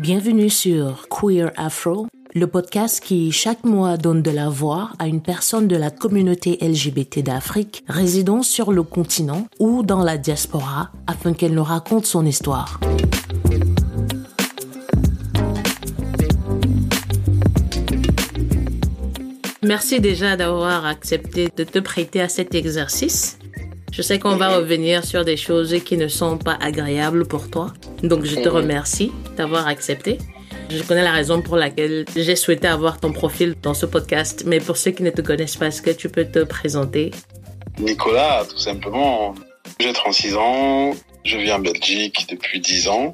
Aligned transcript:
Bienvenue 0.00 0.48
sur 0.48 1.08
Queer 1.10 1.52
Afro, 1.58 2.06
le 2.34 2.46
podcast 2.46 3.04
qui 3.04 3.30
chaque 3.32 3.64
mois 3.64 3.98
donne 3.98 4.22
de 4.22 4.30
la 4.30 4.48
voix 4.48 4.92
à 4.98 5.06
une 5.06 5.20
personne 5.20 5.68
de 5.68 5.76
la 5.76 5.90
communauté 5.90 6.56
LGBT 6.62 7.18
d'Afrique 7.22 7.84
résidant 7.86 8.42
sur 8.42 8.72
le 8.72 8.82
continent 8.82 9.46
ou 9.58 9.82
dans 9.82 10.02
la 10.02 10.16
diaspora 10.16 10.90
afin 11.06 11.34
qu'elle 11.34 11.52
nous 11.52 11.62
raconte 11.62 12.06
son 12.06 12.24
histoire. 12.24 12.80
Merci 19.62 20.00
déjà 20.00 20.34
d'avoir 20.34 20.86
accepté 20.86 21.50
de 21.54 21.62
te 21.62 21.78
prêter 21.78 22.22
à 22.22 22.30
cet 22.30 22.54
exercice. 22.54 23.38
Je 23.90 24.02
sais 24.02 24.18
qu'on 24.18 24.36
va 24.36 24.48
revenir 24.56 25.04
sur 25.04 25.24
des 25.24 25.36
choses 25.36 25.76
qui 25.84 25.96
ne 25.96 26.08
sont 26.08 26.38
pas 26.38 26.56
agréables 26.60 27.26
pour 27.26 27.50
toi. 27.50 27.72
Donc 28.02 28.24
je 28.24 28.36
te 28.36 28.48
remercie 28.48 29.12
d'avoir 29.36 29.66
accepté. 29.66 30.18
Je 30.70 30.82
connais 30.84 31.02
la 31.02 31.10
raison 31.10 31.42
pour 31.42 31.56
laquelle 31.56 32.04
j'ai 32.14 32.36
souhaité 32.36 32.68
avoir 32.68 33.00
ton 33.00 33.12
profil 33.12 33.56
dans 33.60 33.74
ce 33.74 33.86
podcast, 33.86 34.44
mais 34.46 34.60
pour 34.60 34.76
ceux 34.76 34.92
qui 34.92 35.02
ne 35.02 35.10
te 35.10 35.20
connaissent 35.20 35.56
pas, 35.56 35.66
est-ce 35.66 35.82
que 35.82 35.90
tu 35.90 36.08
peux 36.08 36.24
te 36.24 36.44
présenter? 36.44 37.10
Nicolas, 37.78 38.44
tout 38.48 38.58
simplement. 38.58 39.34
J'ai 39.80 39.92
36 39.92 40.36
ans, 40.36 40.92
je 41.24 41.36
vis 41.38 41.52
en 41.52 41.58
Belgique 41.58 42.26
depuis 42.30 42.60
10 42.60 42.88
ans. 42.88 43.12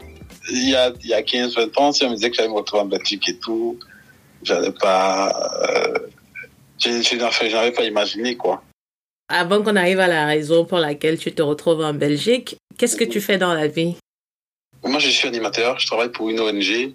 Il 0.50 0.68
y 0.68 0.74
a, 0.74 0.92
il 1.02 1.08
y 1.08 1.14
a 1.14 1.22
15-20 1.22 1.78
ans, 1.78 1.92
si 1.92 2.04
on 2.04 2.10
me 2.10 2.14
disait 2.16 2.30
que 2.30 2.36
j'allais 2.36 2.48
me 2.48 2.54
retrouver 2.54 2.82
en 2.82 2.86
Belgique 2.86 3.28
et 3.28 3.36
tout, 3.36 3.78
j'allais 4.42 4.72
pas... 4.72 5.50
Euh, 5.70 5.94
je 6.78 7.52
n'avais 7.52 7.72
pas 7.72 7.84
imaginé, 7.84 8.36
quoi. 8.36 8.62
Avant 9.28 9.62
qu'on 9.62 9.74
arrive 9.74 9.98
à 9.98 10.06
la 10.06 10.24
raison 10.24 10.64
pour 10.64 10.78
laquelle 10.78 11.18
tu 11.18 11.32
te 11.32 11.42
retrouves 11.42 11.80
en 11.80 11.92
Belgique, 11.92 12.56
qu'est-ce 12.78 12.96
que 12.96 13.04
tu 13.04 13.20
fais 13.20 13.38
dans 13.38 13.54
la 13.54 13.66
vie? 13.66 13.96
Moi, 14.84 15.00
je 15.00 15.08
suis 15.08 15.26
animateur, 15.26 15.80
je 15.80 15.86
travaille 15.86 16.10
pour 16.10 16.30
une 16.30 16.38
ONG. 16.38 16.92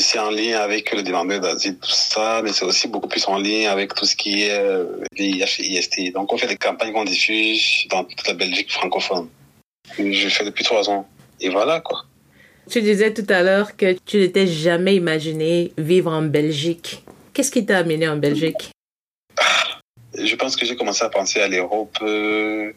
C'est 0.00 0.18
en 0.18 0.30
lien 0.30 0.60
avec 0.60 0.94
le 0.94 1.02
demandeur 1.02 1.40
d'asile, 1.40 1.76
tout 1.76 1.90
ça, 1.90 2.40
mais 2.42 2.54
c'est 2.54 2.64
aussi 2.64 2.88
beaucoup 2.88 3.06
plus 3.06 3.28
en 3.28 3.36
lien 3.36 3.70
avec 3.70 3.94
tout 3.94 4.06
ce 4.06 4.16
qui 4.16 4.44
est 4.44 4.58
VIH 5.14 5.56
et 5.58 5.66
IST. 5.74 6.12
Donc, 6.14 6.32
on 6.32 6.38
fait 6.38 6.46
des 6.46 6.56
campagnes 6.56 6.94
qu'on 6.94 7.04
diffuse 7.04 7.86
dans 7.90 8.02
toute 8.04 8.26
la 8.26 8.32
Belgique 8.32 8.72
francophone. 8.72 9.28
Je 9.98 10.28
fais 10.30 10.46
depuis 10.46 10.64
trois 10.64 10.88
ans. 10.88 11.06
Et 11.38 11.50
voilà, 11.50 11.80
quoi. 11.80 12.06
Tu 12.70 12.80
disais 12.80 13.12
tout 13.12 13.26
à 13.28 13.42
l'heure 13.42 13.76
que 13.76 13.94
tu 14.06 14.16
n'étais 14.16 14.46
jamais 14.46 14.96
imaginé 14.96 15.74
vivre 15.76 16.10
en 16.10 16.22
Belgique. 16.22 17.04
Qu'est-ce 17.34 17.50
qui 17.50 17.66
t'a 17.66 17.76
amené 17.76 18.08
en 18.08 18.16
Belgique? 18.16 18.70
Je 20.16 20.34
pense 20.36 20.56
que 20.56 20.64
j'ai 20.64 20.76
commencé 20.76 21.04
à 21.04 21.08
penser 21.08 21.40
à 21.40 21.48
l'Europe 21.48 21.96
euh, 22.02 22.72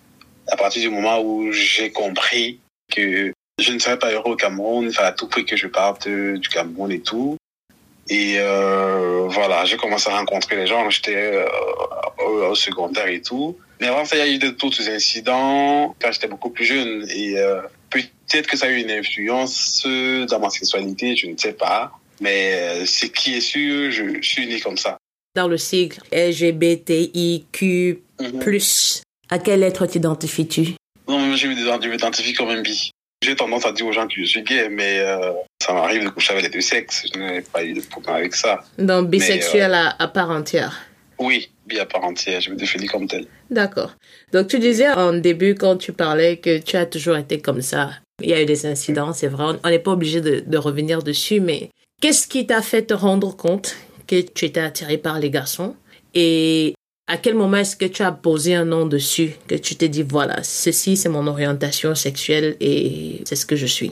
à 0.48 0.56
partir 0.56 0.82
du 0.82 0.90
moment 0.90 1.22
où 1.22 1.52
j'ai 1.52 1.92
compris 1.92 2.60
que 2.94 3.34
je 3.60 3.74
ne 3.74 3.80
serais 3.80 4.00
pas 4.00 4.12
heureux 4.12 4.34
au 4.34 4.36
Cameroun, 4.36 4.88
enfin 4.88 5.06
à 5.06 5.12
tout 5.12 5.28
prix 5.28 5.46
que 5.46 5.56
je 5.56 5.68
parte 5.68 6.08
du 6.08 6.48
Cameroun 6.50 6.92
et 6.92 7.02
tout. 7.02 7.38
Et 8.10 8.36
euh, 8.38 9.28
voilà, 9.28 9.66
j'ai 9.66 9.78
commencé 9.78 10.10
à 10.10 10.18
rencontrer 10.18 10.56
les 10.56 10.68
gens, 10.68 10.90
j'étais 10.90 11.16
euh, 11.16 11.46
au, 12.24 12.56
secondaire 12.56 13.08
et 13.08 13.22
tout. 13.22 13.58
Mais 13.82 13.88
avant 13.88 14.06
ça, 14.06 14.16
il 14.16 14.20
y 14.20 14.22
a 14.22 14.28
eu 14.28 14.38
d'autres 14.54 14.90
incidents 14.90 15.96
quand 16.00 16.12
j'étais 16.12 16.28
beaucoup 16.28 16.50
plus 16.50 16.66
jeune. 16.66 17.06
Et 17.10 17.38
euh, 17.38 17.62
peut-être 17.90 18.48
que 18.48 18.56
ça 18.56 18.68
a 18.68 18.70
eu 18.70 18.82
une 18.82 18.92
influence 18.92 19.86
dans 19.86 20.40
ma 20.40 20.50
sexualité, 20.50 21.16
je 21.16 21.28
ne 21.28 21.38
sais 21.38 21.54
pas. 21.54 21.92
Mais 22.22 22.54
euh, 22.54 22.86
ce 22.86 23.06
qui 23.08 23.36
est 23.36 23.42
sûr, 23.42 23.92
je, 23.92 24.22
je 24.22 24.28
suis 24.28 24.48
né 24.48 24.60
comme 24.60 24.78
ça 24.78 24.98
dans 25.38 25.48
le 25.48 25.58
sigle 25.58 25.98
LGBTIQ+. 26.12 28.00
Mhm. 28.20 28.60
À 29.30 29.40
quel 29.40 29.62
être 29.64 29.86
t'identifies-tu? 29.86 30.76
Non, 31.08 31.36
je 31.36 31.48
m'identifie 31.48 32.34
comme 32.34 32.50
un 32.50 32.62
bi. 32.62 32.92
J'ai 33.22 33.36
tendance 33.36 33.66
à 33.66 33.72
dire 33.72 33.86
aux 33.86 33.92
gens 33.92 34.08
que 34.08 34.16
je 34.16 34.26
suis 34.26 34.42
gay, 34.42 34.70
mais 34.70 35.00
euh, 35.00 35.32
ça 35.62 35.74
m'arrive 35.74 36.04
de 36.04 36.10
coucher 36.10 36.34
avec 36.34 36.46
les 36.46 36.50
deux 36.50 36.62
sexes. 36.62 37.06
Je 37.14 37.20
n'ai 37.20 37.42
pas 37.42 37.64
eu 37.64 37.74
de 37.74 37.82
problème 37.82 38.16
avec 38.16 38.36
ça. 38.36 38.64
Donc, 38.78 39.10
bisexuel 39.10 39.74
euh, 39.74 39.90
à, 39.98 40.08
part 40.08 40.30
entière? 40.30 40.88
Oui, 41.20 41.50
bi 41.66 41.80
à 41.80 41.86
part 41.86 42.04
entière. 42.04 42.42
Je 42.42 42.50
me 42.52 42.56
définis 42.56 42.88
comme 42.88 43.08
tel. 43.08 43.26
D'accord. 43.50 43.92
Donc, 44.34 44.48
tu 44.48 44.60
disais 44.60 44.90
en 44.90 45.14
début, 45.14 45.56
quand 45.56 45.78
tu 45.78 45.94
parlais, 45.94 46.38
que 46.38 46.58
tu 46.60 46.78
as 46.78 46.86
toujours 46.86 47.18
été 47.18 47.40
comme 47.42 47.62
ça. 47.62 47.92
Il 48.24 48.30
y 48.30 48.34
a 48.34 48.42
eu 48.42 48.46
des 48.46 48.66
incidents, 48.66 49.14
c'est 49.14 49.28
vrai. 49.28 49.56
On 49.64 49.70
n'est 49.70 49.80
pas 49.80 49.92
obligé 49.92 50.22
de, 50.22 50.44
de 50.46 50.58
revenir 50.58 51.04
dessus, 51.04 51.40
mais 51.40 51.70
qu'est-ce 52.02 52.28
qui 52.28 52.46
t'a 52.48 52.62
fait 52.62 52.84
te 52.84 52.94
rendre 52.94 53.36
compte 53.36 53.76
que 54.08 54.22
tu 54.22 54.46
étais 54.46 54.60
attiré 54.60 54.98
par 54.98 55.20
les 55.20 55.30
garçons. 55.30 55.76
Et 56.14 56.74
à 57.08 57.18
quel 57.18 57.36
moment 57.36 57.58
est-ce 57.58 57.76
que 57.76 57.86
tu 57.86 58.04
as 58.04 58.12
posé 58.12 58.56
un 58.56 58.66
nom 58.66 58.86
dessus, 58.86 59.36
que 59.48 59.56
tu 59.56 59.76
t'es 59.76 59.90
dit, 59.90 60.04
voilà, 60.04 60.44
ceci 60.44 60.98
c'est 60.98 61.10
mon 61.10 61.28
orientation 61.28 61.96
sexuelle 61.96 62.58
et 62.60 63.22
c'est 63.26 63.36
ce 63.36 63.46
que 63.46 63.56
je 63.56 63.66
suis? 63.66 63.92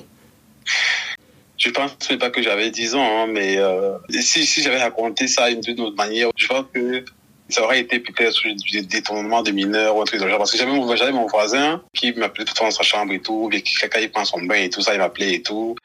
Je 1.57 1.69
pense 1.69 1.93
pas 2.19 2.29
que 2.29 2.41
j'avais 2.41 2.69
10 2.69 2.95
ans, 2.95 3.21
hein, 3.21 3.27
mais 3.27 3.57
euh, 3.57 3.97
si, 4.09 4.45
si 4.45 4.61
j'avais 4.61 4.81
raconté 4.81 5.27
ça 5.27 5.51
d'une 5.53 5.79
autre 5.79 5.95
manière, 5.95 6.29
je 6.35 6.47
pense 6.47 6.65
que 6.73 7.05
ça 7.49 7.63
aurait 7.63 7.79
été 7.79 7.99
peut-être 7.99 8.41
du 8.47 8.81
détournement 8.81 9.43
de 9.43 9.51
mineurs 9.51 9.95
ou 9.95 10.01
un 10.01 10.05
truc 10.05 10.19
de 10.21 10.27
genre. 10.27 10.37
Parce 10.37 10.51
que 10.51 10.57
j'avais 10.57 10.71
mon, 10.71 10.85
mon 10.85 11.27
voisin 11.27 11.81
qui 11.93 12.11
m'appelait 12.13 12.45
tout 12.45 12.53
le 12.55 12.57
temps 12.57 12.65
dans 12.65 12.71
sa 12.71 12.83
chambre 12.83 13.13
et 13.13 13.19
tout. 13.19 13.49
Et 13.53 13.61
quand 13.61 13.99
il 13.99 14.09
prend 14.09 14.25
son 14.25 14.41
bain 14.41 14.55
et 14.55 14.69
tout 14.69 14.81
ça, 14.81 14.93
il 14.93 14.99
m'appelait 14.99 15.35
et 15.35 15.41
tout. 15.41 15.75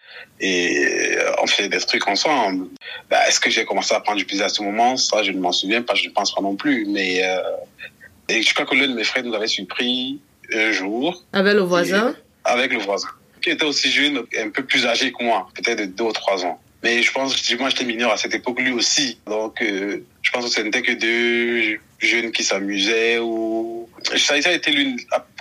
Et 0.40 1.16
euh, 1.18 1.32
on 1.42 1.46
faisait 1.46 1.68
des 1.68 1.78
trucs 1.80 2.06
ensemble. 2.08 2.68
Bah, 3.10 3.28
Est-ce 3.28 3.40
que 3.40 3.50
j'ai 3.50 3.64
commencé 3.64 3.94
à 3.94 4.00
prendre 4.00 4.18
du 4.18 4.24
plaisir 4.24 4.46
à 4.46 4.48
ce 4.48 4.62
moment? 4.62 4.96
Ça, 4.96 5.22
je 5.22 5.32
ne 5.32 5.38
m'en 5.40 5.52
souviens 5.52 5.82
pas, 5.82 5.94
je 5.94 6.08
ne 6.08 6.14
pense 6.14 6.34
pas 6.34 6.40
non 6.40 6.56
plus. 6.56 6.86
Mais 6.86 7.22
euh, 7.24 7.40
et 8.30 8.42
je 8.42 8.54
crois 8.54 8.64
que 8.64 8.74
l'un 8.74 8.88
de 8.88 8.94
mes 8.94 9.04
frères 9.04 9.24
nous 9.24 9.34
avait 9.34 9.48
surpris 9.48 10.18
un 10.54 10.72
jour. 10.72 11.24
Avec 11.32 11.54
le 11.54 11.60
voisin? 11.60 12.14
Avec 12.44 12.72
le 12.72 12.78
voisin. 12.78 13.08
Qui 13.42 13.50
était 13.50 13.64
aussi 13.64 13.90
jeune, 13.90 14.22
un 14.38 14.50
peu 14.50 14.64
plus 14.64 14.86
âgé 14.86 15.12
que 15.12 15.22
moi, 15.22 15.48
peut-être 15.54 15.80
de 15.80 15.84
deux 15.86 16.04
ou 16.04 16.12
trois 16.12 16.44
ans. 16.44 16.60
Mais 16.82 17.02
je 17.02 17.12
pense 17.12 17.54
moi, 17.58 17.68
j'étais 17.68 17.84
mineur 17.84 18.10
à 18.10 18.16
cette 18.16 18.34
époque, 18.34 18.60
lui 18.60 18.72
aussi. 18.72 19.18
Donc, 19.26 19.60
euh, 19.60 20.02
je 20.22 20.30
pense 20.30 20.44
que 20.44 20.50
ce 20.50 20.60
n'était 20.62 20.82
que 20.82 20.92
deux 20.92 21.78
jeunes 21.98 22.32
qui 22.32 22.42
s'amusaient 22.42 23.18
ou... 23.18 23.88
Ça, 24.16 24.34
a 24.34 24.52
été 24.52 24.70
l'une, 24.70 24.98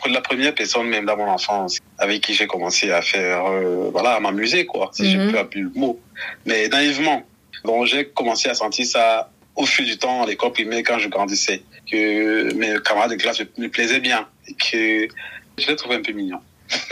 la 0.10 0.22
première 0.22 0.54
personne, 0.54 0.88
même 0.88 1.06
dans 1.06 1.16
mon 1.16 1.28
enfance, 1.28 1.80
avec 1.98 2.22
qui 2.22 2.34
j'ai 2.34 2.46
commencé 2.46 2.92
à 2.92 3.02
faire, 3.02 3.46
euh, 3.46 3.90
voilà, 3.92 4.16
à 4.16 4.20
m'amuser, 4.20 4.66
quoi, 4.66 4.90
si 4.94 5.10
je 5.10 5.18
mhm. 5.18 5.32
peux 5.32 5.40
appeler 5.40 5.62
le 5.62 5.72
mot. 5.76 6.00
Mais 6.46 6.68
naïvement. 6.68 7.24
Donc, 7.64 7.86
j'ai 7.86 8.06
commencé 8.10 8.50
à 8.50 8.54
sentir 8.54 8.86
ça 8.86 9.32
au 9.56 9.66
fil 9.66 9.86
du 9.86 9.98
temps 9.98 10.24
à 10.24 10.26
l'école 10.26 10.52
primaire 10.52 10.84
quand 10.86 11.00
je 11.00 11.08
grandissais. 11.08 11.62
Que 11.90 12.54
mes 12.54 12.76
camarades 12.84 13.12
de 13.12 13.16
classe 13.16 13.42
me 13.58 13.68
plaisaient 13.68 14.00
bien 14.00 14.28
et 14.48 14.54
que 14.54 15.14
je 15.58 15.68
les 15.68 15.76
trouvais 15.76 15.96
un 15.96 16.02
peu 16.02 16.12
mignons. 16.12 16.42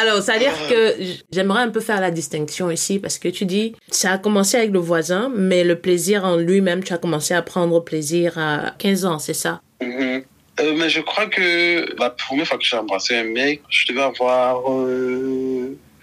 Alors, 0.00 0.22
ça 0.22 0.34
veut 0.34 0.38
dire 0.38 0.52
que 0.68 0.96
j'aimerais 1.32 1.62
un 1.62 1.70
peu 1.70 1.80
faire 1.80 2.00
la 2.00 2.10
distinction 2.10 2.70
ici 2.70 2.98
parce 2.98 3.18
que 3.18 3.28
tu 3.28 3.44
dis, 3.44 3.74
ça 3.90 4.12
a 4.12 4.18
commencé 4.18 4.56
avec 4.56 4.70
le 4.70 4.78
voisin, 4.78 5.32
mais 5.34 5.64
le 5.64 5.78
plaisir 5.78 6.24
en 6.24 6.36
lui-même, 6.36 6.84
tu 6.84 6.92
as 6.92 6.98
commencé 6.98 7.34
à 7.34 7.42
prendre 7.42 7.80
plaisir 7.80 8.38
à 8.38 8.74
15 8.78 9.04
ans, 9.04 9.18
c'est 9.18 9.34
ça? 9.34 9.60
Mm-hmm. 9.80 10.24
Euh, 10.60 10.74
mais 10.76 10.88
je 10.90 11.00
crois 11.00 11.26
que 11.26 11.98
la 11.98 12.10
première 12.10 12.46
fois 12.46 12.58
que 12.58 12.64
j'ai 12.64 12.76
embrassé 12.76 13.16
un 13.16 13.24
mec, 13.24 13.62
je 13.70 13.86
devais 13.88 14.02
avoir 14.02 14.62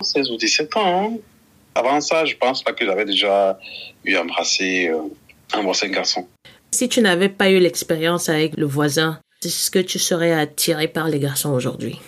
16 0.02 0.30
euh, 0.30 0.34
ou 0.34 0.38
17 0.38 0.76
ans. 0.78 1.14
Hein. 1.14 1.18
Avant 1.76 2.02
ça, 2.02 2.26
je 2.26 2.36
pense 2.36 2.64
pas 2.64 2.74
que 2.74 2.86
j'avais 2.86 3.06
déjà 3.06 3.60
eu 4.04 4.18
embrassé, 4.18 4.90
euh, 4.90 5.02
embrassé 5.54 5.86
un 5.86 5.90
garçon. 5.90 6.28
Si 6.72 6.90
tu 6.90 7.02
n'avais 7.02 7.30
pas 7.30 7.50
eu 7.50 7.60
l'expérience 7.60 8.28
avec 8.28 8.58
le 8.58 8.66
voisin, 8.66 9.20
est-ce 9.46 9.72
que 9.72 9.80
tu 9.80 10.00
serais 10.00 10.34
attiré 10.34 10.88
par 10.88 11.08
les 11.08 11.20
garçons 11.20 11.52
aujourd'hui 11.52 12.00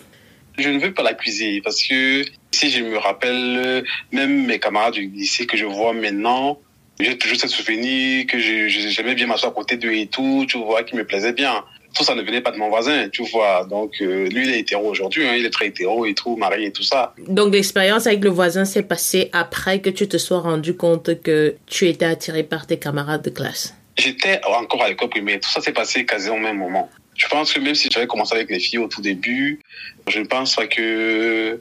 Je 0.57 0.69
ne 0.69 0.79
veux 0.79 0.93
pas 0.93 1.03
l'accuser 1.03 1.61
parce 1.61 1.81
que 1.81 2.25
si 2.51 2.69
je 2.69 2.83
me 2.83 2.97
rappelle, 2.97 3.83
même 4.11 4.45
mes 4.45 4.59
camarades 4.59 4.93
du 4.93 5.07
lycée 5.07 5.45
que 5.45 5.55
je 5.55 5.65
vois 5.65 5.93
maintenant, 5.93 6.59
j'ai 6.99 7.17
toujours 7.17 7.39
ce 7.39 7.47
souvenir 7.47 8.27
que 8.27 8.37
j'aimais 8.37 9.15
bien 9.15 9.27
m'asseoir 9.27 9.53
à 9.53 9.55
côté 9.55 9.77
d'eux 9.77 9.93
et 9.93 10.07
tout, 10.07 10.45
tu 10.47 10.57
vois, 10.57 10.83
qui 10.83 10.95
me 10.95 11.05
plaisait 11.05 11.33
bien. 11.33 11.63
Tout 11.95 12.03
ça 12.03 12.15
ne 12.15 12.21
venait 12.21 12.41
pas 12.41 12.51
de 12.51 12.57
mon 12.57 12.69
voisin, 12.69 13.09
tu 13.09 13.23
vois. 13.23 13.65
Donc, 13.65 13.95
euh, 14.01 14.27
lui, 14.29 14.47
il 14.47 14.53
est 14.53 14.59
hétéro 14.59 14.89
aujourd'hui, 14.89 15.27
hein, 15.27 15.35
il 15.35 15.45
est 15.45 15.49
très 15.49 15.67
hétéro 15.67 16.05
et 16.05 16.13
tout, 16.13 16.37
marié 16.37 16.67
et 16.67 16.71
tout 16.71 16.83
ça. 16.83 17.13
Donc, 17.27 17.53
l'expérience 17.53 18.07
avec 18.07 18.23
le 18.23 18.29
voisin 18.29 18.63
s'est 18.63 18.84
passée 18.84 19.29
après 19.34 19.81
que 19.81 19.89
tu 19.89 20.07
te 20.07 20.17
sois 20.17 20.39
rendu 20.39 20.75
compte 20.75 21.22
que 21.22 21.55
tu 21.66 21.89
étais 21.89 22.05
attiré 22.05 22.43
par 22.43 22.66
tes 22.66 22.77
camarades 22.77 23.23
de 23.23 23.29
classe 23.29 23.75
J'étais 23.97 24.39
encore 24.45 24.84
à 24.84 24.89
l'école 24.89 25.09
primaire. 25.09 25.39
Tout 25.41 25.49
ça 25.49 25.59
s'est 25.59 25.73
passé 25.73 26.05
quasiment 26.05 26.35
au 26.35 26.39
même 26.39 26.57
moment. 26.57 26.89
Je 27.22 27.28
pense 27.28 27.53
que 27.53 27.59
même 27.59 27.76
si 27.76 27.88
j'avais 27.91 28.08
commencé 28.08 28.34
avec 28.34 28.50
les 28.50 28.59
filles 28.59 28.79
au 28.79 28.88
tout 28.88 29.02
début, 29.02 29.59
je 30.08 30.20
ne 30.20 30.26
pense 30.26 30.56
pas 30.56 30.66
que 30.66 31.59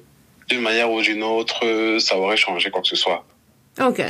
d'une 0.49 0.62
manière 0.62 0.91
ou 0.91 1.03
d'une 1.03 1.23
autre, 1.23 1.61
ça 1.99 2.17
aurait 2.17 2.39
changé 2.39 2.71
quoi 2.71 2.81
que 2.81 2.89
ce 2.89 2.97
soit. 2.97 3.27
Ok. 3.79 4.03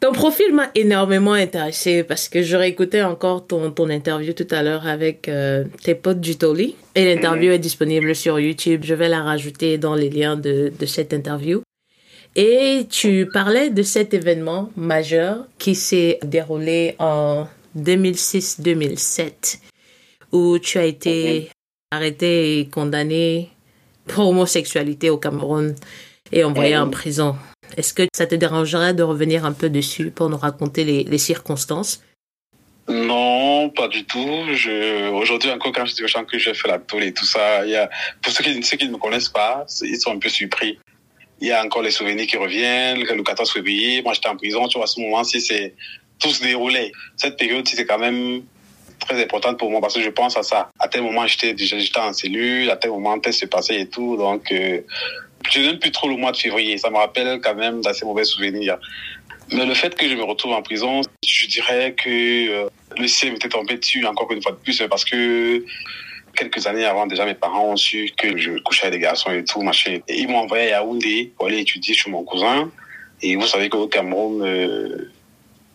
Ton 0.00 0.12
profil 0.12 0.54
m'a 0.54 0.70
énormément 0.74 1.34
intéressé 1.34 2.04
parce 2.04 2.30
que 2.30 2.40
j'aurais 2.42 2.70
écouté 2.70 3.02
encore 3.02 3.46
ton, 3.46 3.70
ton 3.70 3.90
interview 3.90 4.32
tout 4.32 4.46
à 4.50 4.62
l'heure 4.62 4.86
avec 4.86 5.28
euh, 5.28 5.64
tes 5.82 5.94
potes 5.94 6.22
du 6.22 6.36
Toli. 6.36 6.74
Et 6.94 7.04
l'interview 7.04 7.48
mhm. 7.48 7.54
est 7.54 7.58
disponible 7.58 8.14
sur 8.14 8.40
YouTube. 8.40 8.80
Je 8.84 8.94
vais 8.94 9.10
la 9.10 9.22
rajouter 9.22 9.76
dans 9.76 9.94
les 9.94 10.08
liens 10.08 10.36
de, 10.36 10.72
de 10.78 10.86
cette 10.86 11.12
interview. 11.12 11.60
Et 12.34 12.86
tu 12.88 13.28
parlais 13.30 13.68
de 13.68 13.82
cet 13.82 14.14
événement 14.14 14.70
majeur 14.74 15.44
qui 15.58 15.74
s'est 15.74 16.18
déroulé 16.22 16.96
en 16.98 17.46
2006-2007 17.76 19.58
où 20.34 20.58
tu 20.58 20.78
as 20.78 20.84
été 20.84 21.48
arrêté 21.90 22.58
et 22.58 22.68
condamné 22.68 23.48
pour 24.06 24.28
homosexualité 24.28 25.08
au 25.08 25.16
Cameroun. 25.16 25.74
et 26.32 26.42
envoyé 26.42 26.76
en 26.76 26.90
prison. 26.90 27.36
Est-ce 27.76 27.94
que 27.94 28.02
ça 28.12 28.26
te 28.26 28.34
dérangerait 28.34 28.94
de 28.94 29.02
revenir 29.02 29.44
un 29.44 29.52
peu 29.52 29.70
dessus 29.70 30.10
pour 30.10 30.28
nous 30.30 30.36
raconter 30.36 30.84
les, 30.84 31.18
circonstances? 31.18 32.02
Non, 32.88 33.70
pas 33.70 33.88
du 33.88 34.04
tout. 34.04 34.44
Je, 34.52 35.10
aujourd'hui 35.10 35.50
encore, 35.50 35.72
quand 35.72 35.86
je 35.86 35.94
dis 35.94 36.02
aux 36.02 36.08
gens 36.08 36.24
que 36.24 36.38
j'ai 36.38 36.54
fait 36.54 36.68
la 36.68 36.78
tôle 36.78 37.04
et 37.04 37.12
tout 37.12 37.24
ça, 37.24 37.64
il 37.64 37.70
y 37.72 37.76
a, 37.76 37.88
pour 38.20 38.32
ceux 38.32 38.42
qui, 38.42 38.62
ceux 38.62 38.76
qui 38.76 38.86
ne 38.86 38.92
me 38.92 38.98
connaissent 38.98 39.28
pas, 39.28 39.64
ils 39.82 40.00
sont 40.00 40.12
un 40.12 40.18
peu 40.18 40.28
surpris. 40.28 40.78
Il 41.40 41.48
y 41.48 41.52
a 41.52 41.62
encore 41.62 41.82
les 41.82 41.90
souvenirs 41.90 42.26
qui 42.26 42.36
reviennent. 42.36 43.02
Le 43.04 43.22
14 43.22 43.52
février, 43.52 44.02
moi 44.02 44.12
j'étais 44.14 44.28
en 44.28 44.36
prison, 44.36 44.66
tu 44.66 44.78
vois, 44.78 44.84
à 44.84 44.88
ce 44.88 45.00
moment-ci, 45.00 45.40
c'est 45.40 45.74
tout 46.18 46.30
se 46.30 46.42
déroulait. 46.42 46.90
Cette 47.16 47.36
période, 47.36 47.66
c'est 47.68 47.86
quand 47.86 47.98
même 47.98 48.42
très 48.98 49.22
importante 49.22 49.58
pour 49.58 49.70
moi 49.70 49.80
parce 49.80 49.94
que 49.94 50.02
je 50.02 50.10
pense 50.10 50.36
à 50.36 50.42
ça. 50.42 50.70
À 50.78 50.88
tel 50.88 51.02
moment, 51.02 51.26
j'étais 51.26 51.54
déjà 51.54 51.78
j'étais 51.78 52.00
en 52.00 52.12
cellule, 52.12 52.70
à 52.70 52.76
tel 52.76 52.90
moment, 52.90 53.18
tel 53.18 53.32
se 53.32 53.46
passait 53.46 53.80
et 53.80 53.86
tout. 53.88 54.16
Donc, 54.16 54.50
euh, 54.52 54.80
je 55.50 55.60
n'aime 55.60 55.78
plus 55.78 55.92
trop 55.92 56.08
le 56.08 56.16
mois 56.16 56.32
de 56.32 56.36
février. 56.36 56.78
Ça 56.78 56.90
me 56.90 56.96
rappelle 56.96 57.40
quand 57.42 57.54
même 57.54 57.80
d'assez 57.82 58.04
mauvais 58.04 58.24
souvenirs. 58.24 58.78
Mais 59.52 59.66
le 59.66 59.74
fait 59.74 59.94
que 59.94 60.08
je 60.08 60.14
me 60.14 60.24
retrouve 60.24 60.52
en 60.52 60.62
prison, 60.62 61.02
je 61.26 61.46
dirais 61.46 61.94
que 61.94 62.48
euh, 62.48 62.68
le 62.96 63.06
ciel 63.06 63.32
m'était 63.32 63.48
tombé 63.48 63.76
dessus 63.76 64.04
encore 64.06 64.30
une 64.32 64.42
fois 64.42 64.52
de 64.52 64.56
plus 64.56 64.82
parce 64.88 65.04
que 65.04 65.64
quelques 66.34 66.66
années 66.66 66.84
avant, 66.84 67.06
déjà, 67.06 67.24
mes 67.24 67.34
parents 67.34 67.72
ont 67.72 67.76
su 67.76 68.10
que 68.16 68.36
je 68.36 68.58
couchais 68.58 68.86
avec 68.86 69.00
des 69.00 69.04
garçons 69.04 69.30
et 69.30 69.44
tout, 69.44 69.62
machin. 69.62 69.98
Et 70.08 70.20
ils 70.20 70.28
m'ont 70.28 70.38
envoyé 70.38 70.72
à 70.72 70.80
Yaoundé 70.80 71.32
pour 71.36 71.46
aller 71.46 71.60
étudier 71.60 71.94
chez 71.94 72.10
mon 72.10 72.24
cousin. 72.24 72.70
Et 73.22 73.36
vous 73.36 73.46
savez 73.46 73.68
qu'au 73.68 73.86
Cameroun, 73.86 74.42
euh, 74.42 75.10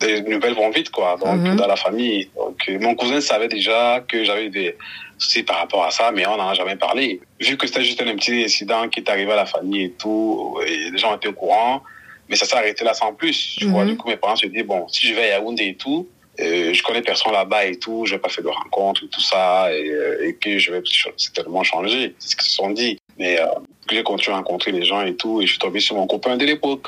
les 0.02 0.22
nouvelles 0.22 0.54
vont 0.54 0.70
vite, 0.70 0.90
quoi, 0.90 1.16
donc, 1.16 1.40
mhm. 1.40 1.56
dans 1.56 1.66
la 1.66 1.76
famille. 1.76 2.28
Donc, 2.36 2.56
mon 2.80 2.94
cousin 2.94 3.20
savait 3.20 3.48
déjà 3.48 4.02
que 4.06 4.24
j'avais 4.24 4.48
des 4.48 4.76
soucis 5.18 5.42
par 5.42 5.58
rapport 5.58 5.84
à 5.84 5.90
ça, 5.90 6.10
mais 6.12 6.26
on 6.26 6.36
n'en 6.36 6.48
a 6.48 6.54
jamais 6.54 6.76
parlé. 6.76 7.20
Vu 7.40 7.56
que 7.56 7.66
c'était 7.66 7.84
juste 7.84 8.00
un 8.00 8.14
petit 8.16 8.44
incident 8.44 8.88
qui 8.88 9.00
est 9.00 9.10
arrivé 9.10 9.32
à 9.32 9.36
la 9.36 9.46
famille 9.46 9.84
et 9.84 9.90
tout, 9.90 10.58
et 10.66 10.90
les 10.90 10.98
gens 10.98 11.14
étaient 11.16 11.28
au 11.28 11.34
courant, 11.34 11.82
mais 12.28 12.36
ça 12.36 12.46
s'est 12.46 12.56
arrêté 12.56 12.84
là 12.84 12.94
sans 12.94 13.12
plus. 13.12 13.56
Tu 13.58 13.66
vois, 13.66 13.84
mhm. 13.84 13.90
du 13.90 13.96
coup, 13.96 14.08
mes 14.08 14.16
parents 14.16 14.36
se 14.36 14.46
disent, 14.46 14.64
bon, 14.64 14.88
si 14.88 15.06
je 15.06 15.14
vais 15.14 15.24
à 15.32 15.38
Yaoundé 15.38 15.64
et 15.64 15.74
tout, 15.74 16.08
euh, 16.38 16.72
je 16.72 16.82
connais 16.82 17.02
personne 17.02 17.32
là-bas 17.32 17.66
et 17.66 17.76
tout, 17.76 18.06
je 18.06 18.14
n'ai 18.14 18.20
pas 18.20 18.28
fait 18.30 18.42
de 18.42 18.48
rencontre 18.48 19.04
et 19.04 19.08
tout 19.08 19.20
ça, 19.20 19.72
et, 19.74 19.90
euh, 19.90 20.26
et 20.26 20.34
que 20.34 20.58
je 20.58 20.72
vais 20.72 20.80
certainement 21.16 21.62
changer. 21.62 22.14
C'est 22.18 22.30
ce 22.30 22.36
qu'ils 22.36 22.48
se 22.48 22.54
sont 22.54 22.70
dit. 22.70 22.98
Mais 23.18 23.38
euh, 23.38 23.46
j'ai 23.90 24.02
continué 24.02 24.34
à 24.34 24.38
rencontrer 24.38 24.72
les 24.72 24.82
gens 24.82 25.02
et 25.02 25.14
tout, 25.14 25.42
et 25.42 25.46
je 25.46 25.50
suis 25.50 25.58
tombé 25.58 25.80
sur 25.80 25.96
mon 25.96 26.06
copain 26.06 26.38
de 26.38 26.44
l'époque, 26.46 26.86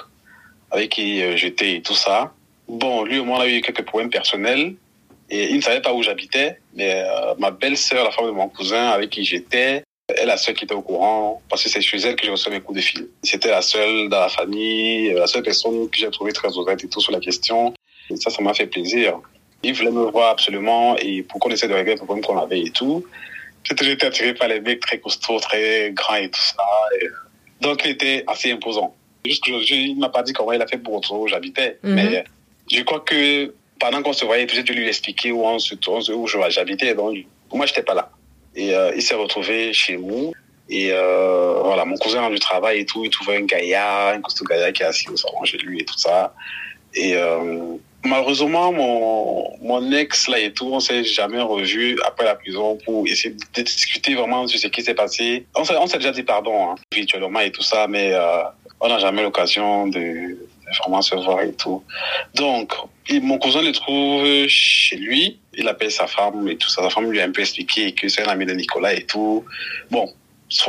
avec 0.71 0.91
qui 0.91 1.23
euh, 1.23 1.37
j'étais 1.37 1.75
et 1.75 1.83
tout 1.83 1.95
ça. 1.95 2.33
Bon, 2.73 3.05
lui, 3.05 3.19
au 3.19 3.25
moins, 3.27 3.41
on 3.41 3.43
a 3.43 3.49
eu 3.49 3.61
quelques 3.61 3.85
problèmes 3.85 4.09
personnels. 4.09 4.75
Et 5.29 5.51
il 5.51 5.57
ne 5.57 5.61
savait 5.61 5.83
pas 5.83 5.93
où 5.93 6.03
j'habitais. 6.03 6.59
Mais 6.75 7.03
euh, 7.07 7.35
ma 7.39 7.51
belle-sœur, 7.51 8.03
la 8.03 8.11
femme 8.11 8.27
de 8.27 8.31
mon 8.31 8.49
cousin 8.49 8.89
avec 8.89 9.11
qui 9.11 9.25
j'étais, 9.25 9.85
elle 10.09 10.27
la 10.27 10.39
seule 10.39 10.55
qui 10.55 10.65
était 10.65 10.75
au 10.75 10.81
courant, 10.81 11.43
parce 11.51 11.63
que 11.63 11.69
c'est 11.69 11.83
chez 11.83 11.99
elle 11.99 12.17
que 12.17 12.25
j'ai 12.25 12.31
reçu 12.31 12.49
mes 12.49 12.61
coups 12.61 12.79
de 12.79 12.83
fil. 12.83 13.09
C'était 13.23 13.51
la 13.51 13.61
seule 13.61 14.09
dans 14.09 14.21
la 14.21 14.31
famille, 14.31 15.13
la 15.13 15.27
seule 15.27 15.43
personne 15.43 15.89
que 15.91 15.99
j'ai 15.99 16.11
trouvée 16.11 16.33
très 16.33 16.57
ouverte 16.57 16.83
et 16.83 16.89
tout 16.89 17.01
sur 17.01 17.13
la 17.13 17.21
question. 17.21 17.75
Et 18.09 18.17
ça, 18.17 18.31
ça 18.31 18.43
m'a 18.43 18.55
fait 18.55 18.67
plaisir. 18.67 19.21
Il 19.63 19.75
voulait 19.75 19.91
me 19.91 20.11
voir 20.11 20.31
absolument 20.31 20.97
et 20.97 21.23
pour 21.23 21.41
qu'on 21.41 21.51
essaie 21.51 21.69
de 21.69 21.75
régler 21.75 21.93
le 21.93 21.99
problème 21.99 22.25
qu'on 22.25 22.39
avait 22.39 22.61
et 22.61 22.71
tout. 22.71 23.05
J'étais 23.65 24.07
attiré 24.07 24.33
par 24.33 24.49
les 24.49 24.61
mecs 24.61 24.81
très 24.81 24.99
costauds, 24.99 25.41
très 25.41 25.93
grands 25.93 26.17
et 26.17 26.31
tout 26.31 26.41
ça. 26.41 26.57
donc, 27.61 27.85
il 27.85 27.91
était 27.91 28.25
assez 28.27 28.51
imposant. 28.51 28.95
Juste 29.25 29.47
il 29.47 29.99
m'a 29.99 30.09
pas 30.09 30.23
dit 30.23 30.33
comment 30.33 30.53
il 30.53 30.61
a 30.63 30.67
fait 30.67 30.79
pour 30.79 30.95
retrouver 30.95 31.23
où 31.23 31.29
j'habitais. 31.29 31.79
Mhm. 31.83 31.95
Mais 31.95 32.25
je 32.73 32.83
crois 32.83 33.01
que 33.01 33.53
pendant 33.79 34.03
qu'on 34.03 34.13
se 34.13 34.25
voyait, 34.25 34.47
peut-être 34.47 34.65
dû 34.65 34.75
lui 34.75 34.89
expliquer 34.89 35.33
où 35.33 35.45
on 35.45 35.59
se 35.59 35.75
où 36.13 36.27
j'habitais. 36.27 36.95
Donc, 36.95 37.17
moi, 37.53 37.67
j'étais 37.67 37.83
pas 37.83 37.95
là. 37.95 38.11
Et 38.55 38.75
euh, 38.75 38.93
il 38.95 39.03
s'est 39.03 39.15
retrouvé 39.15 39.73
chez 39.73 39.97
nous. 39.97 40.33
Et 40.69 40.91
euh, 40.93 41.61
voilà, 41.65 41.85
mon 41.85 41.97
cousin 41.97 42.25
a 42.25 42.31
du 42.31 42.39
travail 42.39 42.81
et 42.81 42.87
tout, 42.87 43.05
il 43.05 43.11
trouvait 43.11 43.37
un 43.37 43.45
gaillard, 43.45 44.15
un 44.15 44.21
costaud 44.21 44.45
gaillard 44.45 44.73
qui 44.73 44.83
est 44.83 44.87
assis 44.87 45.09
au 45.09 45.17
salon 45.17 45.45
chez 45.45 45.59
lui 45.59 45.81
et 45.81 45.85
tout 45.85 45.99
ça. 45.99 46.33
Et 46.95 47.17
euh, 47.17 47.77
malheureusement, 48.05 48.73
mon, 48.73 49.59
mon 49.61 49.93
ex 49.93 50.29
là 50.29 50.39
et 50.39 50.53
tout, 50.53 50.71
on 50.73 50.81
s'est 50.81 51.05
jamais 51.05 51.41
revu 51.41 51.99
après 52.07 52.25
la 52.25 52.37
prison 52.37 52.79
pour 52.85 53.07
essayer 53.07 53.35
de 53.35 53.63
discuter 53.63 54.15
vraiment 54.15 54.47
sur 54.47 54.59
ce 54.59 54.69
qui 54.69 54.83
s'est 54.83 54.95
passé. 54.95 55.45
On 55.55 55.65
s'est, 55.65 55.77
on 55.77 55.87
s'est 55.87 55.99
déjà 55.99 56.13
dit 56.13 56.23
pardon, 56.23 56.71
hein, 56.71 56.75
virtuellement 56.93 57.41
et 57.41 57.51
tout 57.51 57.63
ça, 57.63 57.87
mais 57.89 58.13
euh, 58.15 58.43
on 58.81 58.89
n'a 58.89 58.99
jamais 58.99 59.23
l'occasion 59.23 59.89
de, 59.89 60.39
vraiment 60.79 61.03
se 61.03 61.15
voir 61.15 61.43
et 61.43 61.53
tout. 61.53 61.83
Donc, 62.35 62.73
mon 63.11 63.39
cousin 63.39 63.63
le 63.63 63.73
trouve 63.73 64.47
chez 64.49 64.97
lui. 64.97 65.39
Il 65.55 65.69
appelle 65.69 65.91
sa 65.91 66.07
femme 66.07 66.49
et 66.49 66.57
tout 66.57 66.69
ça. 66.69 66.83
Sa 66.83 66.91
femme 66.91 67.11
lui 67.11 67.21
a 67.21 67.25
un 67.25 67.31
peu 67.31 67.41
expliqué 67.41 67.93
que 67.93 68.09
c'est 68.09 68.23
un 68.23 68.31
ami 68.31 68.47
de 68.47 68.53
Nicolas 68.53 68.95
et 68.95 69.05
tout. 69.05 69.45
Bon, 69.91 70.09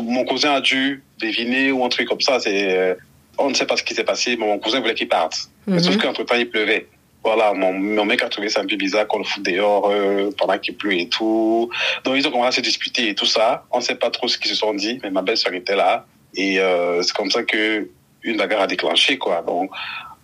mon 0.01 0.23
cousin 0.25 0.53
a 0.53 0.61
dû 0.61 1.03
deviner 1.21 1.71
ou 1.71 1.83
un 1.85 1.89
truc 1.89 2.07
comme 2.07 2.21
ça. 2.21 2.39
C'est, 2.39 2.77
euh, 2.77 2.95
on 3.37 3.49
ne 3.49 3.53
sait 3.53 3.65
pas 3.65 3.77
ce 3.77 3.83
qui 3.83 3.93
s'est 3.93 4.03
passé, 4.03 4.35
mais 4.37 4.45
mon 4.45 4.59
cousin 4.59 4.79
voulait 4.79 4.93
qu'il 4.93 5.07
parte. 5.07 5.49
Mm 5.67 5.79
Sauf 5.79 5.97
qu'entre-temps, 5.97 6.35
il 6.35 6.49
pleuvait. 6.49 6.87
Voilà, 7.23 7.53
mon, 7.53 7.71
mon 7.71 8.03
mec 8.03 8.21
a 8.21 8.27
trouvé 8.27 8.49
ça 8.49 8.59
un 8.59 8.65
peu 8.65 8.75
bizarre 8.75 9.07
qu'on 9.07 9.19
le 9.19 9.23
fout 9.23 9.41
dehors 9.43 9.89
euh, 9.89 10.29
pendant 10.37 10.57
qu'il 10.57 10.75
pleut 10.75 10.93
et 10.93 11.07
tout. 11.07 11.69
Donc, 12.03 12.15
ils 12.17 12.27
ont 12.27 12.31
commencé 12.31 12.47
à 12.47 12.51
se 12.51 12.61
disputer 12.61 13.09
et 13.09 13.15
tout 13.15 13.25
ça. 13.25 13.65
On 13.71 13.77
ne 13.77 13.83
sait 13.83 13.95
pas 13.95 14.09
trop 14.09 14.27
ce 14.27 14.37
qu'ils 14.37 14.51
se 14.51 14.55
sont 14.55 14.73
dit, 14.73 14.99
mais 15.01 15.09
ma 15.09 15.21
belle-sœur 15.21 15.53
était 15.53 15.75
là. 15.75 16.05
Et 16.35 16.59
euh, 16.59 17.01
c'est 17.01 17.15
comme 17.15 17.31
ça 17.31 17.43
que 17.43 17.87
une 18.23 18.37
bagarre 18.37 18.61
a 18.61 18.67
déclenché, 18.67 19.17
quoi. 19.17 19.41
Donc, 19.41 19.71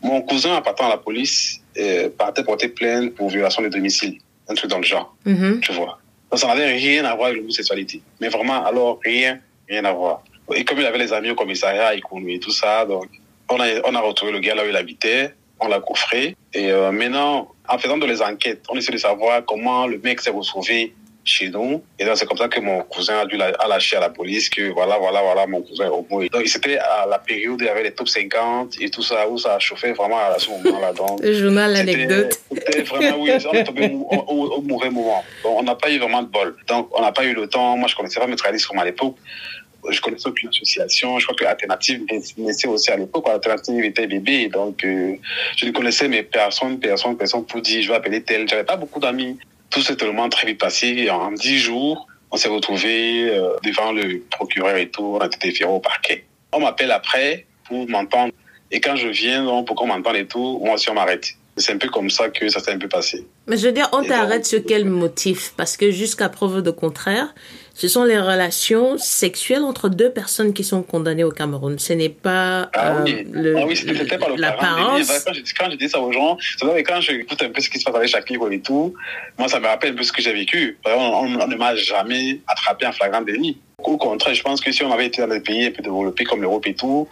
mon 0.01 0.21
cousin, 0.21 0.55
en 0.55 0.61
partant 0.61 0.85
à 0.85 0.89
la 0.89 0.97
police, 0.97 1.61
euh, 1.77 2.09
partait 2.09 2.43
porter 2.43 2.69
plainte 2.69 3.13
pour 3.15 3.29
violation 3.29 3.61
de 3.61 3.67
domicile. 3.67 4.17
Un 4.47 4.55
truc 4.55 4.69
dans 4.69 4.77
le 4.77 4.83
genre. 4.83 5.15
Mm-hmm. 5.25 5.59
Tu 5.59 5.71
vois. 5.73 5.99
Donc, 6.31 6.39
ça 6.39 6.47
n'avait 6.47 6.73
rien 6.73 7.05
à 7.05 7.15
voir 7.15 7.27
avec 7.27 7.39
l'homosexualité. 7.39 8.01
Mais 8.19 8.29
vraiment, 8.29 8.65
alors, 8.65 8.99
rien, 9.03 9.39
rien 9.67 9.85
à 9.85 9.91
voir. 9.91 10.23
Et 10.55 10.63
comme 10.63 10.79
il 10.79 10.85
avait 10.85 10.97
les 10.97 11.13
amis 11.13 11.29
au 11.29 11.35
commissariat, 11.35 11.93
il 11.93 12.01
et 12.29 12.39
tout 12.39 12.51
ça, 12.51 12.85
donc, 12.85 13.07
on 13.49 13.59
a, 13.59 13.67
on 13.83 13.95
a 13.95 13.99
retrouvé 13.99 14.31
le 14.31 14.39
gars 14.39 14.55
là 14.55 14.63
où 14.63 14.69
il 14.69 14.75
habitait, 14.75 15.33
on 15.59 15.67
l'a 15.67 15.79
coffré. 15.79 16.35
Et 16.53 16.71
euh, 16.71 16.91
maintenant, 16.91 17.51
en 17.67 17.77
faisant 17.77 17.97
de 17.97 18.05
les 18.05 18.21
enquêtes, 18.21 18.63
on 18.69 18.77
essaie 18.77 18.91
de 18.91 18.97
savoir 18.97 19.43
comment 19.45 19.87
le 19.87 19.99
mec 19.99 20.21
s'est 20.21 20.31
retrouvé 20.31 20.93
chez 21.29 21.49
nous. 21.49 21.83
Et 21.97 22.05
donc, 22.05 22.17
c'est 22.17 22.25
comme 22.25 22.37
ça 22.37 22.47
que 22.47 22.59
mon 22.59 22.81
cousin 22.81 23.19
a 23.19 23.25
dû 23.25 23.37
la, 23.37 23.47
a 23.47 23.67
lâché 23.67 23.95
à 23.95 23.99
la 23.99 24.09
police 24.09 24.49
que 24.49 24.71
voilà, 24.71 24.97
voilà, 24.97 25.21
voilà, 25.21 25.47
mon 25.47 25.61
cousin 25.61 25.85
est 25.85 25.89
homo. 25.89 26.27
Donc, 26.27 26.47
c'était 26.47 26.77
à 26.77 27.05
la 27.05 27.19
période 27.19 27.61
où 27.61 27.63
il 27.63 27.67
y 27.67 27.69
avait 27.69 27.83
les 27.83 27.91
top 27.91 28.09
50 28.09 28.81
et 28.81 28.89
tout 28.89 29.03
ça, 29.03 29.27
où 29.29 29.37
ça 29.37 29.55
a 29.55 29.59
chauffé 29.59 29.93
vraiment 29.93 30.17
à 30.17 30.37
ce 30.39 30.49
moment-là. 30.49 30.93
Donc, 30.93 31.19
Le 31.23 31.33
journal, 31.33 31.73
l'anecdote. 31.73 32.39
C'était 32.51 32.81
vraiment, 32.81 33.17
oui, 33.19 33.31
on 33.45 33.53
est 33.53 33.63
tombé 33.63 33.91
au, 33.93 34.33
au, 34.33 34.61
mauvais 34.61 34.89
moment. 34.89 35.23
Donc, 35.43 35.59
on 35.59 35.63
n'a 35.63 35.75
pas 35.75 35.91
eu 35.91 35.99
vraiment 35.99 36.23
de 36.23 36.27
bol. 36.27 36.55
Donc, 36.67 36.89
on 36.97 37.01
n'a 37.01 37.11
pas 37.11 37.23
eu 37.23 37.33
le 37.33 37.47
temps. 37.47 37.77
Moi, 37.77 37.87
je 37.87 37.95
connaissais 37.95 38.19
pas 38.19 38.27
Neutralisme 38.27 38.77
à 38.77 38.85
l'époque. 38.85 39.15
Je 39.89 40.01
connaissais 40.01 40.27
aucune 40.27 40.49
association. 40.49 41.19
Je 41.19 41.25
crois 41.25 41.35
que 41.37 41.43
l'alternative 41.43 42.05
naissait 42.37 42.67
aussi 42.67 42.91
à 42.91 42.97
l'époque. 42.97 43.27
L'alternative 43.27 43.83
était 43.83 44.07
bébé. 44.07 44.49
Donc, 44.49 44.83
euh, 44.83 45.15
je 45.55 45.65
ne 45.65 45.71
connaissais 45.71 46.07
mes 46.07 46.23
personnes, 46.23 46.79
personnes, 46.79 47.15
personnes 47.17 47.45
pour 47.45 47.61
dire, 47.61 47.81
je 47.81 47.87
vais 47.87 47.95
appeler 47.95 48.21
tel. 48.21 48.47
J'avais 48.47 48.65
pas 48.65 48.75
beaucoup 48.75 48.99
d'amis. 48.99 49.37
Tout 49.69 49.81
s'est 49.81 49.95
tellement 49.95 50.29
très 50.29 50.47
vite 50.47 50.59
passé. 50.59 51.09
En 51.09 51.31
dix 51.31 51.59
jours, 51.59 52.07
on 52.31 52.37
s'est 52.37 52.49
retrouvé 52.49 53.29
euh, 53.29 53.55
devant 53.63 53.91
le 53.91 54.23
procureur 54.31 54.75
et 54.77 54.89
tout. 54.89 55.17
On 55.17 55.19
a 55.19 55.67
au 55.67 55.79
parquet. 55.79 56.25
On 56.51 56.59
m'appelle 56.59 56.91
après 56.91 57.45
pour 57.65 57.87
m'entendre. 57.89 58.33
Et 58.71 58.79
quand 58.79 58.95
je 58.95 59.07
viens, 59.07 59.63
pour 59.63 59.75
qu'on 59.75 59.87
m'entende 59.87 60.15
et 60.15 60.25
tout, 60.25 60.59
moi 60.63 60.75
aussi, 60.75 60.89
on 60.89 60.93
m'arrête. 60.93 61.33
C'est 61.59 61.73
un 61.73 61.77
peu 61.77 61.89
comme 61.89 62.09
ça 62.09 62.29
que 62.29 62.49
ça 62.49 62.59
s'est 62.59 62.71
un 62.71 62.77
peu 62.77 62.87
passé. 62.87 63.25
Mais 63.47 63.57
je 63.57 63.67
veux 63.67 63.73
dire, 63.73 63.89
on 63.91 64.03
t'arrête 64.03 64.45
sur 64.45 64.61
quel 64.65 64.85
motif? 64.85 65.53
Parce 65.57 65.77
que 65.77 65.91
jusqu'à 65.91 66.29
preuve 66.29 66.61
de 66.61 66.71
contraire, 66.71 67.33
ce 67.73 67.87
sont 67.87 68.03
les 68.03 68.19
relations 68.19 68.97
sexuelles 68.97 69.63
entre 69.63 69.87
deux 69.89 70.11
personnes 70.11 70.53
qui 70.53 70.63
sont 70.63 70.83
condamnées 70.83 71.23
au 71.23 71.31
Cameroun. 71.31 71.79
Ce 71.79 71.93
n'est 71.93 72.09
pas 72.09 72.69
ah, 72.73 72.97
euh, 72.97 73.03
oui. 73.05 73.27
le, 73.31 73.57
ah 73.57 73.65
oui, 73.65 73.75
c'était 73.75 74.17
pas 74.17 74.27
l'apparence. 74.35 75.07
Quand, 75.25 75.33
quand 75.57 75.71
je 75.71 75.77
dis 75.77 75.89
ça 75.89 75.99
aux 75.99 76.11
gens, 76.11 76.37
c'est 76.57 76.65
vrai 76.65 76.83
quand 76.83 76.99
j'écoute 77.01 77.41
un 77.41 77.49
peu 77.49 77.61
ce 77.61 77.69
qui 77.69 77.79
se 77.79 77.85
passe 77.85 77.95
avec 77.95 78.09
Shakira 78.09 78.51
et 78.51 78.59
tout, 78.59 78.93
moi 79.37 79.47
ça 79.47 79.59
me 79.59 79.67
rappelle 79.67 79.93
un 79.93 79.95
peu 79.95 80.03
ce 80.03 80.11
que 80.11 80.21
j'ai 80.21 80.33
vécu. 80.33 80.77
On, 80.85 80.91
on, 80.91 81.41
on 81.41 81.47
ne 81.47 81.55
m'a 81.55 81.75
jamais 81.75 82.41
attrapé 82.47 82.85
en 82.85 82.91
flagrant 82.91 83.21
délit. 83.21 83.57
Au 83.83 83.97
contraire, 83.97 84.33
je 84.33 84.41
pense 84.41 84.61
que 84.61 84.71
si 84.71 84.83
on 84.83 84.91
avait 84.91 85.07
été 85.07 85.21
dans 85.21 85.27
des 85.27 85.39
pays 85.39 85.67
un 85.67 85.71
peu 85.71 85.81
développés 85.81 86.23
comme 86.23 86.41
l'Europe 86.41 86.65
et 86.67 86.73
tout, 86.73 87.07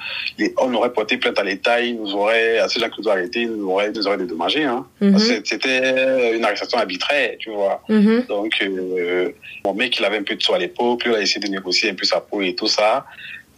on 0.57 0.73
aurait 0.73 0.91
porté 0.91 1.17
plainte 1.17 1.39
à 1.39 1.43
l'État, 1.43 1.81
ils 1.81 1.97
nous 1.97 2.13
auraient, 2.13 2.59
à 2.59 2.67
ces 2.67 2.79
gens 2.79 2.89
qui 2.89 3.01
nous 3.01 3.07
ont 3.07 3.11
arrêtés, 3.11 3.41
ils 3.41 3.51
nous 3.51 3.69
auraient, 3.69 3.91
nous 3.91 4.07
auraient 4.07 4.17
dédommagés. 4.17 4.63
Hein. 4.63 4.85
Mhm. 5.01 5.17
C'était 5.43 6.35
une 6.35 6.43
arrestation 6.43 6.77
arbitraire, 6.77 7.35
tu 7.39 7.51
vois. 7.51 7.81
Mhm. 7.89 8.25
Donc, 8.27 8.53
euh, 8.61 9.31
mon 9.65 9.73
mec, 9.73 9.97
il 9.99 10.05
avait 10.05 10.17
un 10.17 10.23
peu 10.23 10.35
de 10.35 10.41
soi 10.41 10.55
à 10.57 10.59
l'époque, 10.59 11.03
il 11.05 11.13
a 11.13 11.21
essayé 11.21 11.39
de 11.39 11.51
négocier 11.51 11.91
un 11.91 11.95
peu 11.95 12.05
sa 12.05 12.19
peau 12.19 12.41
et 12.41 12.55
tout 12.55 12.67
ça. 12.67 13.05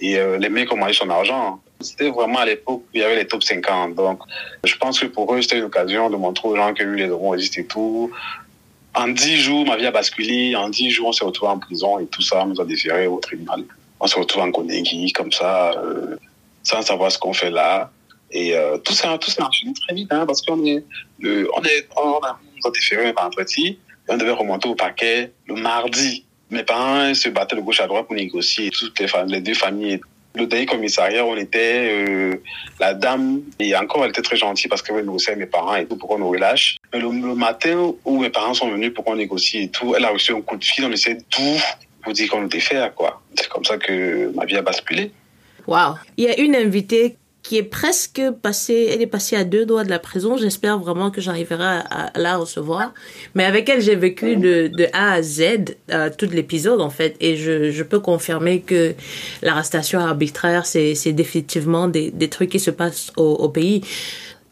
Et 0.01 0.17
euh, 0.17 0.37
les 0.37 0.49
mecs 0.49 0.71
ont 0.71 0.77
mangé 0.77 0.93
son 0.93 1.09
argent. 1.09 1.59
C'était 1.81 2.09
vraiment 2.09 2.39
à 2.39 2.45
l'époque 2.45 2.81
où 2.81 2.89
il 2.93 3.01
y 3.01 3.03
avait 3.03 3.15
les 3.15 3.27
top 3.27 3.43
50. 3.43 3.95
Donc, 3.95 4.19
je 4.63 4.75
pense 4.75 4.99
que 4.99 5.07
pour 5.07 5.33
eux, 5.33 5.41
c'était 5.41 5.57
une 5.57 5.65
occasion 5.65 6.09
de 6.09 6.15
montrer 6.15 6.47
aux 6.47 6.55
gens 6.55 6.73
que 6.73 6.83
les 6.83 7.07
droits 7.07 7.35
existent 7.35 7.61
et 7.61 7.65
tout 7.65 8.11
en 8.95 9.07
dix 9.09 9.37
jours, 9.37 9.65
ma 9.65 9.77
vie 9.77 9.85
a 9.85 9.91
basculé. 9.91 10.55
En 10.55 10.69
dix 10.69 10.89
jours, 10.89 11.09
on 11.09 11.11
s'est 11.11 11.25
retrouvé 11.25 11.51
en 11.51 11.59
prison 11.59 11.99
et 11.99 12.07
tout 12.07 12.21
ça, 12.21 12.43
on 12.43 12.47
nous 12.47 12.61
a 12.61 12.65
déféré 12.65 13.07
au 13.07 13.19
tribunal. 13.19 13.63
On 13.99 14.07
s'est 14.07 14.19
retrouvé 14.19 14.45
en 14.45 14.51
Konegi, 14.51 15.11
comme 15.11 15.31
ça, 15.31 15.71
euh, 15.73 16.15
sans 16.63 16.81
savoir 16.81 17.11
ce 17.11 17.17
qu'on 17.17 17.33
fait 17.33 17.51
là. 17.51 17.91
Et 18.31 18.55
euh, 18.55 18.77
tout 18.77 18.93
ça, 18.93 19.17
tout 19.17 19.31
ça 19.31 19.45
enchaîné 19.45 19.73
très 19.73 19.95
vite, 19.95 20.11
hein, 20.11 20.25
parce 20.25 20.41
qu'on 20.41 20.63
est, 20.65 20.83
le, 21.19 21.49
on 21.55 21.63
est, 21.63 21.87
on 21.97 22.19
a, 22.19 22.39
nous 22.55 22.67
a 22.67 22.71
déféré 22.71 23.07
un 23.07 23.13
vendredi, 23.13 23.79
on 24.07 24.17
devait 24.17 24.31
remonter 24.31 24.69
au 24.69 24.75
paquet 24.75 25.31
le 25.47 25.55
mardi. 25.55 26.25
Mes 26.49 26.63
parents 26.63 27.13
se 27.13 27.29
battaient 27.29 27.55
de 27.55 27.61
gauche 27.61 27.79
à 27.79 27.87
droite 27.87 28.07
pour 28.07 28.15
négocier 28.15 28.69
toutes 28.71 28.99
les, 28.99 29.07
les 29.27 29.41
deux 29.41 29.53
familles 29.53 29.99
le 30.39 30.47
dernier 30.47 30.65
commissariat, 30.65 31.25
on 31.25 31.35
était, 31.35 31.91
euh, 31.91 32.35
la 32.79 32.93
dame, 32.93 33.41
et 33.59 33.75
encore, 33.75 34.03
elle 34.03 34.11
était 34.11 34.21
très 34.21 34.37
gentille 34.37 34.67
parce 34.67 34.81
qu'elle 34.81 34.95
négocier 34.97 35.33
avec 35.33 35.45
mes 35.45 35.49
parents 35.49 35.75
et 35.75 35.85
tout 35.85 35.97
pour 35.97 36.09
qu'on 36.09 36.19
nous 36.19 36.29
relâche. 36.29 36.77
Le, 36.93 37.09
matin 37.35 37.93
où 38.05 38.21
mes 38.21 38.29
parents 38.29 38.53
sont 38.53 38.69
venus 38.69 38.93
pour 38.93 39.05
qu'on 39.05 39.15
négocie 39.15 39.63
et 39.63 39.69
tout, 39.69 39.93
elle 39.95 40.05
a 40.05 40.09
reçu 40.09 40.33
un 40.33 40.41
coup 40.41 40.57
de 40.57 40.63
fil, 40.63 40.85
on 40.85 40.91
essaie 40.91 41.17
tout 41.29 41.59
pour 42.01 42.13
dire 42.13 42.29
qu'on 42.29 42.41
nous 42.41 42.47
défait, 42.47 42.91
quoi. 42.95 43.21
C'est 43.35 43.49
comme 43.49 43.65
ça 43.65 43.77
que 43.77 44.31
ma 44.35 44.45
vie 44.45 44.57
a 44.57 44.61
basculé. 44.61 45.11
Waouh. 45.67 45.95
Il 46.17 46.25
y 46.25 46.29
a 46.29 46.39
une 46.39 46.55
invitée 46.55 47.17
qui 47.41 47.57
est 47.57 47.63
presque 47.63 48.21
passée, 48.41 48.89
elle 48.91 49.01
est 49.01 49.07
passée 49.07 49.35
à 49.35 49.43
deux 49.43 49.65
doigts 49.65 49.83
de 49.83 49.89
la 49.89 49.99
prison. 49.99 50.37
J'espère 50.37 50.77
vraiment 50.77 51.09
que 51.09 51.21
j'arriverai 51.21 51.63
à, 51.89 52.11
la 52.15 52.37
recevoir. 52.37 52.93
Mais 53.33 53.45
avec 53.45 53.69
elle, 53.69 53.81
j'ai 53.81 53.95
vécu 53.95 54.35
de, 54.35 54.71
A 54.93 55.13
à 55.13 55.21
Z 55.21 55.75
euh, 55.91 56.09
tout 56.15 56.27
l'épisode, 56.31 56.81
en 56.81 56.89
fait. 56.89 57.15
Et 57.19 57.37
je, 57.37 57.83
peux 57.83 57.99
confirmer 57.99 58.61
que 58.61 58.93
l'arrestation 59.41 59.99
arbitraire, 59.99 60.65
c'est 60.65 61.13
définitivement 61.13 61.87
des, 61.87 62.11
des 62.11 62.27
trucs 62.27 62.49
qui 62.49 62.59
se 62.59 62.71
passent 62.71 63.11
au, 63.15 63.23
au 63.23 63.49
pays. 63.49 63.81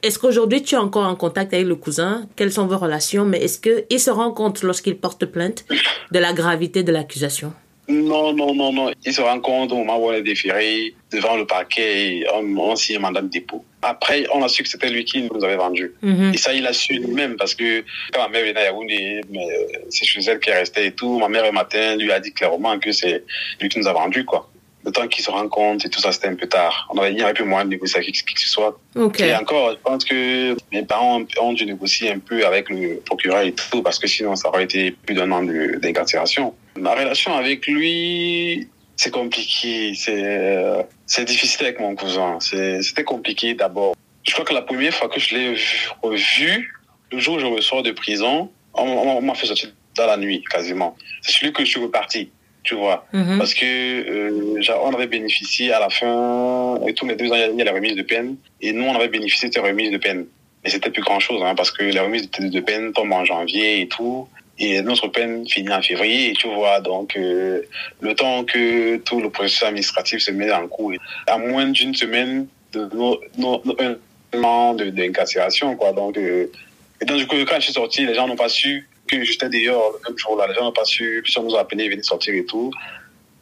Est-ce 0.03 0.19
qu'aujourd'hui 0.19 0.61
tu 0.61 0.75
es 0.75 0.77
encore 0.77 1.07
en 1.07 1.15
contact 1.15 1.53
avec 1.53 1.67
le 1.67 1.75
cousin? 1.75 2.27
Quelles 2.35 2.51
sont 2.51 2.67
vos 2.67 2.77
relations? 2.77 3.25
Mais 3.25 3.43
est-ce 3.43 3.59
qu'il 3.59 3.99
se 3.99 4.09
rend 4.09 4.31
compte 4.31 4.61
lorsqu'il 4.61 4.95
porte 4.95 5.25
plainte 5.25 5.65
de 6.11 6.19
la 6.19 6.33
gravité 6.33 6.83
de 6.83 6.91
l'accusation? 6.91 7.51
Non, 7.89 8.33
non, 8.33 8.53
non, 8.53 8.73
non. 8.73 8.91
Il 9.05 9.13
se 9.13 9.21
rend 9.21 9.39
compte 9.39 9.71
au 9.71 9.77
moment 9.77 9.97
où 9.97 10.09
on 10.09 10.13
est 10.13 10.21
déféré 10.21 10.93
devant 11.11 11.37
le 11.37 11.45
parquet 11.45 12.17
et 12.17 12.27
on, 12.33 12.43
on 12.57 12.75
signe 12.75 12.97
un 12.97 12.99
mandat 12.99 13.21
de 13.21 13.27
dépôt. 13.27 13.63
Après, 13.81 14.25
on 14.33 14.43
a 14.43 14.49
su 14.49 14.63
que 14.63 14.69
c'était 14.69 14.89
lui 14.89 15.05
qui 15.05 15.21
nous 15.21 15.43
avait 15.43 15.55
vendu. 15.55 15.93
Mhm. 16.01 16.33
Et 16.33 16.37
ça, 16.37 16.53
il 16.53 16.67
a 16.67 16.73
su 16.73 16.93
lui-même 16.93 17.37
parce 17.37 17.55
que 17.55 17.85
quand 18.11 18.23
ma 18.23 18.29
mère 18.29 18.45
venait 18.45 18.59
à 18.59 18.63
Yaoundé, 18.65 19.21
euh, 19.33 19.77
c'est 19.89 20.05
chez 20.05 20.19
elle 20.21 20.39
qui 20.39 20.51
restait 20.51 20.87
et 20.87 20.91
tout. 20.91 21.17
Ma 21.19 21.29
mère, 21.29 21.45
le 21.45 21.51
matin, 21.51 21.95
lui 21.95 22.11
a 22.11 22.19
dit 22.19 22.33
clairement 22.33 22.77
que 22.77 22.91
c'est 22.91 23.23
lui 23.61 23.69
qui 23.69 23.79
nous 23.79 23.87
a 23.87 23.93
vendu, 23.93 24.25
quoi 24.25 24.49
le 24.87 24.93
temps 24.93 25.07
qu'il 25.07 25.23
se 25.23 25.29
compte 25.49 25.85
et 25.85 25.89
tout 25.89 25.99
ça, 25.99 26.11
c'était 26.13 26.29
un 26.29 26.35
peu 26.35 26.47
tard. 26.47 26.87
On 26.89 26.97
avait 26.97 27.13
dit 27.13 27.21
un 27.21 27.33
peu 27.33 27.43
moins 27.43 27.65
de 27.65 27.69
négocier 27.69 27.97
avec 27.99 28.13
qui 28.13 28.23
que 28.23 28.39
ce 28.39 28.47
soit. 28.47 28.79
Et 29.19 29.35
encore, 29.35 29.71
je 29.71 29.77
pense 29.83 30.05
que 30.05 30.55
mes 30.71 30.83
parents 30.83 31.21
ont 31.41 31.53
dû 31.53 31.65
négocier 31.65 32.11
un 32.11 32.19
peu 32.19 32.45
avec 32.45 32.69
le 32.69 33.01
procureur 33.05 33.41
et 33.41 33.51
tout, 33.51 33.83
parce 33.83 33.99
que 33.99 34.07
sinon, 34.07 34.35
ça 34.35 34.47
aurait 34.47 34.63
été 34.63 34.91
plus 34.91 35.13
d'un 35.13 35.29
an 35.31 35.43
d'incarcération. 35.43 36.55
Ma 36.77 36.95
relation 36.95 37.35
avec 37.35 37.67
lui, 37.67 38.69
c'est 38.95 39.11
compliqué. 39.11 39.93
C'est 39.95 40.85
c'est 41.05 41.25
difficile 41.25 41.65
avec 41.65 41.79
mon 41.79 41.95
cousin. 41.95 42.37
C'était 42.39 43.03
compliqué 43.03 43.53
d'abord. 43.53 43.93
Je 44.23 44.31
crois 44.33 44.45
que 44.45 44.53
la 44.53 44.61
première 44.61 44.93
fois 44.93 45.09
que 45.09 45.19
je 45.19 45.35
l'ai 45.35 45.55
revu, 46.01 46.73
le 47.11 47.19
jour 47.19 47.35
où 47.35 47.39
je 47.39 47.45
ressors 47.45 47.83
de 47.83 47.91
prison, 47.91 48.51
on, 48.73 49.21
m'a 49.21 49.35
fait 49.35 49.47
sortir 49.47 49.69
dans 49.95 50.05
la 50.05 50.17
nuit, 50.17 50.43
quasiment. 50.49 50.95
C'est 51.21 51.31
celui 51.31 51.51
que 51.51 51.65
je 51.65 51.71
suis 51.71 51.81
reparti 51.81 52.31
tu 52.67 52.75
vois. 52.75 53.05
Mhm. 53.13 53.37
Parce 53.37 53.53
que 53.53 53.65
euh, 53.65 54.61
on 54.83 54.93
avait 54.93 55.07
bénéficié 55.07 55.71
à 55.71 55.79
la 55.79 55.89
fin, 55.89 56.77
et 56.85 56.93
tous 56.93 57.07
les 57.07 57.15
deux 57.15 57.31
ans, 57.31 57.35
il 57.35 57.57
y 57.57 57.61
a 57.61 57.65
la 57.65 57.71
remise 57.71 57.95
de 57.95 58.01
peine, 58.01 58.35
et 58.61 58.73
nous, 58.73 58.83
on 58.83 58.95
avait 58.95 59.07
bénéficié 59.07 59.47
de 59.47 59.53
cette 59.53 59.63
remise 59.63 59.89
de 59.91 59.97
peine. 59.97 60.25
Mais 60.63 60.69
c'était 60.69 60.89
plus 60.89 61.01
grand 61.01 61.21
chose, 61.21 61.41
hein, 61.45 61.55
parce 61.55 61.71
que 61.71 61.83
la 61.83 62.03
remise 62.03 62.29
de 62.29 62.59
peine 62.59 62.91
tombe 62.91 63.13
en 63.13 63.23
janvier 63.23 63.81
et 63.81 63.87
tout, 63.87 64.27
et 64.59 64.81
notre 64.81 65.07
peine 65.07 65.47
finit 65.47 65.71
en 65.71 65.81
février, 65.81 66.33
tu 66.33 66.47
vois. 66.47 66.81
Donc, 66.81 67.15
euh, 67.15 67.61
le 68.01 68.13
temps 68.15 68.43
que 68.43 68.97
tout 68.97 69.21
le 69.21 69.29
processus 69.29 69.63
administratif 69.63 70.19
se 70.19 70.31
met 70.31 70.51
en 70.51 70.67
cours, 70.67 70.91
à 71.27 71.37
moins 71.37 71.67
d'une 71.67 71.95
semaine 71.95 72.47
de 72.73 72.89
nos, 72.93 73.17
nos, 73.37 73.63
un 73.79 74.43
an 74.43 74.73
d'incarcération, 74.73 75.75
quoi. 75.77 75.93
Donc, 75.93 76.17
euh, 76.17 76.51
et 76.99 77.05
donc, 77.05 77.17
du 77.17 77.27
coup, 77.27 77.37
quand 77.47 77.55
je 77.59 77.65
suis 77.65 77.73
sorti, 77.73 78.05
les 78.05 78.15
gens 78.15 78.27
n'ont 78.27 78.35
pas 78.35 78.49
su 78.49 78.89
que 79.07 79.23
j'étais 79.23 79.49
dehors 79.49 79.93
le 79.93 80.09
même 80.09 80.17
jour-là. 80.17 80.47
Les 80.47 80.53
gens 80.53 80.65
n'ont 80.65 80.71
pas 80.71 80.85
su. 80.85 81.21
Puis 81.23 81.33
on 81.37 81.43
nous 81.43 81.55
a 81.55 81.61
appelé, 81.61 81.85
il 81.85 81.91
venait 81.91 82.03
sortir 82.03 82.33
et 82.35 82.45
tout. 82.45 82.71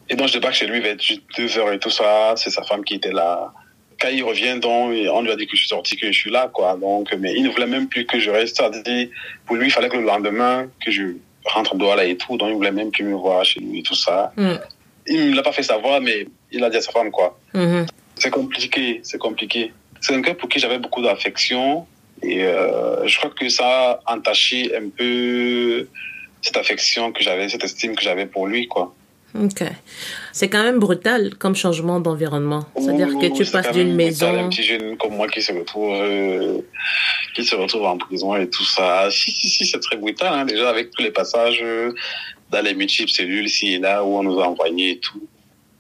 Et 0.09 0.15
donc, 0.15 0.27
je 0.27 0.33
débarque 0.33 0.55
chez 0.55 0.67
lui 0.67 0.79
vers 0.79 0.95
2 1.37 1.57
heures 1.57 1.73
et 1.73 1.79
tout 1.79 1.89
ça. 1.89 2.35
C'est 2.37 2.51
sa 2.51 2.63
femme 2.63 2.83
qui 2.83 2.95
était 2.95 3.11
là. 3.11 3.51
Quand 3.99 4.09
il 4.09 4.23
revient, 4.23 4.59
donc, 4.59 4.93
on 5.11 5.21
lui 5.21 5.31
a 5.31 5.35
dit 5.35 5.47
que 5.47 5.55
je 5.55 5.61
suis 5.61 5.69
sorti, 5.69 5.95
que 5.97 6.07
je 6.07 6.19
suis 6.19 6.31
là, 6.31 6.49
quoi. 6.53 6.77
Donc, 6.77 7.13
mais 7.19 7.33
il 7.33 7.43
ne 7.43 7.49
voulait 7.49 7.65
même 7.65 7.87
plus 7.87 8.05
que 8.05 8.19
je 8.19 8.29
reste. 8.29 8.61
Dit, 8.85 9.09
pour 9.45 9.55
lui, 9.55 9.67
il 9.67 9.71
fallait 9.71 9.89
que 9.89 9.97
le 9.97 10.03
lendemain, 10.03 10.67
que 10.83 10.91
je 10.91 11.15
rentre 11.45 11.75
dehors 11.75 11.95
là 11.95 12.05
et 12.05 12.17
tout. 12.17 12.37
Donc, 12.37 12.49
il 12.49 12.55
voulait 12.55 12.71
même 12.71 12.91
plus 12.91 13.03
me 13.03 13.15
voir 13.15 13.43
chez 13.45 13.59
lui 13.59 13.79
et 13.79 13.83
tout 13.83 13.95
ça. 13.95 14.31
Mm. 14.35 14.53
Il 15.07 15.31
ne 15.31 15.35
l'a 15.35 15.43
pas 15.43 15.51
fait 15.51 15.63
savoir, 15.63 16.01
mais 16.01 16.27
il 16.51 16.63
a 16.63 16.69
dit 16.69 16.77
à 16.77 16.81
sa 16.81 16.91
femme, 16.91 17.11
quoi. 17.11 17.39
Mm-hmm. 17.53 17.87
C'est 18.15 18.31
compliqué, 18.31 19.01
c'est 19.03 19.17
compliqué. 19.17 19.73
C'est 20.01 20.13
un 20.13 20.19
gars 20.19 20.35
pour 20.35 20.49
qui 20.49 20.59
j'avais 20.59 20.77
beaucoup 20.77 21.01
d'affection. 21.01 21.87
Et 22.21 22.43
euh, 22.43 23.07
je 23.07 23.17
crois 23.17 23.31
que 23.31 23.49
ça 23.49 24.01
a 24.05 24.13
entaché 24.13 24.75
un 24.75 24.89
peu 24.89 25.87
cette 26.41 26.57
affection 26.57 27.11
que 27.11 27.23
j'avais, 27.23 27.49
cette 27.49 27.63
estime 27.63 27.95
que 27.95 28.03
j'avais 28.03 28.25
pour 28.25 28.47
lui, 28.47 28.67
quoi. 28.67 28.93
Ok. 29.41 29.63
C'est 30.31 30.47
quand 30.47 30.63
même 30.63 30.79
brutal 30.79 31.35
comme 31.35 31.55
changement 31.55 31.99
d'environnement. 31.99 32.65
C'est-à-dire 32.77 33.09
que 33.19 33.35
tu 33.35 33.49
passes 33.51 33.71
d'une 33.73 33.93
maison. 33.93 34.45
un 34.45 34.49
petit 34.49 34.63
jeune 34.63 34.95
comme 34.97 35.15
moi 35.15 35.27
qui 35.27 35.41
se 35.41 35.51
retrouve, 35.51 35.93
euh, 35.93 36.61
qui 37.35 37.43
se 37.43 37.55
retrouve 37.55 37.83
en 37.83 37.97
prison 37.97 38.35
et 38.35 38.49
tout 38.49 38.63
ça. 38.63 39.09
Si, 39.11 39.31
si, 39.31 39.49
si, 39.49 39.65
c'est 39.65 39.79
très 39.79 39.97
brutal, 39.97 40.33
hein, 40.33 40.45
déjà 40.45 40.69
avec 40.69 40.91
tous 40.91 41.01
les 41.01 41.11
passages 41.11 41.59
euh, 41.61 41.91
dans 42.49 42.61
les 42.63 42.73
multiples 42.73 43.11
cellules 43.11 43.45
ici 43.45 43.73
et 43.73 43.79
là 43.79 44.03
où 44.03 44.17
on 44.17 44.23
nous 44.23 44.39
a 44.39 44.47
envoyés 44.47 44.91
et 44.91 44.99
tout. 44.99 45.27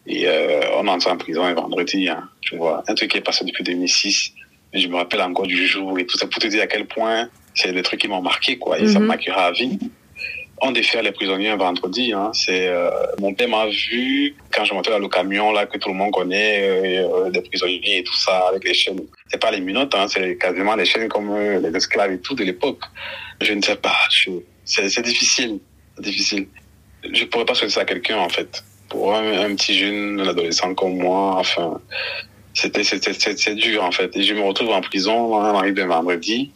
Et 0.07 0.27
euh, 0.27 0.61
on 0.75 0.87
entre 0.87 1.09
en 1.09 1.17
prison 1.17 1.43
un 1.43 1.53
vendredi, 1.53 2.09
hein, 2.09 2.29
tu 2.41 2.57
vois. 2.57 2.83
Un 2.87 2.93
truc 2.93 3.11
qui 3.11 3.17
est 3.17 3.21
passé 3.21 3.45
depuis 3.45 3.63
2006 3.63 4.33
je 4.79 4.87
me 4.87 4.95
rappelle 4.95 5.21
encore 5.21 5.47
du 5.47 5.67
jour 5.67 5.97
et 5.99 6.05
tout 6.05 6.17
ça 6.17 6.27
pour 6.27 6.41
te 6.41 6.47
dire 6.47 6.63
à 6.63 6.67
quel 6.67 6.85
point 6.85 7.29
c'est 7.53 7.71
des 7.71 7.81
trucs 7.81 8.01
qui 8.01 8.07
m'ont 8.07 8.21
marqué, 8.21 8.57
quoi. 8.57 8.79
Et 8.79 8.87
ça 8.87 8.99
mhm. 8.99 9.07
m'a 9.07 9.15
à 9.35 9.51
vie. 9.51 9.79
On 10.61 10.71
défère 10.71 11.03
les 11.03 11.11
prisonniers 11.11 11.49
un 11.49 11.57
vendredi. 11.57 12.13
Hein. 12.13 12.31
C'est 12.33 12.67
euh, 12.67 12.89
mon 13.19 13.33
père 13.33 13.49
m'a 13.49 13.67
vu 13.67 14.35
quand 14.53 14.63
je 14.63 14.73
montais 14.73 14.89
dans 14.89 14.99
le 14.99 15.09
camion 15.09 15.51
là 15.51 15.65
que 15.65 15.77
tout 15.77 15.89
le 15.89 15.95
monde 15.95 16.11
connaît, 16.11 16.69
euh, 16.69 17.29
des 17.29 17.41
prisonniers 17.41 17.99
et 17.99 18.03
tout 18.03 18.15
ça 18.15 18.47
avec 18.49 18.63
les 18.63 18.73
chaînes. 18.73 19.01
C'est 19.27 19.39
pas 19.39 19.51
les 19.51 19.59
minottes, 19.59 19.93
hein, 19.95 20.07
c'est 20.07 20.37
quasiment 20.37 20.75
les 20.75 20.85
chaînes 20.85 21.09
comme 21.09 21.29
euh, 21.31 21.59
les 21.59 21.75
esclaves 21.75 22.11
et 22.11 22.19
tout 22.19 22.35
de 22.35 22.43
l'époque. 22.43 22.79
Je 23.41 23.53
ne 23.53 23.61
sais 23.61 23.75
pas. 23.75 23.97
C'est 24.63 25.01
difficile, 25.01 25.59
difficile. 25.99 26.47
Je 27.11 27.25
pourrais 27.25 27.45
pas 27.45 27.53
souhaiter 27.53 27.73
ça 27.73 27.81
à 27.81 27.85
quelqu'un 27.85 28.17
en 28.17 28.29
fait. 28.29 28.63
Pour 28.87 29.13
un, 29.13 29.45
un 29.45 29.55
petit 29.55 29.77
jeune, 29.77 30.21
un 30.21 30.27
adolescent 30.29 30.73
comme 30.73 30.97
moi, 30.97 31.35
enfin, 31.37 31.81
c'était 32.55 32.83
c'est 32.83 33.55
dur 33.55 33.83
en 33.83 33.91
fait. 33.91 34.15
Et 34.15 34.23
je 34.23 34.33
me 34.33 34.41
retrouve 34.41 34.69
en 34.69 34.81
prison, 34.81 35.35
on 35.35 35.57
arrive 35.57 35.79
un 35.79 35.87
vendredi 35.87 36.51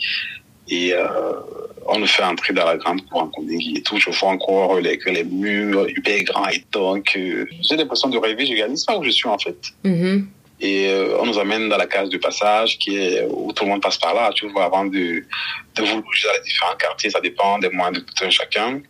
et 0.70 0.94
euh, 0.94 1.34
on 1.86 2.00
nous 2.00 2.08
fait 2.08 2.24
entrer 2.24 2.54
dans 2.54 2.66
la 2.66 2.78
grande 2.78 3.06
cour 3.08 3.24
en 3.24 3.28
Kondingi 3.28 3.76
et 3.78 3.82
tout. 3.82 3.98
Je 3.98 4.10
vois 4.10 4.30
encore 4.30 4.80
les, 4.80 5.00
les 5.06 5.24
murs 5.24 5.88
hyper 5.90 6.24
grands 6.24 6.48
et 6.48 6.64
donc 6.72 7.14
euh, 7.16 7.46
j'ai 7.62 7.76
l'impression 7.76 8.10
de 8.10 8.18
rêver. 8.18 8.46
Je 8.46 8.54
réalise 8.54 8.86
pas 8.86 8.98
où 8.98 9.04
je 9.04 9.10
suis 9.10 9.28
en 9.28 9.38
fait. 9.38 9.58
Mm-hmm. 9.84 10.26
Et 10.62 10.90
euh, 10.90 11.18
on 11.20 11.26
nous 11.26 11.40
amène 11.40 11.70
dans 11.70 11.78
la 11.78 11.88
case 11.88 12.10
de 12.10 12.18
passage 12.18 12.78
qui 12.80 12.98
est 12.98 13.26
où 13.30 13.52
tout 13.54 13.64
le 13.64 13.70
monde 13.70 13.82
passe 13.82 13.98
par 13.98 14.14
là, 14.14 14.32
tu 14.34 14.48
vois, 14.50 14.66
avant 14.66 14.86
de, 14.86 15.24
de 15.76 15.84
vous 15.84 16.02
loger 16.02 16.28
dans 16.28 16.34
les 16.34 16.44
différents 16.44 16.76
quartiers. 16.78 17.10
Ça 17.10 17.22
dépend 17.22 17.60
des 17.60 17.70
moyens 17.70 18.04
de 18.04 18.30
chacun. 18.30 18.82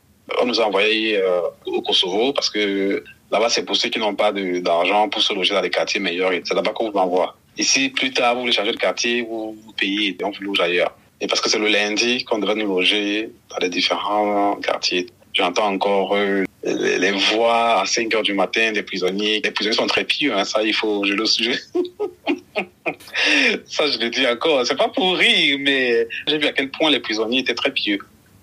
On 0.42 0.46
nous 0.46 0.60
a 0.60 0.66
envoyé 0.66 1.18
euh, 1.18 1.42
au 1.66 1.82
Kosovo 1.82 2.34
parce 2.34 2.50
que 2.50 3.04
Là-bas, 3.32 3.50
c'est 3.50 3.64
pour 3.64 3.76
ceux 3.76 3.90
qui 3.90 4.00
n'ont 4.00 4.16
pas 4.16 4.32
d'argent 4.32 5.08
pour 5.10 5.22
se 5.22 5.34
loger 5.34 5.54
dans 5.54 5.62
les 5.62 5.70
quartiers 5.70 6.00
meilleurs. 6.00 6.32
C'est 6.44 6.54
là-bas 6.54 6.72
qu'on 6.72 6.90
vous 6.90 6.98
envoie. 6.98 7.36
Ici, 7.58 7.90
plus 7.90 8.12
tard, 8.12 8.36
vous 8.36 8.42
voulez 8.42 8.54
changer 8.54 8.72
de 8.72 8.78
quartier, 8.78 9.22
vous, 9.22 9.56
payez 9.78 10.16
et 10.20 10.24
on 10.24 10.32
vous 10.32 10.44
loge 10.44 10.62
ailleurs. 10.62 10.96
Et 11.22 11.28
parce 11.28 11.42
que 11.42 11.50
c'est 11.50 11.60
le 11.60 11.68
lundi 11.68 12.24
qu'on 12.24 12.40
devrait 12.40 12.56
nous 12.56 12.68
loger 12.68 13.30
dans 13.50 13.58
les 13.58 13.70
différents 13.70 14.56
quartiers. 14.56 15.08
J'entends 15.34 15.68
encore 15.68 16.16
euh, 16.16 16.46
les, 16.64 17.12
voix 17.12 17.82
à 17.82 17.86
5 17.86 18.16
heures 18.16 18.24
du 18.24 18.34
matin 18.34 18.72
des 18.72 18.82
prisonniers. 18.82 19.42
Les 19.44 19.52
prisonniers 19.52 19.76
sont 19.76 19.88
très 19.88 20.06
pieux, 20.06 20.34
hein, 20.34 20.44
ça, 20.44 20.64
il 20.64 20.74
faut, 20.74 21.04
je 21.04 21.14
le 21.14 21.26
sujet. 21.26 21.60
ça, 23.66 23.88
je 23.88 24.00
le 24.00 24.10
dis 24.10 24.26
encore. 24.26 24.66
C'est 24.66 24.78
pas 24.78 24.90
pour 24.90 25.16
rire, 25.16 25.58
mais 25.60 26.08
j'ai 26.28 26.38
vu 26.38 26.48
à 26.48 26.52
quel 26.54 26.72
point 26.72 26.90
les 26.90 27.00
prisonniers 27.00 27.40
étaient 27.40 27.54
très 27.54 27.72
pieux. 27.72 28.00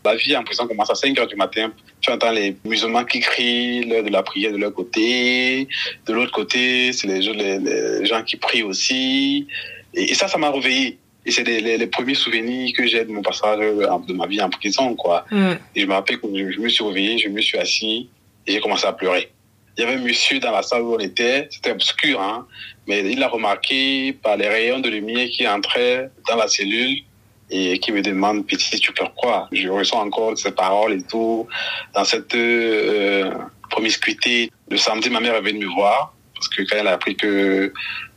La 0.06 0.14
vie 0.14 0.36
en 0.36 0.44
prison 0.44 0.68
commence 0.68 0.88
à 0.88 0.94
5 0.94 1.18
heures 1.18 1.26
du 1.26 1.34
matin. 1.34 1.72
Tu 2.00 2.12
entends 2.12 2.30
les 2.30 2.56
musulmans 2.64 3.04
qui 3.04 3.18
crient 3.18 3.84
l'heure 3.86 4.04
de 4.04 4.10
la 4.10 4.22
prière 4.22 4.52
de 4.52 4.56
leur 4.56 4.72
côté. 4.72 5.66
De 6.06 6.12
l'autre 6.12 6.30
côté, 6.30 6.92
c'est 6.92 7.08
les, 7.08 7.18
les, 7.58 8.06
gens 8.06 8.22
qui 8.22 8.36
prient 8.36 8.62
aussi. 8.62 9.48
Et, 9.94 10.14
ça, 10.14 10.28
ça 10.28 10.38
m'a 10.38 10.52
réveillé. 10.52 10.98
Et 11.24 11.32
c'est 11.32 11.42
les, 11.42 11.76
les, 11.76 11.86
premiers 11.88 12.14
souvenirs 12.14 12.72
que 12.76 12.86
j'ai 12.86 13.04
de 13.04 13.10
mon 13.10 13.22
passage 13.22 13.58
de 13.58 14.12
ma 14.12 14.28
vie 14.28 14.40
en 14.40 14.48
prison, 14.48 14.94
quoi. 14.94 15.24
Mm. 15.32 15.54
Et 15.74 15.80
je 15.80 15.86
me 15.86 15.94
rappelle 15.94 16.20
que 16.20 16.28
je, 16.52 16.60
me 16.60 16.68
suis 16.68 16.84
réveillé, 16.84 17.18
je 17.18 17.28
me 17.28 17.40
suis 17.40 17.58
assis 17.58 18.08
et 18.46 18.52
j'ai 18.52 18.60
commencé 18.60 18.86
à 18.86 18.92
pleurer. 18.92 19.32
Il 19.76 19.80
y 19.80 19.84
avait 19.84 19.96
un 19.96 20.04
monsieur 20.04 20.38
dans 20.38 20.52
la 20.52 20.62
salle 20.62 20.82
où 20.82 20.94
on 20.94 21.00
était, 21.00 21.48
c'était 21.50 21.72
obscur, 21.72 22.20
hein, 22.20 22.46
mais 22.86 23.00
il 23.12 23.20
a 23.24 23.28
remarqué 23.28 24.12
par 24.12 24.36
les 24.36 24.46
rayons 24.46 24.78
de 24.78 24.88
lumière 24.88 25.28
qui 25.28 25.48
entraient 25.48 26.08
dans 26.28 26.36
la 26.36 26.46
cellule 26.46 27.00
et 27.50 27.78
qui 27.78 27.92
me 27.92 28.02
demande 28.02 28.46
petit 28.46 28.78
tu 28.80 28.92
peux 28.92 29.04
quoi? 29.16 29.48
Je 29.52 29.68
ressens 29.68 30.00
encore 30.00 30.36
ces 30.36 30.52
paroles 30.52 30.94
et 30.94 31.02
tout. 31.02 31.46
Dans 31.94 32.04
cette 32.04 32.34
euh, 32.34 33.30
promiscuité 33.70 34.50
le 34.68 34.76
samedi 34.76 35.10
ma 35.10 35.20
mère 35.20 35.34
est 35.34 35.40
venue 35.40 35.66
me 35.66 35.72
voir 35.72 36.14
parce 36.34 36.48
que 36.48 36.62
quand 36.62 36.76
elle 36.76 36.88
a 36.88 36.92
appris 36.92 37.16
que 37.16 37.72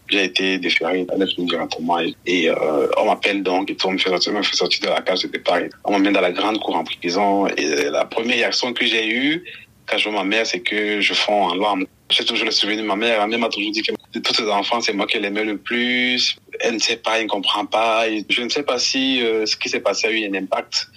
j'ai 0.07 0.24
été 0.24 0.57
déféré 0.57 1.05
elle 1.13 1.21
est 1.21 1.36
venue 1.36 1.48
directement 1.48 2.00
et 2.00 2.50
euh, 2.50 2.88
on 2.98 3.05
m'appelle 3.05 3.43
donc 3.43 3.69
et 3.69 3.75
tout. 3.75 3.88
On 3.88 3.91
me 3.91 3.98
fait 3.98 4.09
sortir, 4.09 4.33
me 4.33 4.41
fait 4.41 4.55
sortir 4.55 4.89
de 4.89 4.95
la 4.95 5.01
cage 5.01 5.21
de 5.21 5.27
départ 5.27 5.59
on 5.86 5.91
m'amène 5.91 6.13
dans 6.13 6.21
la 6.21 6.31
grande 6.31 6.59
cour 6.59 6.75
en 6.75 6.83
prison 6.83 7.48
et 7.48 7.89
la 7.89 8.05
première 8.05 8.38
réaction 8.38 8.74
que 8.74 8.86
j'ai 8.86 9.07
eue 9.07 9.43
quand 9.86 9.98
je 9.98 10.09
vois 10.09 10.24
ma 10.24 10.25
mère 10.25 10.45
c'est 10.45 10.62
que 10.62 11.01
je 11.01 11.13
fonds 11.13 11.43
en 11.43 11.55
larmes 11.55 11.86
j'ai 12.10 12.25
toujours 12.25 12.46
le 12.46 12.51
souvenir 12.51 12.82
de 12.82 12.88
ma 12.88 12.96
mère 12.96 13.20
ma 13.20 13.28
mère 13.28 13.39
m'a 13.39 13.50
toujours 13.50 13.72
dit 13.72 13.82
qu'elle 13.82 13.96
de 14.13 14.20
tous 14.20 14.34
ses 14.34 14.50
enfants, 14.50 14.82
c'est 14.82 14.94
moi 14.94 15.06
qui 15.06 15.20
l'aimais 15.20 15.44
le 15.44 15.58
plus. 15.58 16.38
Elle 16.60 16.75
ne 16.75 16.80
sait 16.80 16.98
pas, 16.98 17.18
elle 17.18 17.25
ne 17.25 17.30
comprend 17.30 17.66
pas. 17.66 18.06
je 18.28 18.42
ne 18.42 18.50
sais 18.50 18.63
pas 18.63 18.80
si 18.80 19.24
euh, 19.24 19.46
ce 19.46 19.56
qui 19.56 19.70
s'est 19.70 19.80
passé 19.80 20.08
a 20.08 20.12
eu 20.12 20.28
un 20.28 20.34
impact 20.34 20.88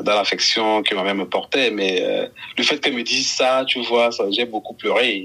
dans 0.00 0.14
l'affection 0.14 0.82
que 0.82 0.94
ma 0.94 1.02
mère 1.02 1.16
me 1.16 1.28
portait, 1.28 1.70
mais 1.70 2.00
euh, 2.00 2.26
le 2.56 2.62
fait 2.62 2.78
qu'elle 2.78 2.94
me 2.94 3.02
dise 3.02 3.28
ça, 3.28 3.64
tu 3.66 3.82
vois, 3.82 4.12
ça 4.12 4.24
j'ai 4.30 4.44
beaucoup 4.44 4.72
pleuré. 4.72 5.24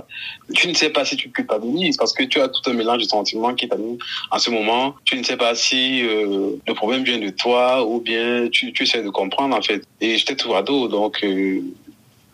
Tu 0.56 0.68
ne 0.68 0.74
sais 0.74 0.90
pas 0.90 1.06
si 1.06 1.16
tu 1.16 1.30
culpabilises 1.30 1.98
parce 1.98 2.14
que 2.14 2.24
tu 2.24 2.42
as 2.42 2.50
tout 2.50 2.68
un 2.70 2.74
mélange 2.74 3.04
de 3.04 3.08
sentiments 3.08 3.54
qui 3.54 3.70
t'animent 3.70 4.00
en 4.32 4.40
ce 4.40 4.50
moment. 4.50 4.96
Tu 5.06 5.16
ne 5.18 5.24
sais 5.24 5.38
pas 5.38 5.54
si 5.54 6.02
euh, 6.04 6.56
le 6.68 6.74
problème 6.74 7.04
vient 7.04 7.20
de 7.20 7.30
toi 7.30 7.86
ou 7.86 8.02
bien 8.02 8.50
tu, 8.52 8.74
tu 8.74 8.84
essaies 8.84 9.04
de 9.04 9.10
comprendre 9.12 9.56
en 9.56 9.62
fait. 9.62 9.84
Et 10.02 10.18
j'étais 10.18 10.36
tout 10.36 10.56
ado, 10.56 10.88
donc 10.88 11.24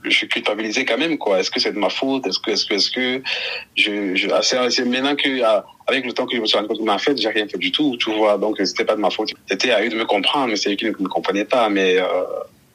je 0.03 0.09
suis 0.09 0.27
culpabilisé 0.27 0.85
quand 0.85 0.97
même 0.97 1.17
quoi. 1.17 1.39
Est-ce 1.39 1.51
que 1.51 1.59
c'est 1.59 1.73
de 1.73 1.79
ma 1.79 1.89
faute? 1.89 2.25
Est-ce 2.27 2.39
que 2.39 2.51
est-ce 2.51 2.65
que 2.65 2.73
est-ce 2.73 2.91
que 2.91 3.21
je, 3.75 4.27
ah, 4.31 4.41
c'est 4.41 4.85
maintenant 4.85 5.15
que 5.15 5.41
ah, 5.43 5.65
avec 5.87 6.05
le 6.05 6.13
temps 6.13 6.25
que 6.25 6.35
je 6.35 6.41
me 6.41 6.45
suis 6.45 6.57
rendu 6.57 6.69
compte 6.69 6.85
que 6.85 6.89
en 6.89 6.97
fait 6.97 7.19
j'ai 7.19 7.29
rien 7.29 7.47
fait 7.47 7.57
du 7.57 7.71
tout 7.71 7.97
tu 7.97 8.11
vois. 8.11 8.37
Donc 8.37 8.57
c'était 8.63 8.85
pas 8.85 8.95
de 8.95 9.01
ma 9.01 9.09
faute. 9.09 9.29
C'était 9.49 9.71
à 9.71 9.83
eux 9.83 9.89
de 9.89 9.95
me 9.95 10.05
comprendre 10.05 10.47
mais 10.47 10.55
c'est 10.55 10.71
eux 10.71 10.75
qui 10.75 10.85
ne 10.85 10.91
me 10.91 11.07
comprenaient 11.07 11.45
pas. 11.45 11.69
Mais 11.69 11.97
euh, 11.97 12.05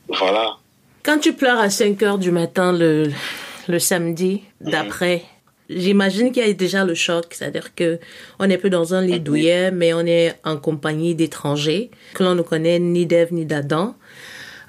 voilà. 0.09 0.56
Quand 1.02 1.18
tu 1.18 1.33
pleures 1.33 1.61
à 1.61 1.71
5 1.71 2.02
heures 2.02 2.18
du 2.18 2.30
matin 2.30 2.73
le 2.73 3.11
le 3.68 3.78
samedi 3.78 4.42
d'après 4.61 5.23
J'imagine 5.68 6.30
qu'il 6.30 6.47
y 6.47 6.49
a 6.49 6.52
déjà 6.52 6.85
le 6.85 6.95
choc, 6.95 7.26
c'est-à-dire 7.30 7.75
que 7.75 7.99
on 8.38 8.47
n'est 8.47 8.59
plus 8.59 8.71
dans 8.71 8.95
un 8.95 9.02
lit 9.02 9.18
douillet, 9.18 9.73
mais 9.73 9.92
on 9.95 10.06
est 10.06 10.37
en 10.45 10.56
compagnie 10.56 11.16
d'étrangers 11.16 11.90
que 12.14 12.23
l'on 12.23 12.37
ne 12.37 12.42
connaît 12.42 12.78
ni 12.78 13.04
d'Ève 13.04 13.33
ni 13.33 13.47
d'Adam. 13.47 13.97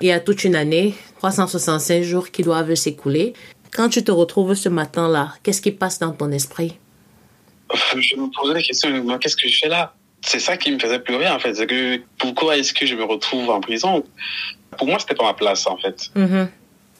Il 0.01 0.07
y 0.07 0.11
a 0.11 0.19
toute 0.19 0.43
une 0.43 0.55
année, 0.55 0.95
365 1.19 2.03
jours 2.03 2.31
qui 2.31 2.43
doivent 2.43 2.73
s'écouler. 2.75 3.33
Quand 3.71 3.89
tu 3.89 4.03
te 4.03 4.11
retrouves 4.11 4.53
ce 4.53 4.69
matin-là, 4.69 5.33
qu'est-ce 5.43 5.61
qui 5.61 5.71
passe 5.71 5.99
dans 5.99 6.11
ton 6.11 6.31
esprit? 6.31 6.77
Je 7.73 8.15
me 8.15 8.33
posais 8.33 8.53
la 8.53 8.61
question, 8.61 9.17
qu'est-ce 9.17 9.35
que 9.35 9.47
je 9.47 9.59
fais 9.59 9.67
là? 9.67 9.93
C'est 10.21 10.39
ça 10.39 10.57
qui 10.57 10.71
me 10.71 10.79
faisait 10.79 10.99
pleurer 10.99 11.29
en 11.29 11.39
fait. 11.39 11.53
C'est 11.53 11.67
que 11.67 12.01
pourquoi 12.17 12.57
est-ce 12.57 12.73
que 12.73 12.85
je 12.85 12.95
me 12.95 13.03
retrouve 13.03 13.49
en 13.49 13.61
prison? 13.61 14.03
Pour 14.77 14.87
moi, 14.87 14.97
c'était 14.99 15.15
pas 15.15 15.25
ma 15.25 15.33
place 15.33 15.67
en 15.67 15.77
fait. 15.77 16.09
Mm-hmm. 16.15 16.47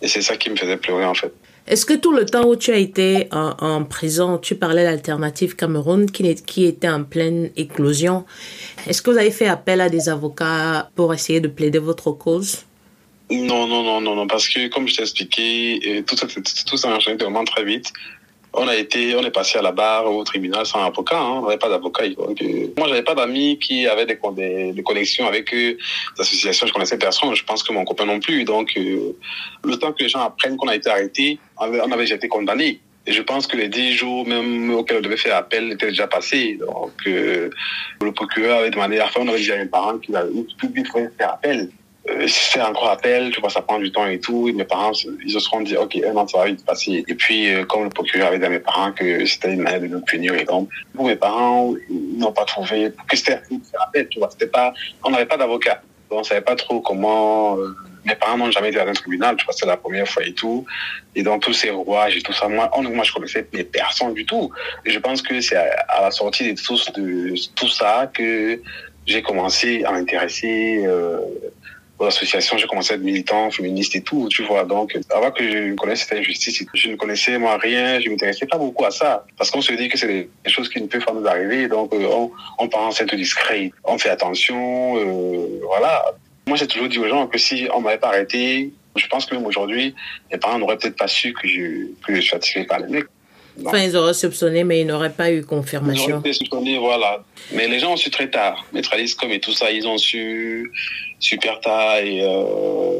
Et 0.01 0.07
c'est 0.07 0.21
ça 0.21 0.37
qui 0.37 0.49
me 0.49 0.55
faisait 0.55 0.77
pleurer 0.77 1.05
en 1.05 1.13
fait. 1.13 1.33
Est-ce 1.67 1.85
que 1.85 1.93
tout 1.93 2.13
le 2.13 2.25
temps 2.25 2.45
où 2.45 2.55
tu 2.55 2.71
as 2.71 2.77
été 2.77 3.27
en, 3.31 3.83
prison, 3.83 4.37
tu 4.37 4.55
parlais 4.55 4.83
d'Alternative 4.83 5.57
Cameroun 5.57 6.09
qui, 6.09 6.33
qui 6.35 6.65
était 6.65 6.87
en 6.87 7.03
pleine 7.03 7.49
éclosion, 7.57 8.25
est-ce 8.87 9.01
que 9.01 9.11
vous 9.11 9.17
avez 9.17 9.31
fait 9.31 9.47
appel 9.47 9.81
à 9.81 9.89
des 9.89 10.07
avocats 10.07 10.89
pour 10.95 11.13
essayer 11.13 11.41
de 11.41 11.49
plaider 11.49 11.79
votre 11.79 12.11
cause? 12.11 12.63
Non, 13.29 13.67
non, 13.67 13.83
non, 13.83 14.01
non, 14.01 14.15
non, 14.15 14.27
parce 14.27 14.47
que 14.47 14.67
comme 14.67 14.87
je 14.87 14.95
t'ai 14.95 15.01
expliqué, 15.01 16.03
tout 16.07 16.15
ça, 16.15 16.27
tout 16.65 16.77
ça 16.77 16.89
enchaîné 16.89 17.17
vraiment 17.17 17.43
très 17.43 17.65
vite. 17.65 17.91
On 18.53 18.67
a 18.67 18.75
été, 18.75 19.15
on 19.15 19.21
est 19.21 19.31
passé 19.31 19.59
à 19.59 19.61
la 19.61 19.71
barre 19.71 20.11
au 20.11 20.23
tribunal 20.23 20.65
sans 20.65 20.83
avocat. 20.83 21.19
Hein, 21.19 21.41
on 21.41 21.41
n'avait 21.43 21.57
pas 21.57 21.69
d'avocat. 21.69 22.05
Euh, 22.05 22.67
moi, 22.77 22.87
j'avais 22.87 23.03
pas 23.03 23.13
d'amis 23.13 23.59
qui 23.59 23.85
avaient 23.85 24.05
des, 24.05 24.17
des, 24.71 24.83
connexions 24.83 25.27
avec 25.27 25.53
eux, 25.53 25.77
des 25.77 26.21
associations. 26.21 26.65
Je 26.65 26.73
connaissais 26.73 26.97
personne. 26.97 27.35
Je 27.35 27.43
pense 27.43 27.61
que 27.61 27.71
mon 27.73 27.85
copain 27.85 28.05
non 28.05 28.19
plus. 28.19 28.45
Donc, 28.45 28.71
euh, 28.77 29.15
le 29.63 29.75
temps 29.77 29.91
que 29.91 30.01
les 30.01 30.09
gens 30.09 30.21
apprennent 30.21 30.57
qu'on 30.57 30.69
a 30.69 30.75
été 30.75 30.89
arrêté, 30.89 31.37
on 31.59 31.91
avait, 31.91 31.97
déjà 31.97 32.15
été 32.15 32.27
condamné. 32.29 32.79
Et 33.05 33.13
je 33.13 33.21
pense 33.21 33.45
que 33.45 33.55
les 33.55 33.69
dix 33.69 33.93
jours 33.93 34.27
même 34.27 34.73
auxquels 34.73 34.97
on 34.97 35.01
devait 35.01 35.17
faire 35.17 35.35
appel 35.35 35.73
étaient 35.73 35.89
déjà 35.89 36.07
passés. 36.07 36.57
Donc, 36.59 36.93
euh, 37.05 37.49
le 38.01 38.11
procureur 38.11 38.59
avait 38.59 38.71
demandé 38.71 38.97
à 38.99 39.07
faire, 39.07 39.21
on 39.21 39.27
avait 39.27 39.37
déjà 39.37 39.55
un 39.55 39.67
parent 39.67 39.99
qui 39.99 40.15
avait 40.15 40.31
public 40.57 40.87
faire 41.17 41.33
appel 41.33 41.69
euh, 42.09 42.27
faire 42.27 42.69
encore 42.69 42.89
appel, 42.89 43.31
tu 43.31 43.41
vois, 43.41 43.49
ça 43.49 43.61
prend 43.61 43.79
du 43.79 43.91
temps 43.91 44.05
et 44.05 44.19
tout. 44.19 44.47
Et 44.47 44.53
mes 44.53 44.63
parents, 44.63 44.91
ils 45.25 45.31
se 45.31 45.39
seront 45.39 45.61
dit, 45.61 45.75
OK, 45.75 45.97
un 46.05 46.15
an, 46.15 46.27
ça 46.27 46.39
va 46.39 46.45
vite 46.45 46.65
passer. 46.65 47.03
Et 47.07 47.15
puis, 47.15 47.53
euh, 47.53 47.65
comme 47.65 47.83
le 47.83 47.89
procureur 47.89 48.27
avait 48.27 48.39
dit 48.39 48.45
à 48.45 48.49
mes 48.49 48.59
parents 48.59 48.91
que 48.91 49.25
c'était 49.25 49.53
une 49.53 49.61
manière 49.61 49.81
de 49.81 49.87
nous 49.87 50.01
punir, 50.01 50.33
et 50.35 50.45
donc, 50.45 50.69
pour 50.93 51.05
mes 51.05 51.15
parents, 51.15 51.73
ils 51.89 52.17
n'ont 52.17 52.31
pas 52.31 52.45
trouvé 52.45 52.91
que 53.07 53.17
c'était 53.17 53.33
un 53.33 53.83
appel, 53.87 54.07
tu 54.09 54.19
vois. 54.19 54.29
C'était 54.31 54.47
pas, 54.47 54.73
on 55.03 55.09
n'avait 55.09 55.25
pas 55.25 55.37
d'avocat. 55.37 55.81
On 56.09 56.23
savait 56.23 56.41
pas 56.41 56.55
trop 56.55 56.79
comment, 56.79 57.57
euh, 57.57 57.75
mes 58.05 58.15
parents 58.15 58.37
n'ont 58.37 58.51
jamais 58.51 58.69
été 58.69 58.79
à 58.79 58.87
un 58.87 58.93
tribunal, 58.93 59.35
tu 59.35 59.43
vois, 59.43 59.53
c'est 59.53 59.65
la 59.65 59.75
première 59.75 60.07
fois 60.07 60.23
et 60.23 60.33
tout. 60.33 60.65
Et 61.15 61.23
donc, 61.23 61.41
tous 61.41 61.53
ces 61.53 61.69
rouages 61.69 62.15
et 62.15 62.21
tout 62.21 62.31
ça, 62.31 62.47
moi, 62.47 62.69
on, 62.73 62.83
moi, 62.83 63.03
je 63.03 63.11
connaissais 63.11 63.45
mais 63.53 63.65
personne 63.65 64.13
du 64.13 64.25
tout. 64.25 64.49
Et 64.85 64.91
je 64.91 64.99
pense 64.99 65.21
que 65.21 65.41
c'est 65.41 65.57
à, 65.57 66.01
la 66.01 66.11
sortie 66.11 66.53
de 66.53 66.61
tout, 66.61 66.79
de 66.95 67.33
tout 67.55 67.67
ça 67.67 68.09
que 68.13 68.61
j'ai 69.07 69.21
commencé 69.21 69.83
à 69.85 69.91
m'intéresser, 69.91 70.83
euh, 70.85 71.19
aux 71.99 72.05
associations, 72.05 72.57
j'ai 72.57 72.67
commencé 72.67 72.93
à 72.93 72.95
être 72.95 73.03
militant, 73.03 73.49
féministe 73.51 73.95
et 73.95 74.01
tout, 74.01 74.27
tu 74.29 74.43
vois. 74.43 74.63
Donc, 74.65 74.97
avant 75.09 75.31
que 75.31 75.43
je 75.43 75.73
connaisse 75.75 76.01
cette 76.01 76.19
injustice, 76.19 76.63
je 76.73 76.89
ne 76.89 76.95
connaissais 76.95 77.37
moi 77.37 77.57
rien, 77.57 77.99
je 77.99 78.09
m'intéressais 78.09 78.45
pas 78.45 78.57
beaucoup 78.57 78.85
à 78.85 78.91
ça. 78.91 79.25
Parce 79.37 79.49
qu'on 79.49 79.61
se 79.61 79.73
dit 79.73 79.89
que 79.89 79.97
c'est 79.97 80.07
des 80.07 80.29
choses 80.47 80.69
qui 80.69 80.81
ne 80.81 80.87
peuvent 80.87 81.03
pas 81.03 81.13
nous 81.13 81.25
arriver, 81.27 81.67
donc 81.67 81.93
euh, 81.93 82.07
on, 82.11 82.31
on 82.59 82.67
pense 82.67 83.01
être 83.01 83.15
discret, 83.15 83.71
on 83.83 83.97
fait 83.97 84.09
attention, 84.09 84.97
euh, 84.97 85.61
voilà. 85.65 86.05
Moi, 86.47 86.55
j'ai 86.57 86.67
toujours 86.67 86.87
dit 86.87 86.99
aux 86.99 87.07
gens 87.07 87.27
que 87.27 87.37
si 87.37 87.67
on 87.73 87.81
m'avait 87.81 87.97
pas 87.97 88.09
arrêté, 88.09 88.71
je 88.95 89.07
pense 89.07 89.25
que 89.25 89.35
même 89.35 89.45
aujourd'hui, 89.45 89.93
mes 90.31 90.37
parents 90.37 90.59
n'auraient 90.59 90.77
peut-être 90.77 90.97
pas 90.97 91.07
su 91.07 91.33
que 91.33 91.47
je, 91.47 91.87
que 92.05 92.15
je 92.15 92.21
suis 92.21 92.35
attiré 92.35 92.65
par 92.65 92.79
les 92.79 92.87
mecs. 92.87 93.07
Enfin, 93.65 93.79
ils 93.79 93.95
auraient 93.95 94.13
soupçonné, 94.13 94.63
mais 94.63 94.81
ils 94.81 94.85
n'auraient 94.85 95.11
pas 95.11 95.31
eu 95.31 95.43
confirmation. 95.43 96.07
Ils 96.07 96.13
auraient 96.13 96.33
soupçonné, 96.33 96.77
voilà. 96.77 97.23
Mais 97.51 97.67
les 97.67 97.79
gens 97.79 97.93
ont 97.93 97.97
su 97.97 98.09
très 98.09 98.29
tard. 98.29 98.65
Comme 99.19 99.31
et 99.31 99.39
tout 99.39 99.53
ça, 99.53 99.71
ils 99.71 99.87
ont 99.87 99.97
su 99.97 100.71
super 101.19 101.59
tard. 101.61 101.97
Et 101.97 102.21
euh, 102.21 102.99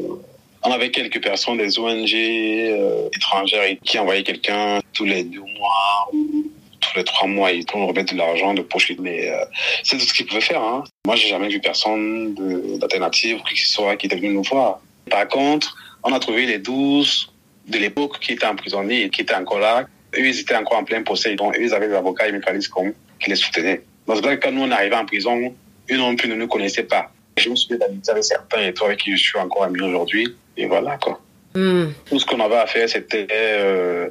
on 0.62 0.70
avait 0.70 0.90
quelques 0.90 1.22
personnes 1.22 1.58
des 1.58 1.78
ONG 1.78 2.12
euh, 2.14 3.08
étrangères 3.14 3.76
qui 3.84 3.98
envoyaient 3.98 4.22
quelqu'un 4.22 4.80
tous 4.94 5.04
les 5.04 5.24
deux 5.24 5.40
mois 5.40 6.08
ou 6.12 6.50
tous 6.80 6.96
les 6.96 7.04
trois 7.04 7.28
mois. 7.28 7.52
Ils 7.52 7.64
nous 7.74 7.86
remettre 7.86 8.12
de 8.12 8.18
l'argent 8.18 8.54
de 8.54 8.62
poche. 8.62 8.92
Mais 8.98 9.28
euh, 9.28 9.44
c'est 9.84 9.96
tout 9.96 10.04
ce 10.04 10.12
qu'ils 10.12 10.26
pouvaient 10.26 10.40
faire. 10.40 10.62
Hein. 10.62 10.84
Moi, 11.06 11.16
j'ai 11.16 11.28
jamais 11.28 11.48
vu 11.48 11.60
personne 11.60 12.34
d'alternative, 12.78 13.40
qui 13.48 13.56
soit, 13.60 13.96
qui 13.96 14.06
était 14.06 14.16
venu 14.16 14.30
nous 14.30 14.42
voir. 14.42 14.80
Par 15.08 15.28
contre, 15.28 15.76
on 16.02 16.12
a 16.12 16.18
trouvé 16.18 16.46
les 16.46 16.58
douze 16.58 17.30
de 17.68 17.78
l'époque 17.78 18.18
qui 18.20 18.32
étaient 18.32 18.46
emprisonnés 18.46 19.04
et 19.04 19.10
qui 19.10 19.22
étaient 19.22 19.34
encore 19.34 19.58
là 19.58 19.86
eux, 20.16 20.26
ils 20.26 20.40
étaient 20.40 20.56
encore 20.56 20.78
en 20.78 20.84
plein 20.84 21.02
procès. 21.02 21.34
Donc, 21.34 21.56
eux, 21.56 21.62
ils 21.62 21.74
avaient 21.74 21.88
des 21.88 21.94
avocats 21.94 22.28
et 22.28 22.32
mécanismes 22.32 22.92
qui 23.20 23.30
les 23.30 23.36
soutenaient. 23.36 23.82
Donc, 24.06 24.24
quand 24.24 24.52
nous, 24.52 24.62
on 24.62 24.70
arrivait 24.70 24.96
en 24.96 25.04
prison, 25.04 25.54
eux 25.90 25.96
non 25.96 26.16
plus 26.16 26.28
ne 26.28 26.34
nous 26.34 26.48
connaissaient 26.48 26.84
pas. 26.84 27.10
Je 27.36 27.50
me 27.50 27.56
souviens 27.56 27.78
d'amitié 27.78 28.10
avec 28.12 28.24
certains 28.24 28.62
et 28.62 28.74
toi 28.74 28.88
avec 28.88 29.00
qui 29.00 29.16
je 29.16 29.22
suis 29.22 29.38
encore 29.38 29.64
ami 29.64 29.80
aujourd'hui. 29.80 30.34
Et 30.56 30.66
voilà, 30.66 30.96
quoi. 30.96 31.20
Hmm. 31.54 31.86
Tout 32.06 32.18
ce 32.18 32.26
qu'on 32.26 32.40
avait 32.40 32.56
à 32.56 32.66
faire, 32.66 32.88
c'était 32.88 33.26
euh, 33.30 34.08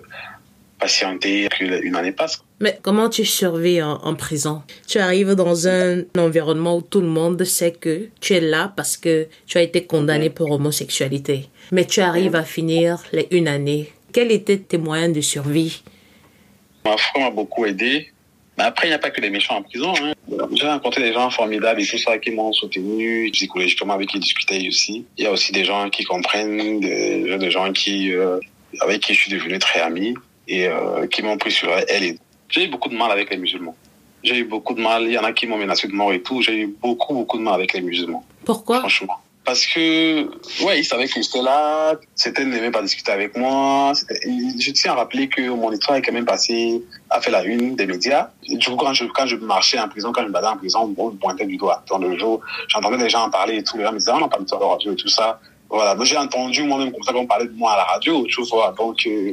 patienter 0.79 1.47
qu'une 1.49 1.95
année 1.95 2.11
passe. 2.11 2.41
Mais 2.59 2.79
comment 2.81 3.09
tu 3.09 3.25
survis 3.25 3.81
en, 3.81 3.95
en, 3.97 4.15
prison? 4.15 4.63
Tu 4.87 4.97
arrives 4.97 5.33
dans 5.33 5.67
un 5.67 6.03
environnement 6.17 6.77
où 6.77 6.81
tout 6.81 7.01
le 7.01 7.07
monde 7.07 7.43
sait 7.43 7.71
que 7.71 8.09
tu 8.19 8.33
es 8.33 8.39
là 8.39 8.73
parce 8.75 8.97
que 8.97 9.27
tu 9.45 9.57
as 9.57 9.61
été 9.61 9.85
condamné 9.85 10.29
pour 10.29 10.51
homosexualité. 10.51 11.49
Mais 11.71 11.85
tu 11.85 12.01
arrives 12.01 12.35
à 12.35 12.43
finir 12.43 13.03
les 13.11 13.27
une 13.31 13.47
année 13.47 13.91
quels 14.17 14.31
étaient 14.31 14.57
tes 14.57 14.79
moyens 14.79 15.13
de 15.13 15.21
survie? 15.21 15.83
Ma 16.83 16.97
foi 16.97 17.21
m'a 17.21 17.29
beaucoup 17.29 17.67
aidé. 17.67 18.07
Mais 18.57 18.63
après, 18.63 18.87
il 18.87 18.89
n'y 18.89 18.95
a 18.95 18.97
pas 18.97 19.11
que 19.11 19.21
des 19.21 19.29
méchants 19.29 19.57
en 19.57 19.61
prison. 19.61 19.93
Hein. 20.01 20.13
J'ai 20.55 20.67
rencontré 20.67 21.03
des 21.03 21.13
gens 21.13 21.29
formidables 21.29 21.79
et 21.83 21.85
tout 21.85 21.99
ça 21.99 22.17
qui 22.17 22.31
m'ont 22.31 22.51
soutenu, 22.51 23.29
psychologiquement 23.31 23.93
avec 23.93 24.09
qui 24.09 24.17
discutais 24.17 24.67
aussi. 24.67 25.05
Il 25.19 25.23
y 25.23 25.27
a 25.27 25.31
aussi 25.31 25.51
des 25.51 25.63
gens 25.63 25.87
qui 25.91 26.03
comprennent, 26.03 26.79
des, 26.79 27.51
gens 27.51 27.71
qui, 27.71 28.11
euh, 28.11 28.39
avec 28.81 29.01
qui 29.01 29.13
je 29.13 29.19
suis 29.21 29.31
devenu 29.31 29.59
très 29.59 29.81
ami 29.81 30.15
et 30.47 30.67
euh, 30.67 31.05
qui 31.05 31.21
m'ont 31.21 31.37
pris 31.37 31.51
sur 31.51 31.69
elle. 31.87 32.17
J'ai 32.49 32.63
eu 32.63 32.69
beaucoup 32.69 32.89
de 32.89 32.95
mal 32.95 33.11
avec 33.11 33.29
les 33.29 33.37
musulmans. 33.37 33.75
J'ai 34.23 34.37
eu 34.37 34.45
beaucoup 34.45 34.73
de 34.73 34.81
mal. 34.81 35.03
Il 35.03 35.11
y 35.11 35.19
en 35.19 35.25
a 35.25 35.31
qui 35.31 35.45
m'ont 35.45 35.59
menacé 35.59 35.87
de 35.87 35.93
mort 35.93 36.11
et 36.11 36.23
tout. 36.23 36.41
J'ai 36.41 36.61
eu 36.61 36.75
beaucoup, 36.81 37.13
beaucoup 37.13 37.37
de 37.37 37.43
mal 37.43 37.53
avec 37.53 37.71
les 37.73 37.81
musulmans. 37.81 38.25
Pourquoi? 38.45 38.79
Franchement 38.79 39.19
parce 39.47 39.65
que 39.65 40.25
ouais, 40.65 40.79
il 40.79 40.83
savait 40.83 41.07
que 41.07 41.21
j'étais 41.21 41.41
là, 41.41 41.95
c'était 42.15 42.43
n'aimait 42.43 42.69
pas 42.69 42.81
discuter 42.81 43.13
avec 43.13 43.37
moi. 43.37 43.93
Je 43.95 44.71
tiens 44.71 44.91
à 44.91 44.95
rappeler 44.95 45.29
que 45.29 45.49
mon 45.49 45.71
histoire 45.71 45.97
est 45.97 46.01
quand 46.01 46.11
même 46.11 46.25
passé 46.25 46.83
a 47.09 47.21
fait 47.21 47.31
la 47.31 47.45
une 47.45 47.77
des 47.77 47.85
médias. 47.85 48.27
du 48.43 48.59
coup, 48.67 48.75
quand 48.75 48.93
je, 48.93 49.05
quand 49.05 49.25
je 49.25 49.37
marchais 49.37 49.79
en 49.79 49.87
prison, 49.87 50.11
quand 50.11 50.23
je 50.23 50.27
me 50.27 50.33
baladais 50.33 50.53
en 50.53 50.57
prison, 50.57 50.93
on 50.97 51.11
me 51.11 51.15
pointait 51.15 51.45
du 51.45 51.55
doigt. 51.55 51.81
Dans 51.87 51.97
le 51.97 52.19
jour, 52.19 52.41
j'entendais 52.67 52.97
des 52.97 53.07
gens 53.07 53.21
en 53.21 53.29
parler 53.29 53.59
et 53.59 53.63
tout. 53.63 53.77
Les 53.77 53.85
gens 53.85 53.93
me 53.93 53.99
disaient, 53.99 54.11
ah, 54.13 54.17
on 54.17 54.19
n'a 54.19 54.27
pas 54.27 54.37
de 54.37 54.65
radio 54.65 54.91
et 54.91 54.95
tout 54.97 55.07
ça. 55.07 55.39
Voilà. 55.69 55.95
Donc, 55.95 56.03
j'ai 56.03 56.17
entendu 56.17 56.63
moi-même 56.63 56.91
comme 56.91 57.03
ça 57.03 57.13
qu'on 57.13 57.25
parlait 57.25 57.47
de 57.47 57.55
moi 57.55 57.71
à 57.71 57.77
la 57.77 57.83
radio, 57.85 58.25
tu 58.25 58.41
vois. 58.41 58.75
Donc, 58.77 58.97
euh, 59.07 59.31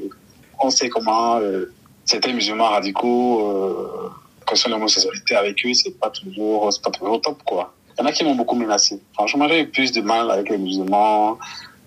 on 0.61 0.71
sait 0.71 0.89
comment 0.89 1.41
euh, 1.41 1.73
c'était 2.05 2.33
musulmans 2.33 2.69
radicaux, 2.69 3.51
euh, 3.51 4.11
question 4.47 4.71
de 4.71 4.77
l'homosexualité 4.77 5.35
avec 5.35 5.67
eux, 5.67 5.75
c'est 5.75 5.99
pas 5.99 6.11
toujours, 6.11 6.73
c'est 6.73 6.85
pas 6.85 6.91
toujours 6.93 7.21
top, 7.21 7.43
quoi. 7.43 7.75
Il 7.97 8.01
y 8.01 8.05
en 8.05 8.07
a 8.07 8.13
qui 8.13 8.25
m'ont 8.25 8.35
beaucoup 8.35 8.57
menacé. 8.57 9.01
Franchement, 9.13 9.47
j'ai 9.49 9.61
eu 9.61 9.69
plus 9.69 9.93
de 9.93 10.01
mal 10.01 10.31
avec 10.31 10.51
les 10.51 10.59
musulmans, 10.59 11.39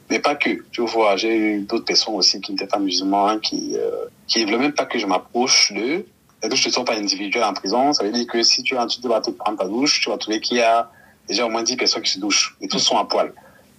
mais 0.09 0.19
pas 0.19 0.35
que. 0.35 0.63
Tu 0.71 0.81
vois, 0.81 1.17
j'ai 1.17 1.35
eu 1.35 1.61
d'autres 1.61 1.85
personnes 1.85 2.15
aussi 2.15 2.39
qui 2.39 2.51
n'étaient 2.51 2.67
pas 2.67 2.79
musulmans, 2.79 3.39
qui 3.39 3.75
euh, 3.75 4.05
qui 4.27 4.39
ne 4.39 4.45
voulaient 4.45 4.59
même 4.59 4.73
pas 4.73 4.85
que 4.85 4.99
je 4.99 5.05
m'approche 5.05 5.73
d'eux. 5.73 6.05
Les 6.43 6.49
douches 6.49 6.67
ne 6.67 6.71
sont 6.71 6.85
pas 6.85 6.95
individuelles 6.95 7.43
en 7.43 7.53
prison. 7.53 7.93
Ça 7.93 8.03
veut 8.03 8.11
dire 8.11 8.27
que 8.27 8.41
si 8.43 8.63
tu, 8.63 8.75
tu 9.01 9.07
vas 9.07 9.21
te 9.21 9.31
prendre 9.31 9.57
ta 9.57 9.65
douche, 9.65 10.01
tu 10.01 10.09
vas 10.09 10.17
trouver 10.17 10.39
qu'il 10.39 10.57
y 10.57 10.61
a 10.61 10.89
déjà 11.27 11.45
au 11.45 11.49
moins 11.49 11.63
10 11.63 11.75
personnes 11.75 12.03
qui 12.03 12.11
se 12.11 12.19
douchent. 12.19 12.55
Et 12.61 12.67
tous 12.67 12.79
sont 12.79 12.97
à 12.97 13.05
poil. 13.05 13.33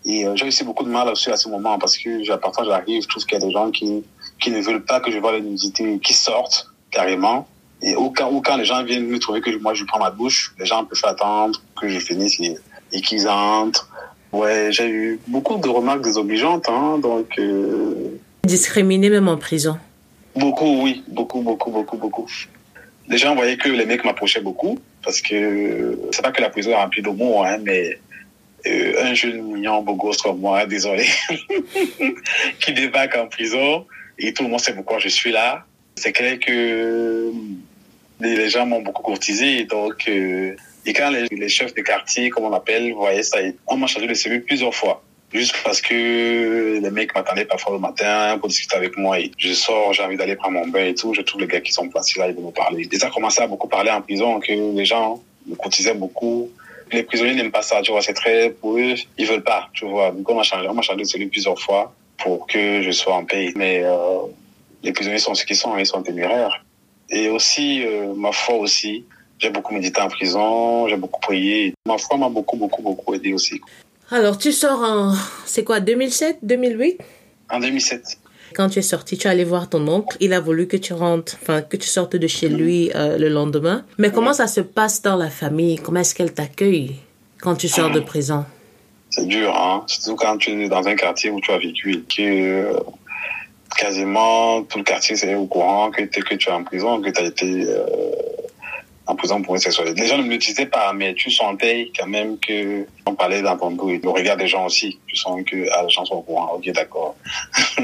Et 0.04 0.26
euh, 0.26 0.36
j'ai 0.36 0.46
aussi 0.46 0.64
beaucoup 0.64 0.84
de 0.84 0.90
mal 0.90 1.08
aussi 1.08 1.30
à 1.30 1.36
ce 1.36 1.48
moment 1.48 1.78
parce 1.78 1.96
que 1.96 2.36
parfois 2.36 2.64
j'arrive, 2.64 3.02
je 3.02 3.08
trouve 3.08 3.24
qu'il 3.24 3.38
y 3.38 3.42
a 3.42 3.46
des 3.46 3.52
gens 3.52 3.70
qui, 3.70 4.04
qui 4.40 4.50
ne 4.50 4.60
veulent 4.60 4.84
pas 4.84 5.00
que 5.00 5.10
je 5.10 5.18
vois 5.18 5.32
la 5.32 5.40
nudité, 5.40 5.98
qui 5.98 6.14
sortent 6.14 6.68
carrément. 6.90 7.46
Et 7.82 7.94
au 7.94 8.10
cas 8.10 8.28
où, 8.28 8.40
quand 8.40 8.56
les 8.56 8.64
gens 8.64 8.82
viennent 8.82 9.06
me 9.06 9.18
trouver 9.18 9.40
que 9.40 9.56
moi 9.58 9.74
je 9.74 9.84
prends 9.84 10.00
ma 10.00 10.10
douche, 10.10 10.54
les 10.58 10.66
gens 10.66 10.84
peuvent 10.84 11.00
attendre 11.04 11.60
que 11.80 11.88
je 11.88 11.98
finisse 11.98 12.40
et, 12.40 12.56
et 12.92 13.00
qu'ils 13.00 13.28
entrent. 13.28 13.88
Ouais, 14.32 14.68
j'ai 14.70 14.88
eu 14.88 15.20
beaucoup 15.26 15.56
de 15.56 15.68
remarques 15.68 16.02
désobligeantes, 16.02 16.68
hein, 16.68 16.98
donc. 16.98 17.38
Euh... 17.38 18.18
Discriminé 18.44 19.08
même 19.08 19.28
en 19.28 19.38
prison. 19.38 19.78
Beaucoup, 20.36 20.82
oui, 20.82 21.02
beaucoup, 21.08 21.40
beaucoup, 21.40 21.70
beaucoup, 21.70 21.96
beaucoup. 21.96 22.30
Les 23.08 23.16
gens 23.16 23.34
voyaient 23.34 23.56
que 23.56 23.68
les 23.68 23.86
mecs 23.86 24.04
m'approchaient 24.04 24.42
beaucoup 24.42 24.78
parce 25.02 25.22
que 25.22 25.98
c'est 26.12 26.22
pas 26.22 26.32
que 26.32 26.42
la 26.42 26.50
prison 26.50 26.72
est 26.72 26.76
remplie 26.76 27.00
d'homos, 27.00 27.42
hein, 27.44 27.58
mais 27.62 27.98
euh, 28.66 28.92
un 29.02 29.14
jeune 29.14 29.40
mignon 29.42 29.82
beau 29.82 29.94
gosse 29.94 30.20
comme 30.20 30.40
moi, 30.40 30.66
désolé, 30.66 31.06
qui 32.60 32.72
débarque 32.74 33.16
en 33.16 33.26
prison 33.26 33.86
et 34.18 34.34
tout 34.34 34.42
le 34.42 34.50
monde 34.50 34.60
sait 34.60 34.74
pourquoi 34.74 34.98
je 34.98 35.08
suis 35.08 35.30
là. 35.30 35.64
C'est 35.96 36.12
clair 36.12 36.38
que 36.38 37.32
les 38.20 38.48
gens 38.48 38.66
m'ont 38.66 38.80
beaucoup 38.80 39.02
courtisé, 39.02 39.64
donc 39.64 40.04
euh, 40.08 40.54
et 40.88 40.92
quand 40.94 41.10
les, 41.10 41.48
chefs 41.48 41.74
de 41.74 41.82
quartier, 41.82 42.30
comme 42.30 42.44
on 42.44 42.52
appelle, 42.52 42.92
voyaient 42.94 43.22
ça, 43.22 43.38
on 43.66 43.76
m'a 43.76 43.86
changé 43.86 44.06
de 44.06 44.14
cellule 44.14 44.42
plusieurs 44.42 44.74
fois. 44.74 45.02
Juste 45.32 45.54
parce 45.62 45.82
que 45.82 46.80
les 46.82 46.90
mecs 46.90 47.14
m'attendaient 47.14 47.44
parfois 47.44 47.74
le 47.74 47.78
matin 47.78 48.38
pour 48.38 48.48
discuter 48.48 48.74
avec 48.76 48.96
moi. 48.96 49.20
Et 49.20 49.30
je 49.36 49.52
sors, 49.52 49.92
j'ai 49.92 50.02
envie 50.02 50.16
d'aller 50.16 50.36
prendre 50.36 50.54
mon 50.54 50.66
bain 50.66 50.86
et 50.86 50.94
tout. 50.94 51.12
Je 51.12 51.20
trouve 51.20 51.42
les 51.42 51.46
gars 51.46 51.60
qui 51.60 51.72
sont 51.72 51.86
placés 51.90 52.18
là, 52.18 52.28
ils 52.28 52.34
vont 52.34 52.46
me 52.46 52.52
parler. 52.52 52.88
Ils 52.90 53.04
ont 53.04 53.10
commencé 53.10 53.42
à 53.42 53.46
beaucoup 53.46 53.68
parler 53.68 53.90
en 53.90 54.00
prison, 54.00 54.40
que 54.40 54.50
les 54.50 54.84
gens 54.86 55.22
me 55.46 55.54
courtisaient 55.54 55.92
beaucoup. 55.92 56.50
Les 56.90 57.02
prisonniers 57.02 57.34
n'aiment 57.34 57.50
pas 57.50 57.60
ça, 57.60 57.82
tu 57.82 57.92
vois, 57.92 58.00
c'est 58.00 58.14
très 58.14 58.48
pour 58.48 58.78
eux, 58.78 58.94
ils 59.18 59.26
veulent 59.26 59.44
pas, 59.44 59.68
tu 59.74 59.84
vois. 59.84 60.10
Donc 60.10 60.30
on 60.30 60.36
m'a 60.36 60.42
changé, 60.42 60.66
on 60.66 60.72
m'a 60.72 60.80
changé 60.80 61.00
de 61.00 61.04
cellule 61.04 61.28
plusieurs 61.28 61.60
fois 61.60 61.92
pour 62.16 62.46
que 62.46 62.80
je 62.80 62.90
sois 62.92 63.14
en 63.14 63.26
paix. 63.26 63.52
Mais 63.56 63.82
euh, 63.84 64.20
les 64.82 64.92
prisonniers 64.92 65.18
sont 65.18 65.34
ce 65.34 65.44
qu'ils 65.44 65.56
sont, 65.56 65.76
ils 65.76 65.84
sont 65.84 66.02
téméraires. 66.02 66.64
Et 67.10 67.28
aussi, 67.30 67.84
euh, 67.84 68.12
ma 68.14 68.32
foi 68.32 68.56
aussi, 68.56 69.04
j'ai 69.38 69.50
beaucoup 69.50 69.74
médité 69.74 70.00
en 70.00 70.08
prison, 70.08 70.88
j'ai 70.88 70.96
beaucoup 70.96 71.20
prié. 71.20 71.74
Ma 71.86 71.96
foi 71.98 72.16
m'a 72.18 72.28
beaucoup, 72.28 72.56
beaucoup, 72.56 72.82
beaucoup 72.82 73.14
aidé 73.14 73.32
aussi. 73.32 73.60
Alors, 74.10 74.38
tu 74.38 74.52
sors 74.52 74.80
en, 74.82 75.14
c'est 75.44 75.64
quoi, 75.64 75.80
2007, 75.80 76.38
2008 76.42 76.98
En 77.50 77.60
2007. 77.60 78.18
Quand 78.54 78.70
tu 78.70 78.78
es 78.78 78.82
sorti, 78.82 79.18
tu 79.18 79.26
es 79.26 79.30
allé 79.30 79.44
voir 79.44 79.68
ton 79.68 79.86
oncle. 79.88 80.16
Il 80.20 80.32
a 80.32 80.40
voulu 80.40 80.66
que 80.66 80.76
tu 80.76 80.94
rentres, 80.94 81.36
enfin, 81.42 81.60
que 81.60 81.76
tu 81.76 81.86
sortes 81.86 82.16
de 82.16 82.26
chez 82.26 82.48
lui 82.48 82.90
euh, 82.94 83.18
le 83.18 83.28
lendemain. 83.28 83.84
Mais 83.98 84.10
comment 84.10 84.32
ça 84.32 84.46
se 84.46 84.62
passe 84.62 85.02
dans 85.02 85.16
la 85.16 85.28
famille? 85.28 85.76
Comment 85.76 86.00
est-ce 86.00 86.14
qu'elle 86.14 86.32
t'accueille 86.32 86.96
quand 87.40 87.54
tu 87.56 87.68
sors 87.68 87.90
de 87.90 88.00
prison? 88.12 88.44
C'est 89.10 89.26
dur, 89.26 89.54
hein. 89.54 89.84
Surtout 89.86 90.16
quand 90.16 90.38
tu 90.38 90.50
es 90.50 90.68
dans 90.68 90.86
un 90.86 90.94
quartier 90.96 91.30
où 91.30 91.40
tu 91.40 91.50
as 91.50 91.58
vécu 91.58 91.92
et 91.92 92.00
que 92.00 92.22
euh, 92.22 92.72
quasiment 93.76 94.62
tout 94.62 94.78
le 94.78 94.84
quartier 94.84 95.16
c'est 95.16 95.34
au 95.34 95.46
courant 95.46 95.90
que, 95.90 96.02
que 96.02 96.34
tu 96.34 96.48
es 96.48 96.52
en 96.52 96.64
prison, 96.64 97.00
que 97.00 97.10
tu 97.10 97.20
as 97.20 97.26
été 97.26 97.64
euh, 97.66 97.84
en 99.08 99.16
prison 99.16 99.40
pour 99.42 99.54
une 99.54 99.60
sexualité. 99.60 100.00
Les 100.02 100.06
gens 100.06 100.18
ne 100.18 100.22
me 100.22 100.30
le 100.30 100.36
disaient 100.36 100.66
pas, 100.66 100.92
mais 100.92 101.14
tu 101.14 101.30
sentais 101.30 101.90
quand 101.98 102.06
même 102.06 102.38
que 102.38 102.86
on 103.06 103.14
parlait 103.14 103.40
dans 103.40 103.56
ton 103.56 103.70
dos 103.70 103.90
et 103.90 103.98
le 104.02 104.10
regard 104.10 104.36
des 104.36 104.46
gens 104.46 104.66
aussi. 104.66 104.98
Tu 105.06 105.16
sens 105.16 105.40
que 105.50 105.66
ah, 105.72 105.82
les 105.82 105.88
gens 105.88 106.04
sont 106.04 106.16
au 106.16 106.22
courant. 106.22 106.52
Ok, 106.54 106.70
d'accord. 106.72 107.16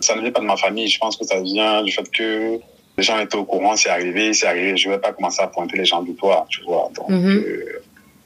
ça 0.00 0.16
ne 0.16 0.20
vient 0.20 0.32
pas 0.32 0.40
de 0.40 0.46
ma 0.46 0.56
famille. 0.56 0.88
Je 0.88 0.98
pense 0.98 1.16
que 1.16 1.24
ça 1.24 1.40
vient 1.40 1.82
du 1.84 1.92
fait 1.92 2.10
que 2.10 2.58
les 2.98 3.04
gens 3.04 3.18
étaient 3.20 3.36
au 3.36 3.44
courant. 3.44 3.76
C'est 3.76 3.90
arrivé, 3.90 4.32
c'est 4.32 4.48
arrivé. 4.48 4.76
Je 4.76 4.88
ne 4.88 4.94
vais 4.94 5.00
pas 5.00 5.12
commencer 5.12 5.40
à 5.40 5.46
pointer 5.46 5.76
les 5.76 5.84
gens 5.84 6.02
du 6.02 6.14
doigt, 6.14 6.46
tu 6.48 6.62
vois. 6.62 6.90
Donc, 6.96 7.08
mm 7.08 7.14
-hmm. 7.14 7.44
euh, 7.44 7.82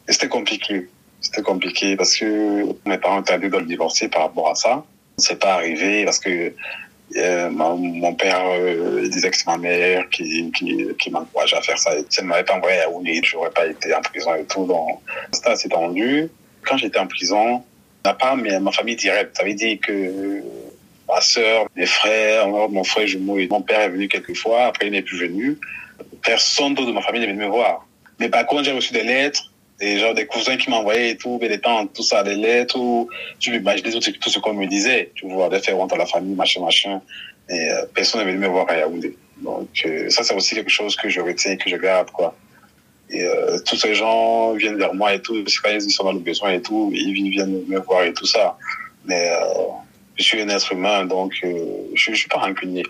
c'était 0.08 0.28
compliqué. 0.28 0.88
C'était 1.20 1.42
compliqué 1.42 1.96
parce 1.96 2.16
que 2.16 2.26
mes 2.86 2.98
parents 2.98 3.20
étaient 3.20 3.34
allés 3.34 3.50
de 3.50 3.58
le 3.58 3.66
divorcer 3.66 4.08
par 4.08 4.22
rapport 4.22 4.48
à 4.50 4.54
ça. 4.54 4.82
C'est 5.16 5.38
pas 5.38 5.54
arrivé 5.54 6.04
parce 6.04 6.18
que 6.18 6.52
euh, 7.16 7.50
mon, 7.50 8.14
père 8.14 8.42
euh, 8.46 9.08
disait 9.08 9.30
que 9.30 9.36
c'est 9.36 9.46
ma 9.46 9.58
mère 9.58 10.08
qui, 10.10 10.50
qui, 10.52 10.88
qui 10.98 11.10
m'encourageait 11.10 11.56
à 11.56 11.62
faire 11.62 11.78
ça. 11.78 11.92
Si 12.08 12.18
elle 12.18 12.24
ne 12.24 12.30
m'avait 12.30 12.44
pas 12.44 12.54
envoyé 12.54 12.78
à 12.78 12.82
Yaoundé, 12.82 13.20
je 13.22 13.36
n'aurais 13.36 13.50
pas 13.50 13.66
été 13.66 13.94
en 13.94 14.00
prison 14.00 14.34
et 14.34 14.44
tout. 14.44 14.66
Donc, 14.66 15.00
c'était 15.32 15.50
assez 15.50 15.68
tendu. 15.68 16.28
Quand 16.66 16.76
j'étais 16.76 16.98
en 16.98 17.06
prison, 17.06 17.62
n'a 18.04 18.14
pas 18.14 18.34
mais 18.36 18.58
ma 18.58 18.72
famille 18.72 18.96
directe. 18.96 19.36
Ça 19.36 19.44
veut 19.44 19.54
dire 19.54 19.78
que 19.80 20.42
ma 21.08 21.20
soeur, 21.20 21.66
mes 21.76 21.86
frères, 21.86 22.48
mon 22.48 22.84
frère 22.84 23.06
jumeau 23.06 23.38
et 23.38 23.46
mon 23.46 23.62
père 23.62 23.80
est 23.80 23.90
venu 23.90 24.08
quelques 24.08 24.36
fois. 24.36 24.64
Après, 24.64 24.86
il 24.86 24.92
n'est 24.92 25.02
plus 25.02 25.18
venu. 25.18 25.58
Personne 26.22 26.74
d'autre 26.74 26.88
de 26.88 26.94
ma 26.94 27.02
famille 27.02 27.20
n'est 27.20 27.28
venu 27.28 27.44
me 27.44 27.48
voir. 27.48 27.86
Mais 28.18 28.28
par 28.28 28.46
contre, 28.46 28.64
j'ai 28.64 28.72
reçu 28.72 28.92
des 28.92 29.02
lettres 29.02 29.52
des 29.80 29.98
genre 29.98 30.14
des 30.14 30.26
cousins 30.26 30.56
qui 30.56 30.70
m'envoyaient 30.70 31.10
et 31.10 31.16
tout, 31.16 31.38
des 31.38 31.60
tantes, 31.60 31.92
tout 31.92 32.02
ça, 32.02 32.22
des 32.22 32.36
lettres, 32.36 32.78
ou 32.78 33.08
je 33.40 33.50
m'imaginais 33.50 33.90
tout, 33.90 34.00
tout 34.00 34.30
ce 34.30 34.38
qu'on 34.38 34.54
me 34.54 34.66
disait, 34.66 35.10
tu 35.14 35.26
vois, 35.28 35.48
des 35.48 35.60
faire 35.60 35.78
honte 35.78 35.96
la 35.96 36.06
famille, 36.06 36.34
machin, 36.34 36.60
machin. 36.60 37.00
Et 37.48 37.70
euh, 37.70 37.84
personne 37.94 38.20
n'est 38.20 38.32
venu 38.32 38.38
me 38.38 38.48
voir 38.48 38.68
à 38.68 38.76
Yaoundé. 38.76 39.16
Donc 39.38 39.68
euh, 39.84 40.08
ça, 40.10 40.22
c'est 40.22 40.34
aussi 40.34 40.54
quelque 40.54 40.70
chose 40.70 40.96
que 40.96 41.08
je 41.08 41.20
retiens, 41.20 41.56
que 41.56 41.68
je 41.68 41.76
garde, 41.76 42.10
quoi. 42.10 42.36
Et 43.10 43.22
euh, 43.22 43.58
tous 43.66 43.76
ces 43.76 43.94
gens 43.94 44.54
viennent 44.54 44.78
vers 44.78 44.94
moi 44.94 45.12
et 45.12 45.20
tout, 45.20 45.44
c'est 45.46 45.58
quand 45.62 45.70
ils 45.70 45.90
sont 45.90 46.04
dans 46.04 46.12
le 46.12 46.20
besoin 46.20 46.52
et 46.52 46.62
tout, 46.62 46.90
ils 46.94 47.30
viennent 47.30 47.64
me 47.66 47.78
voir 47.80 48.04
et 48.04 48.12
tout 48.12 48.26
ça. 48.26 48.56
Mais 49.04 49.28
je 50.16 50.22
suis 50.22 50.40
un 50.40 50.48
être 50.48 50.72
humain, 50.72 51.04
donc 51.04 51.34
je 51.42 52.10
ne 52.10 52.16
suis 52.16 52.28
pas 52.28 52.38
rancunier. 52.38 52.84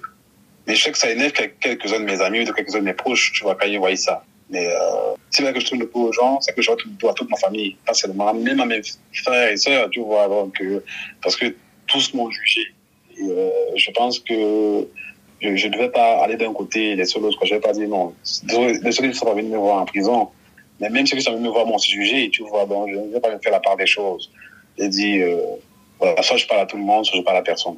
Mais 0.67 0.77
je 0.77 0.85
sais 0.85 0.93
que 0.93 0.99
ça 0.99 1.11
énerve 1.11 1.33
quelques-uns 1.33 1.99
de 1.99 2.05
mes 2.05 2.21
amis 2.21 2.43
ou 2.43 2.45
de 2.45 2.53
quelques-uns 2.53 2.79
de 2.79 2.85
mes 2.85 2.95
proches, 2.95 3.33
tu 3.33 3.43
vois, 3.43 3.57
quand 3.57 3.67
ils 3.67 3.79
voient 3.79 3.97
ça. 3.97 4.25
Mais 4.51 4.67
euh, 4.69 5.15
c'est 5.31 5.43
vrai 5.43 5.53
que 5.53 5.61
je 5.61 5.67
trouve 5.67 5.81
le 5.81 5.87
coup 5.87 6.05
aux 6.07 6.13
gens, 6.13 6.41
c'est 6.41 6.55
que 6.55 6.63
je 6.63 6.71
dois 6.99 7.15
toute 7.15 7.31
ma 7.31 7.37
famille, 7.37 7.77
pas 7.87 7.95
seulement, 7.95 8.33
même 8.35 8.61
à 8.61 8.67
mes 8.67 8.83
frères 9.13 9.51
et 9.51 9.57
sœurs, 9.57 9.89
tu 9.91 10.01
vois, 10.01 10.29
donc, 10.29 10.61
euh, 10.61 10.81
parce 11.23 11.37
que 11.37 11.55
tous 11.87 12.13
m'ont 12.15 12.31
jugé. 12.31 12.61
Et, 13.17 13.23
euh, 13.23 13.51
je 13.77 13.91
pense 13.91 14.19
que 14.19 14.87
je 15.41 15.67
ne 15.67 15.73
devais 15.73 15.91
pas 15.91 16.23
aller 16.23 16.37
d'un 16.37 16.53
côté 16.53 16.91
et 16.91 16.97
laisser 16.97 17.19
l'autre. 17.19 17.39
Je 17.43 17.55
ne 17.55 17.59
vais 17.59 17.61
pas 17.61 17.73
dire 17.73 17.89
non. 17.89 18.15
Les 18.51 18.93
seuls 18.93 19.11
qui 19.11 19.17
sont 19.17 19.33
venus 19.35 19.51
me 19.51 19.59
voir 19.59 19.83
en 19.83 19.85
prison, 19.85 20.29
mais 20.81 20.91
même 20.91 21.07
ceux 21.07 21.17
qui 21.17 21.23
sont 21.23 21.33
venus 21.33 21.47
me 21.47 21.53
voir 21.53 21.67
m'ont 21.67 21.79
jugé, 21.79 22.29
tu 22.31 22.43
vois, 22.43 22.67
donc 22.67 22.91
je 22.91 22.97
ne 22.97 23.13
vais 23.13 23.21
pas 23.21 23.39
faire 23.39 23.53
la 23.53 23.61
part 23.61 23.77
des 23.77 23.87
choses. 23.87 24.31
J'ai 24.79 24.89
dit, 24.89 25.23
euh, 25.23 25.39
voilà, 25.99 26.23
soit 26.23 26.37
je 26.37 26.47
parle 26.47 26.63
à 26.63 26.67
tout 26.67 26.77
le 26.77 26.83
monde, 26.83 27.05
soit 27.05 27.19
je 27.19 27.23
parle 27.23 27.39
à 27.39 27.43
personne. 27.43 27.77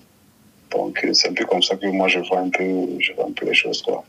Donc 0.70 1.06
c'est 1.12 1.28
un 1.28 1.34
peu 1.34 1.44
comme 1.44 1.62
ça 1.62 1.76
que 1.76 1.86
moi 1.86 2.08
je 2.08 2.18
vois 2.20 2.40
un 2.40 2.50
peu, 2.50 2.88
je 2.98 3.12
vois 3.12 3.26
un 3.26 3.32
peu 3.32 3.46
les 3.46 3.54
choses, 3.54 3.82
quoi. 3.82 4.04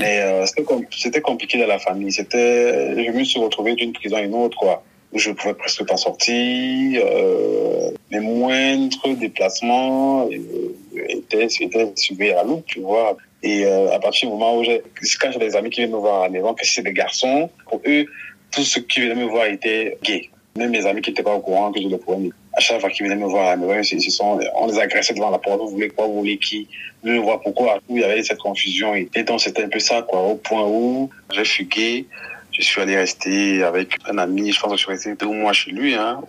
Mais 0.00 0.20
euh, 0.20 0.46
c'était 0.90 1.20
compliqué 1.20 1.58
dans 1.58 1.66
la 1.66 1.78
famille. 1.78 2.12
C'était, 2.12 3.04
je 3.04 3.10
me 3.10 3.24
suis 3.24 3.40
retrouvé 3.40 3.74
d'une 3.74 3.92
prison 3.92 4.16
à 4.16 4.22
une 4.22 4.34
autre, 4.34 4.56
quoi, 4.58 4.82
où 5.12 5.18
je 5.18 5.30
pouvais 5.30 5.54
presque 5.54 5.86
pas 5.86 5.96
sortir. 5.96 7.02
Euh, 7.04 7.90
les 8.10 8.20
moindres 8.20 9.16
déplacements 9.16 10.26
euh, 10.26 10.74
étaient, 11.08 11.48
étaient 11.60 11.92
suivis 11.96 12.30
à 12.30 12.36
la 12.36 12.44
loupe, 12.44 12.66
tu 12.66 12.80
vois. 12.80 13.16
Et 13.42 13.64
euh, 13.64 13.92
à 13.92 13.98
partir 14.00 14.28
du 14.28 14.34
moment 14.34 14.58
où 14.58 14.64
j'ai, 14.64 14.82
quand 15.20 15.30
j'ai 15.30 15.38
des 15.38 15.54
amis 15.54 15.70
qui 15.70 15.80
viennent 15.80 15.92
me 15.92 15.98
voir 15.98 16.24
à 16.24 16.28
maison, 16.28 16.54
que 16.54 16.66
c'est 16.66 16.82
des 16.82 16.92
garçons, 16.92 17.48
pour 17.68 17.80
eux, 17.86 18.06
tous 18.50 18.64
ceux 18.64 18.80
qui 18.80 19.00
venaient 19.00 19.14
me 19.14 19.26
voir 19.26 19.46
étaient 19.46 19.98
gays. 20.02 20.30
Même 20.56 20.70
mes 20.70 20.86
amis 20.86 21.02
qui 21.02 21.10
n'étaient 21.10 21.22
pas 21.22 21.34
au 21.34 21.40
courant 21.40 21.70
que 21.70 21.80
je 21.80 21.86
les 21.86 21.98
pouvais 21.98 22.30
à 22.58 22.60
chaque 22.60 22.80
fois 22.80 22.90
qu'ils 22.90 23.06
venaient 23.06 23.22
me 23.22 23.28
voir 23.28 23.52
à 23.52 23.56
on 23.56 24.66
les 24.66 24.78
agressait 24.80 25.14
devant 25.14 25.30
la 25.30 25.38
porte. 25.38 25.60
Vous 25.60 25.68
voulez 25.68 25.90
quoi? 25.90 26.06
Vous 26.06 26.18
voulez 26.18 26.38
qui? 26.38 26.66
Vous 27.02 27.10
voulez 27.10 27.20
voir 27.20 27.40
pourquoi? 27.40 27.78
Il 27.88 28.00
y 28.00 28.04
avait 28.04 28.20
cette 28.24 28.38
confusion. 28.38 28.96
Et 28.96 29.22
donc, 29.22 29.40
c'était 29.40 29.62
un 29.62 29.68
peu 29.68 29.78
ça. 29.78 30.04
Au 30.12 30.34
point 30.34 30.64
où 30.66 31.08
j'ai 31.30 31.44
fugué. 31.44 32.06
Je 32.50 32.62
suis 32.62 32.80
allé 32.80 32.96
rester 32.96 33.62
avec 33.62 33.94
un 34.06 34.18
ami. 34.18 34.50
Je 34.50 34.58
pense 34.60 34.72
que 34.72 34.76
je 34.76 34.82
suis 34.82 34.90
resté 34.90 35.14
deux 35.14 35.28
mois 35.28 35.52
chez 35.52 35.70
lui, 35.70 35.94
hein. 35.94 36.20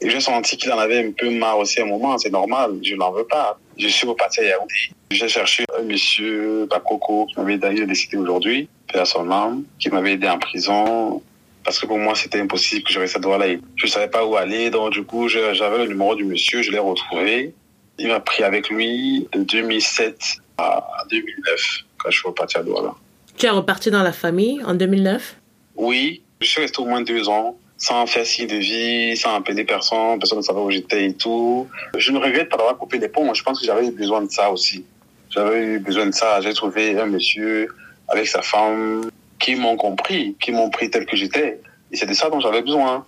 Et 0.00 0.08
j'ai 0.08 0.20
senti 0.20 0.56
qu'il 0.56 0.72
en 0.72 0.78
avait 0.78 1.06
un 1.06 1.12
peu 1.12 1.28
marre 1.30 1.58
aussi 1.58 1.80
à 1.80 1.84
un 1.84 1.86
moment. 1.86 2.16
C'est 2.16 2.30
normal. 2.30 2.78
Je 2.82 2.94
n'en 2.94 3.12
veux 3.12 3.26
pas. 3.26 3.58
Je 3.76 3.88
suis 3.88 4.06
reparti 4.06 4.40
à 4.40 4.44
Yaoundé. 4.44 4.74
J'ai 5.10 5.28
cherché 5.28 5.64
un 5.78 5.82
monsieur 5.82 6.66
Bakoko 6.70 7.26
qui 7.26 7.38
m'avait 7.38 7.58
d'ailleurs 7.58 7.86
décidé 7.86 8.16
aujourd'hui, 8.16 8.68
âme, 8.94 9.64
qui 9.78 9.90
m'avait 9.90 10.12
aidé 10.12 10.28
en 10.28 10.38
prison 10.38 11.22
parce 11.64 11.78
que 11.78 11.86
pour 11.86 11.98
moi, 11.98 12.14
c'était 12.14 12.40
impossible 12.40 12.84
que 12.84 12.92
je 12.92 13.00
reste 13.00 13.16
à 13.16 13.18
Douala. 13.18 13.46
Je 13.76 13.86
ne 13.86 13.90
savais 13.90 14.08
pas 14.08 14.24
où 14.24 14.36
aller, 14.36 14.70
donc 14.70 14.92
du 14.92 15.02
coup, 15.02 15.28
j'avais 15.28 15.78
le 15.78 15.86
numéro 15.86 16.14
du 16.14 16.24
monsieur, 16.24 16.62
je 16.62 16.70
l'ai 16.70 16.78
retrouvé. 16.78 17.54
Il 17.98 18.08
m'a 18.08 18.20
pris 18.20 18.42
avec 18.42 18.68
lui 18.68 19.26
de 19.32 19.42
2007 19.42 20.18
à 20.58 21.04
2009, 21.10 21.60
quand 21.98 22.10
je 22.10 22.18
suis 22.18 22.28
reparti 22.28 22.58
à 22.58 22.62
Douala. 22.62 22.94
Tu 23.36 23.46
es 23.46 23.50
reparti 23.50 23.90
dans 23.90 24.02
la 24.02 24.12
famille 24.12 24.62
en 24.64 24.74
2009 24.74 25.36
Oui, 25.76 26.22
je 26.40 26.46
suis 26.46 26.60
resté 26.60 26.80
au 26.80 26.84
moins 26.84 27.00
deux 27.00 27.28
ans, 27.28 27.56
sans 27.78 28.06
faire 28.06 28.26
signe 28.26 28.46
de 28.46 28.56
vie, 28.56 29.16
sans 29.16 29.34
appeler 29.34 29.64
personne, 29.64 30.18
personne 30.18 30.38
ne 30.38 30.42
savait 30.42 30.60
où 30.60 30.70
j'étais 30.70 31.06
et 31.06 31.14
tout. 31.14 31.66
Je 31.96 32.12
ne 32.12 32.18
regrette 32.18 32.48
pas 32.48 32.56
d'avoir 32.56 32.76
coupé 32.76 32.98
les 32.98 33.08
ponts, 33.08 33.32
je 33.32 33.42
pense 33.42 33.60
que 33.60 33.66
j'avais 33.66 33.86
eu 33.86 33.90
besoin 33.90 34.22
de 34.22 34.30
ça 34.30 34.50
aussi. 34.50 34.84
J'avais 35.30 35.64
eu 35.64 35.78
besoin 35.78 36.06
de 36.06 36.14
ça, 36.14 36.40
j'ai 36.40 36.52
trouvé 36.52 36.98
un 36.98 37.06
monsieur 37.06 37.68
avec 38.08 38.28
sa 38.28 38.42
femme, 38.42 39.10
qui 39.44 39.56
m'ont 39.56 39.76
compris, 39.76 40.36
qui 40.40 40.52
m'ont 40.52 40.70
pris 40.70 40.88
tel 40.88 41.04
que 41.04 41.16
j'étais. 41.16 41.60
Et 41.92 41.96
c'est 41.96 42.06
de 42.06 42.14
ça 42.14 42.30
dont 42.30 42.40
j'avais 42.40 42.62
besoin. 42.62 43.04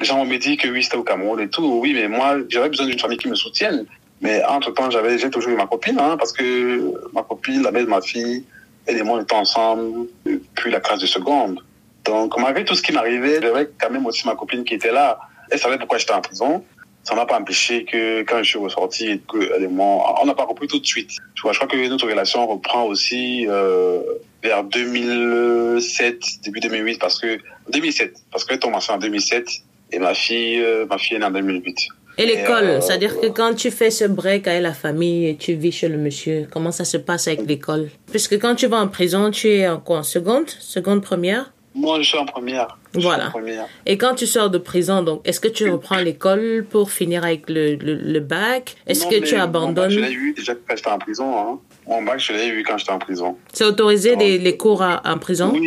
Les 0.00 0.06
gens 0.06 0.24
m'ont 0.24 0.38
dit 0.38 0.56
que 0.56 0.66
oui, 0.68 0.82
c'était 0.82 0.96
au 0.96 1.02
Cameroun 1.02 1.38
et 1.40 1.50
tout. 1.50 1.78
Oui, 1.82 1.92
mais 1.92 2.08
moi, 2.08 2.38
j'avais 2.48 2.70
besoin 2.70 2.86
d'une 2.86 2.98
famille 2.98 3.18
qui 3.18 3.28
me 3.28 3.34
soutienne. 3.34 3.84
Mais 4.22 4.42
entre-temps, 4.44 4.88
j'avais, 4.90 5.18
j'ai 5.18 5.28
toujours 5.28 5.50
eu 5.50 5.56
ma 5.56 5.66
copine, 5.66 5.98
hein, 6.00 6.16
parce 6.16 6.32
que 6.32 6.94
ma 7.12 7.22
copine, 7.22 7.62
la 7.62 7.70
mère 7.70 7.84
de 7.84 7.90
ma 7.90 8.00
fille, 8.00 8.44
elle 8.86 8.96
et 8.96 9.02
moi, 9.02 9.18
on 9.18 9.22
était 9.22 9.34
ensemble 9.34 10.08
depuis 10.24 10.70
la 10.70 10.80
classe 10.80 11.00
de 11.00 11.06
seconde. 11.06 11.60
Donc, 12.06 12.38
malgré 12.38 12.64
tout 12.64 12.74
ce 12.74 12.82
qui 12.82 12.92
m'arrivait, 12.92 13.40
j'avais 13.42 13.68
quand 13.78 13.90
même 13.90 14.06
aussi 14.06 14.26
ma 14.26 14.34
copine 14.34 14.64
qui 14.64 14.74
était 14.74 14.92
là. 14.92 15.18
Elle 15.50 15.58
savait 15.58 15.76
pourquoi 15.76 15.98
j'étais 15.98 16.14
en 16.14 16.22
prison. 16.22 16.64
Ça 17.02 17.14
m'a 17.14 17.26
pas 17.26 17.38
empêché 17.38 17.84
que 17.84 18.22
quand 18.22 18.38
je 18.42 18.48
suis 18.48 18.58
ressorti, 18.58 19.20
elle 19.56 19.64
et 19.64 19.68
moi, 19.68 20.18
on 20.22 20.24
n'a 20.24 20.34
pas 20.34 20.44
repris 20.44 20.66
tout 20.66 20.78
de 20.78 20.86
suite. 20.86 21.10
Tu 21.34 21.42
vois, 21.42 21.52
je 21.52 21.58
crois 21.58 21.68
que 21.68 21.76
notre 21.88 22.08
relation 22.08 22.46
reprend 22.46 22.84
aussi 22.84 23.46
euh, 23.46 24.00
vers 24.44 24.62
2007, 24.62 26.22
début 26.44 26.60
2008, 26.60 27.00
parce 27.00 27.18
que 27.18 27.38
2007, 27.72 28.14
parce 28.30 28.44
que 28.44 28.54
commencé 28.56 28.92
en 28.92 28.98
2007 28.98 29.48
et 29.92 29.98
ma 29.98 30.12
fille, 30.14 30.60
euh, 30.62 30.86
ma 30.88 30.98
fille 30.98 31.16
est 31.16 31.20
née 31.20 31.24
en 31.24 31.30
2008. 31.30 31.76
Et 32.16 32.26
l'école, 32.26 32.64
euh, 32.64 32.80
c'est-à-dire 32.80 33.18
que 33.20 33.26
quand 33.26 33.54
tu 33.54 33.70
fais 33.72 33.90
ce 33.90 34.04
break 34.04 34.46
avec 34.46 34.62
la 34.62 34.74
famille 34.74 35.26
et 35.28 35.36
tu 35.36 35.54
vis 35.54 35.72
chez 35.72 35.88
le 35.88 35.96
monsieur, 35.96 36.46
comment 36.52 36.70
ça 36.70 36.84
se 36.84 36.96
passe 36.96 37.26
avec 37.26 37.46
l'école? 37.46 37.88
Puisque 38.10 38.38
quand 38.38 38.54
tu 38.54 38.66
vas 38.66 38.78
en 38.80 38.88
prison, 38.88 39.30
tu 39.30 39.48
es 39.48 39.66
en 39.66 39.80
quoi? 39.80 39.98
En 39.98 40.02
seconde? 40.04 40.48
Seconde 40.48 41.02
première? 41.02 41.50
Moi, 41.74 42.00
je 42.02 42.08
suis 42.08 42.18
en 42.18 42.26
première. 42.26 42.78
Voilà. 42.92 43.26
en 43.26 43.30
première. 43.30 43.66
Et 43.84 43.98
quand 43.98 44.14
tu 44.14 44.28
sors 44.28 44.48
de 44.48 44.58
prison, 44.58 45.02
donc, 45.02 45.22
est-ce 45.26 45.40
que 45.40 45.48
tu 45.48 45.68
reprends 45.68 45.98
l'école 45.98 46.64
pour 46.70 46.92
finir 46.92 47.24
avec 47.24 47.50
le, 47.50 47.74
le, 47.74 47.94
le 47.94 48.20
bac? 48.20 48.76
Est-ce 48.86 49.06
que 49.06 49.16
mais 49.16 49.22
tu 49.22 49.34
bac, 49.34 49.42
abandonnes? 49.42 49.90
Je 49.90 49.98
l'ai 49.98 50.12
eu 50.12 50.34
déjà 50.34 50.54
quand 50.54 50.76
j'étais 50.76 50.90
en 50.90 50.98
prison. 50.98 51.36
Hein. 51.36 51.58
Mon 51.86 52.02
bac, 52.02 52.18
je 52.18 52.32
l'ai 52.32 52.46
eu 52.48 52.62
quand 52.62 52.78
j'étais 52.78 52.92
en 52.92 52.98
prison. 52.98 53.36
C'est 53.52 53.64
autorisé 53.64 54.16
les, 54.16 54.38
les 54.38 54.56
cours 54.56 54.82
à- 54.82 55.02
en 55.04 55.18
prison? 55.18 55.50
Oui, 55.52 55.60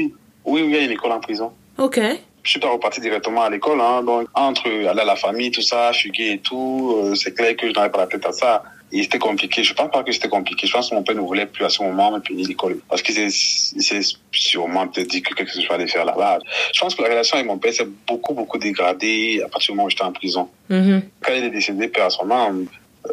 oui, 0.45 0.61
oui, 0.61 0.61
il 0.65 0.71
y 0.71 0.77
a 0.77 0.81
une 0.81 0.91
école 0.91 1.11
en 1.11 1.19
prison. 1.19 1.51
Ok. 1.77 1.99
Je 2.43 2.49
suis 2.51 2.59
pas 2.59 2.69
reparti 2.69 3.01
directement 3.01 3.41
à 3.43 3.49
l'école. 3.49 3.81
Hein. 3.81 4.03
Donc, 4.03 4.27
entre 4.33 4.67
aller 4.67 5.01
à 5.01 5.05
la 5.05 5.15
famille, 5.15 5.51
tout 5.51 5.61
ça, 5.61 5.91
fuguer 5.93 6.31
et 6.33 6.37
tout, 6.39 6.95
euh, 7.03 7.13
c'est 7.15 7.33
clair 7.35 7.55
que 7.57 7.67
je 7.67 7.73
n'avais 7.73 7.89
pas 7.89 7.99
la 7.99 8.07
tête 8.07 8.25
à 8.25 8.31
ça. 8.31 8.63
Et 8.89 9.03
c'était 9.03 9.19
compliqué. 9.19 9.63
Je 9.65 9.73
pense 9.73 9.91
pas 9.91 10.01
que 10.01 10.13
c'était 10.13 10.29
compliqué. 10.29 10.65
Je 10.65 10.71
pense 10.71 10.89
que 10.89 10.95
mon 10.95 11.03
père 11.03 11.15
ne 11.15 11.19
voulait 11.19 11.45
plus 11.45 11.65
à 11.65 11.69
ce 11.69 11.83
moment 11.83 12.09
me 12.09 12.19
payer 12.19 12.45
l'école. 12.45 12.79
Parce 12.89 13.01
qu'il 13.01 13.13
s'est 13.29 13.99
sûrement 14.31 14.87
peut-être 14.87 15.09
dit 15.09 15.21
que 15.21 15.33
quelque 15.33 15.51
chose 15.51 15.65
aller 15.69 15.87
faire 15.87 16.05
là-bas. 16.05 16.39
Je 16.73 16.79
pense 16.79 16.95
que 16.95 17.01
la 17.01 17.09
relation 17.09 17.35
avec 17.35 17.47
mon 17.47 17.57
père 17.57 17.73
s'est 17.73 17.87
beaucoup, 18.07 18.33
beaucoup 18.33 18.57
dégradée 18.57 19.41
à 19.45 19.49
partir 19.49 19.73
du 19.73 19.77
moment 19.77 19.87
où 19.87 19.89
j'étais 19.89 20.03
en 20.03 20.13
prison. 20.13 20.47
Mhm. 20.69 21.01
Quand 21.21 21.33
il 21.33 21.43
est 21.43 21.49
décédé, 21.49 21.89
père 21.89 22.05
à 22.05 22.09
son 22.09 22.31
âme, 22.31 22.67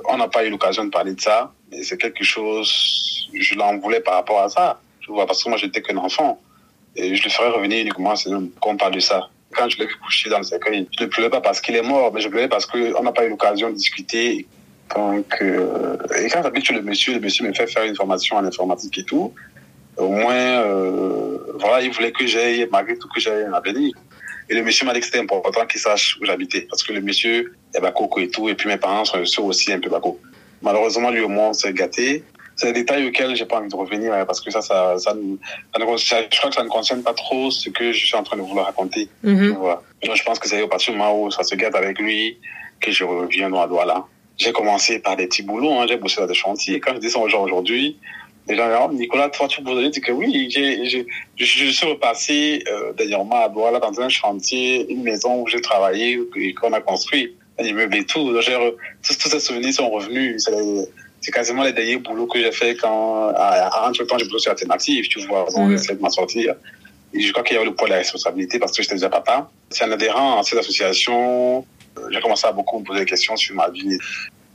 on 0.06 0.16
n'a 0.16 0.28
pas 0.28 0.44
eu 0.44 0.50
l'occasion 0.50 0.84
de 0.84 0.90
parler 0.90 1.14
de 1.14 1.20
ça. 1.20 1.52
Mais 1.70 1.82
c'est 1.82 1.98
quelque 1.98 2.24
chose, 2.24 3.28
je 3.32 3.54
l'en 3.54 3.78
voulais 3.78 4.00
par 4.00 4.14
rapport 4.14 4.40
à 4.40 4.48
ça. 4.48 4.80
Tu 5.00 5.10
vois, 5.10 5.26
parce 5.26 5.42
que 5.42 5.48
moi, 5.48 5.58
j'étais 5.58 5.82
qu'un 5.82 5.96
enfant. 5.96 6.40
Et 6.96 7.16
je 7.16 7.24
le 7.24 7.30
ferais 7.30 7.50
revenir 7.50 7.80
uniquement 7.80 8.14
si 8.16 8.28
on 8.30 8.76
parle 8.76 8.94
de 8.94 9.00
ça. 9.00 9.28
Quand 9.52 9.68
je 9.68 9.78
l'ai 9.78 9.86
vu 9.86 9.94
coucher 9.96 10.30
dans 10.30 10.38
le 10.38 10.44
cercueil, 10.44 10.88
je 10.98 11.04
ne 11.04 11.08
pleurais 11.08 11.30
pas 11.30 11.40
parce 11.40 11.60
qu'il 11.60 11.76
est 11.76 11.82
mort, 11.82 12.12
mais 12.12 12.20
je 12.20 12.28
pleurais 12.28 12.48
parce 12.48 12.66
qu'on 12.66 13.02
n'a 13.02 13.12
pas 13.12 13.24
eu 13.24 13.30
l'occasion 13.30 13.70
de 13.70 13.74
discuter. 13.74 14.46
Donc, 14.94 15.26
euh, 15.40 15.96
et 16.18 16.28
quand 16.28 16.42
j'habite 16.42 16.70
le 16.70 16.82
monsieur, 16.82 17.14
le 17.14 17.20
monsieur 17.20 17.46
me 17.46 17.52
fait 17.52 17.66
faire 17.66 17.84
une 17.84 17.96
formation 17.96 18.36
en 18.36 18.44
informatique 18.44 18.98
et 18.98 19.04
tout. 19.04 19.32
Au 19.96 20.08
moins, 20.08 20.34
euh, 20.34 21.38
voilà, 21.58 21.82
il 21.82 21.92
voulait 21.92 22.12
que 22.12 22.26
j'aille, 22.26 22.68
malgré 22.70 22.96
tout, 22.96 23.08
que 23.08 23.20
j'aille 23.20 23.44
un 23.44 23.52
avenir. 23.52 23.92
Et 24.48 24.54
le 24.54 24.62
monsieur 24.62 24.84
m'a 24.84 24.92
dit 24.92 25.00
que 25.00 25.06
c'était 25.06 25.20
important 25.20 25.66
qu'il 25.66 25.80
sache 25.80 26.18
où 26.20 26.24
j'habitais. 26.24 26.66
Parce 26.68 26.82
que 26.82 26.92
le 26.92 27.00
monsieur 27.00 27.54
est 27.74 27.80
Bakoko 27.80 28.20
et 28.20 28.28
tout. 28.28 28.48
Et 28.48 28.54
puis 28.54 28.68
mes 28.68 28.76
parents 28.76 29.04
sont 29.04 29.24
sont 29.24 29.42
aussi 29.44 29.72
un 29.72 29.80
peu 29.80 29.90
Bako. 29.90 30.18
Malheureusement, 30.62 31.10
lui 31.10 31.20
au 31.20 31.28
moins, 31.28 31.48
on 31.48 31.52
s'est 31.52 31.72
gâté. 31.72 32.22
C'est 32.56 32.72
des 32.72 32.80
détails 32.80 33.04
auxquels 33.08 33.34
j'ai 33.34 33.46
pas 33.46 33.58
envie 33.58 33.68
de 33.68 33.74
revenir 33.74 34.12
hein, 34.12 34.24
parce 34.24 34.40
que 34.40 34.50
ça, 34.50 34.62
ça, 34.62 34.96
ça, 34.98 35.12
ne- 35.14 35.36
ça 35.76 35.98
ça- 35.98 36.22
je 36.30 36.38
crois 36.38 36.50
que 36.50 36.56
ça 36.56 36.62
ne 36.62 36.68
concerne 36.68 37.02
pas 37.02 37.12
trop 37.12 37.50
ce 37.50 37.68
que 37.68 37.90
je 37.92 38.06
suis 38.06 38.16
en 38.16 38.22
train 38.22 38.36
de 38.36 38.42
vouloir 38.42 38.66
raconter. 38.66 39.08
Tu 39.24 39.28
Mhm. 39.30 39.48
vois. 39.56 39.82
Donc, 40.04 40.14
je 40.14 40.22
pense 40.22 40.38
que 40.38 40.48
c'est 40.48 40.62
au 40.62 40.68
partir 40.68 40.92
du 40.92 40.98
moment 40.98 41.20
où 41.20 41.30
ça 41.32 41.42
se 41.42 41.54
gâte 41.56 41.74
avec 41.74 41.98
lui 41.98 42.38
que 42.80 42.92
je 42.92 43.02
reviens 43.04 43.50
dans 43.50 43.66
la 43.66 43.84
là. 43.84 44.04
J'ai 44.38 44.52
commencé 44.52 45.00
par 45.00 45.16
des 45.16 45.26
petits 45.26 45.42
boulots, 45.42 45.72
hein, 45.72 45.86
j'ai 45.88 45.96
bossé 45.96 46.20
dans 46.20 46.26
des 46.28 46.34
chantiers. 46.34 46.78
Quand 46.80 46.94
je 46.94 47.00
descends 47.00 47.22
aux 47.22 47.28
gens 47.28 47.42
aujourd'hui, 47.42 47.98
les 48.46 48.56
gens 48.56 48.68
disent, 48.68 48.78
oh, 48.88 48.92
Nicolas, 48.92 49.28
toi, 49.30 49.48
tu 49.48 49.60
je 49.64 49.86
dis 49.88 50.00
que 50.00 50.12
oui, 50.12 50.48
j'ai, 50.50 50.84
j'ai, 50.86 51.06
je, 51.36 51.44
je 51.44 51.70
suis 51.70 51.86
repassé 51.86 52.62
euh, 52.70 52.92
dernièrement 52.92 53.42
à 53.44 53.48
Douala 53.48 53.80
dans 53.80 54.00
un 54.00 54.08
chantier, 54.08 54.86
une 54.92 55.02
maison 55.02 55.40
où 55.42 55.48
j'ai 55.48 55.60
travaillé 55.60 56.20
et 56.36 56.54
qu'on 56.54 56.72
a 56.72 56.80
construit, 56.80 57.34
un 57.58 57.64
immeuble 57.64 57.96
et 57.96 58.04
tout. 58.04 58.20
Re- 58.32 58.74
tous, 59.02 59.18
tous 59.18 59.28
ces 59.28 59.40
souvenirs 59.40 59.72
sont 59.74 59.88
revenus. 59.90 60.44
C'est, 61.20 61.30
quasiment 61.30 61.62
les 61.62 61.72
derniers 61.72 61.96
boulots 61.96 62.26
que 62.26 62.38
j'ai 62.38 62.52
fait 62.52 62.76
quand, 62.76 63.28
à, 63.34 63.68
à, 63.68 63.88
entre 63.88 64.04
temps, 64.04 64.18
j'ai 64.18 64.26
bossé 64.26 64.42
sur 64.44 64.50
Alternative, 64.52 65.06
tu 65.08 65.20
vois, 65.26 65.46
Mhm. 65.56 65.70
j'essaie 65.70 65.94
de 65.94 66.00
m'en 66.02 66.10
sortir. 66.10 66.54
Et 67.14 67.20
je 67.20 67.32
crois 67.32 67.42
qu'il 67.44 67.54
y 67.54 67.56
avait 67.56 67.64
le 67.66 67.74
poids 67.74 67.86
de 67.86 67.92
la 67.92 67.98
responsabilité 67.98 68.58
parce 68.58 68.72
que 68.76 68.82
j'étais 68.82 68.96
déjà 68.96 69.08
papa. 69.08 69.48
C'est 69.70 69.84
un 69.84 69.92
adhérent 69.92 70.38
à 70.40 70.42
cette 70.42 70.58
association. 70.58 71.64
Euh, 71.96 72.00
J'ai 72.10 72.20
commencé 72.20 72.46
à 72.46 72.52
beaucoup 72.52 72.78
me 72.78 72.84
poser 72.84 73.00
des 73.00 73.06
questions 73.06 73.36
sur 73.36 73.54
ma 73.54 73.68
vie. 73.70 73.96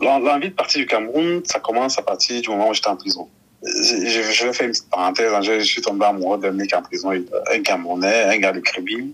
L'en- 0.02 0.20
L'envie 0.20 0.50
de 0.50 0.54
partir 0.54 0.80
du 0.82 0.86
Cameroun, 0.86 1.42
ça 1.46 1.60
commence 1.60 1.98
à 1.98 2.02
partir 2.02 2.40
du 2.42 2.50
moment 2.50 2.70
où 2.70 2.74
j'étais 2.74 2.88
en 2.90 2.98
prison. 2.98 3.28
Je, 3.64 4.46
vais 4.46 4.54
faire 4.54 4.66
une 4.68 4.72
petite 4.72 4.90
parenthèse. 4.90 5.32
Je, 5.42 5.60
je 5.60 5.66
suis 5.66 5.82
tombé 5.82 6.06
amoureux 6.06 6.38
d'un 6.38 6.52
mec 6.52 6.74
en 6.76 6.82
prison, 6.82 7.10
un 7.12 7.62
Camerounais, 7.62 8.24
un 8.26 8.38
gars 8.38 8.52
de 8.52 8.60
Crébi. 8.60 9.14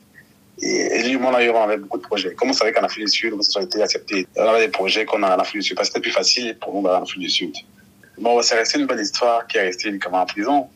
Et, 0.61 1.03
lui, 1.03 1.17
moi, 1.17 1.31
d'ailleurs, 1.31 1.55
on 1.55 1.63
avait 1.63 1.77
beaucoup 1.77 1.97
de 1.97 2.03
projets. 2.03 2.33
Comme 2.33 2.49
on 2.49 2.53
savait 2.53 2.71
qu'en 2.71 2.83
Afrique 2.83 3.05
du 3.05 3.11
Sud, 3.11 3.33
ça 3.41 3.59
a 3.59 3.63
été 3.63 3.81
accepté. 3.81 4.27
On 4.35 4.43
avait 4.43 4.65
des 4.65 4.71
projets 4.71 5.05
qu'on 5.05 5.21
a 5.23 5.35
en 5.35 5.39
Afrique 5.39 5.61
du 5.61 5.67
Sud 5.67 5.75
parce 5.75 5.89
que 5.89 5.95
c'était 5.95 6.03
plus 6.03 6.11
facile 6.11 6.57
pour 6.59 6.73
nous 6.73 6.81
d'aller 6.81 6.97
en 6.97 7.03
Afrique 7.03 7.21
du 7.21 7.29
Sud. 7.29 7.53
Bon, 8.17 8.41
c'est 8.41 8.55
resté 8.55 8.79
une 8.79 8.85
belle 8.85 9.01
histoire 9.01 9.45
qui 9.47 9.57
est 9.57 9.61
restée 9.61 9.89
uniquement 9.89 10.21
en 10.21 10.25
prison. 10.25 10.67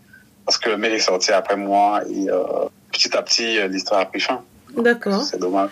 Parce 0.45 0.57
que 0.57 0.69
le 0.69 0.77
mec 0.77 0.93
est 0.93 0.99
sorti 0.99 1.31
après 1.31 1.55
moi 1.55 2.01
et 2.09 2.29
euh, 2.29 2.43
petit 2.91 3.15
à 3.15 3.21
petit, 3.21 3.59
euh, 3.59 3.67
l'histoire 3.67 4.01
a 4.01 4.05
pris 4.05 4.19
fin. 4.19 4.43
D'accord. 4.75 5.21
C'est 5.23 5.39
dommage. 5.39 5.69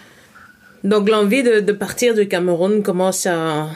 Donc 0.83 1.09
l'envie 1.09 1.43
de, 1.43 1.59
de 1.59 1.71
partir 1.71 2.13
du 2.13 2.27
Cameroun 2.27 2.83
commence 2.83 3.25
à, 3.25 3.69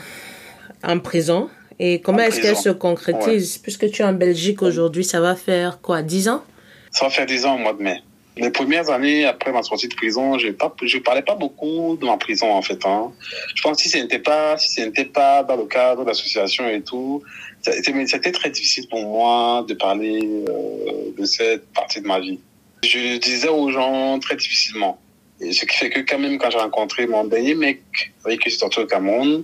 en 0.84 1.00
prison. 1.00 1.50
Et 1.80 2.00
comment 2.02 2.20
En 2.20 2.22
est-ce 2.22 2.40
qu'elle 2.40 2.56
se 2.56 2.70
concrétise? 2.70 3.58
Puisque 3.58 3.90
tu 3.90 4.04
es 4.04 4.06
en 4.06 4.14
Belgique 4.14 4.62
aujourd'hui, 4.62 5.04
ça 5.04 5.20
va 5.20 5.36
faire 5.36 5.82
quoi? 5.82 6.04
10 6.04 6.30
ans? 6.30 6.44
Ça 6.92 7.06
va 7.06 7.12
faire 7.12 7.26
10 7.26 7.46
ans 7.46 7.56
au 7.56 7.58
mois 7.58 7.74
de 7.74 7.82
mai. 7.82 8.04
Les 8.38 8.50
premières 8.50 8.90
années 8.90 9.26
après 9.26 9.52
ma 9.52 9.62
sortie 9.62 9.90
de 9.90 9.96
prison, 9.96 10.38
je 10.38 10.50
pas, 10.50 10.74
je 10.82 10.98
parlais 11.00 11.22
pas 11.22 11.36
beaucoup 11.36 11.98
de 12.00 12.06
ma 12.06 12.16
prison 12.18 12.52
en 12.52 12.62
fait. 12.62 12.86
Hein. 12.86 13.12
Je 13.54 13.62
pense 13.62 13.78
que 13.78 13.84
si 13.84 13.90
ce 13.90 13.98
n'était 13.98 14.20
pas, 14.20 14.58
si 14.58 14.82
pas 15.14 15.44
dans 15.44 15.58
le 15.58 15.66
cadre 15.66 16.06
d'association 16.06 16.68
et 16.68 16.82
tout, 16.82 17.22
c'était 17.62 18.32
très 18.32 18.50
difficile 18.50 18.88
pour 18.90 19.02
moi 19.02 19.66
de 19.68 19.74
parler 19.74 20.22
euh, 20.24 21.12
de 21.18 21.26
cette 21.26 21.72
partie 21.74 22.02
de 22.02 22.08
ma 22.08 22.20
vie. 22.20 22.40
Je 22.84 22.98
le 22.98 23.18
disais 23.20 23.50
aux 23.50 23.70
gens 23.70 24.18
très 24.20 24.36
difficilement. 24.36 24.98
Ce 25.40 25.66
qui 25.66 25.76
fait 25.76 25.90
que 25.90 26.00
quand 26.00 26.20
même 26.20 26.38
quand 26.38 26.52
j'ai 26.52 26.58
rencontré 26.58 27.08
mon 27.08 27.26
dernier 27.26 27.56
mec 27.56 27.82
avec 28.24 28.40
qui 28.40 28.46
je 28.46 28.52
suis 28.52 28.60
sorti 28.60 28.80
au 28.80 28.86
Cameroun, 28.86 29.44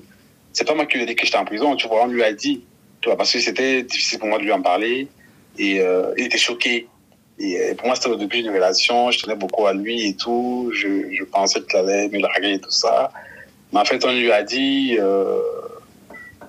c'est 0.53 0.65
pas 0.65 0.75
moi 0.75 0.85
qui 0.85 0.97
lui 0.97 1.03
ai 1.03 1.07
dit 1.07 1.15
que 1.15 1.25
j'étais 1.25 1.37
en 1.37 1.45
prison, 1.45 1.75
tu 1.75 1.87
vois, 1.87 2.03
on 2.03 2.07
lui 2.07 2.23
a 2.23 2.33
dit, 2.33 2.63
tu 3.01 3.09
parce 3.15 3.33
que 3.33 3.39
c'était 3.39 3.83
difficile 3.83 4.19
pour 4.19 4.29
moi 4.29 4.39
de 4.39 4.43
lui 4.43 4.51
en 4.51 4.61
parler 4.61 5.07
et 5.57 5.81
euh, 5.81 6.13
il 6.17 6.25
était 6.25 6.37
choqué. 6.37 6.87
Et 7.39 7.59
euh, 7.59 7.75
pour 7.75 7.87
moi, 7.87 7.95
c'était 7.95 8.09
au 8.09 8.15
début 8.15 8.41
d'une 8.41 8.53
relation, 8.53 9.11
je 9.11 9.19
tenais 9.19 9.35
beaucoup 9.35 9.67
à 9.67 9.73
lui 9.73 10.07
et 10.07 10.15
tout, 10.15 10.71
je, 10.73 11.11
je 11.11 11.23
pensais 11.23 11.61
qu'il 11.61 11.79
allait 11.79 12.09
me 12.09 12.19
larguer 12.19 12.53
et 12.53 12.59
tout 12.59 12.71
ça. 12.71 13.11
Mais 13.71 13.79
en 13.79 13.85
fait, 13.85 14.03
on 14.05 14.11
lui 14.11 14.31
a 14.31 14.43
dit, 14.43 14.97
euh, 14.99 15.39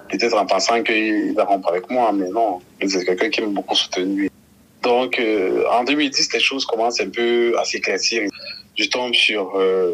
peut-être 0.09 0.37
en 0.37 0.47
pensant 0.47 0.83
qu'il 0.83 1.35
va 1.35 1.45
rompre 1.45 1.69
avec 1.69 1.91
moi, 1.91 2.13
mais 2.13 2.29
non, 2.31 2.61
c'est 2.87 3.05
quelqu'un 3.05 3.31
qui 3.31 3.41
m'a 3.43 3.49
beaucoup 3.49 3.75
soutenu. 3.75 4.31
Donc, 4.83 5.19
euh, 5.19 5.65
en 5.71 5.85
2010, 5.85 6.33
les 6.33 6.41
choses 6.41 6.65
commencent 6.65 7.01
un 7.01 7.11
peu 7.11 7.55
à 7.59 7.65
s'éclaircir. 7.65 8.23
Je 8.77 8.85
tombe 8.89 9.13
sur 9.13 9.57
euh, 9.57 9.93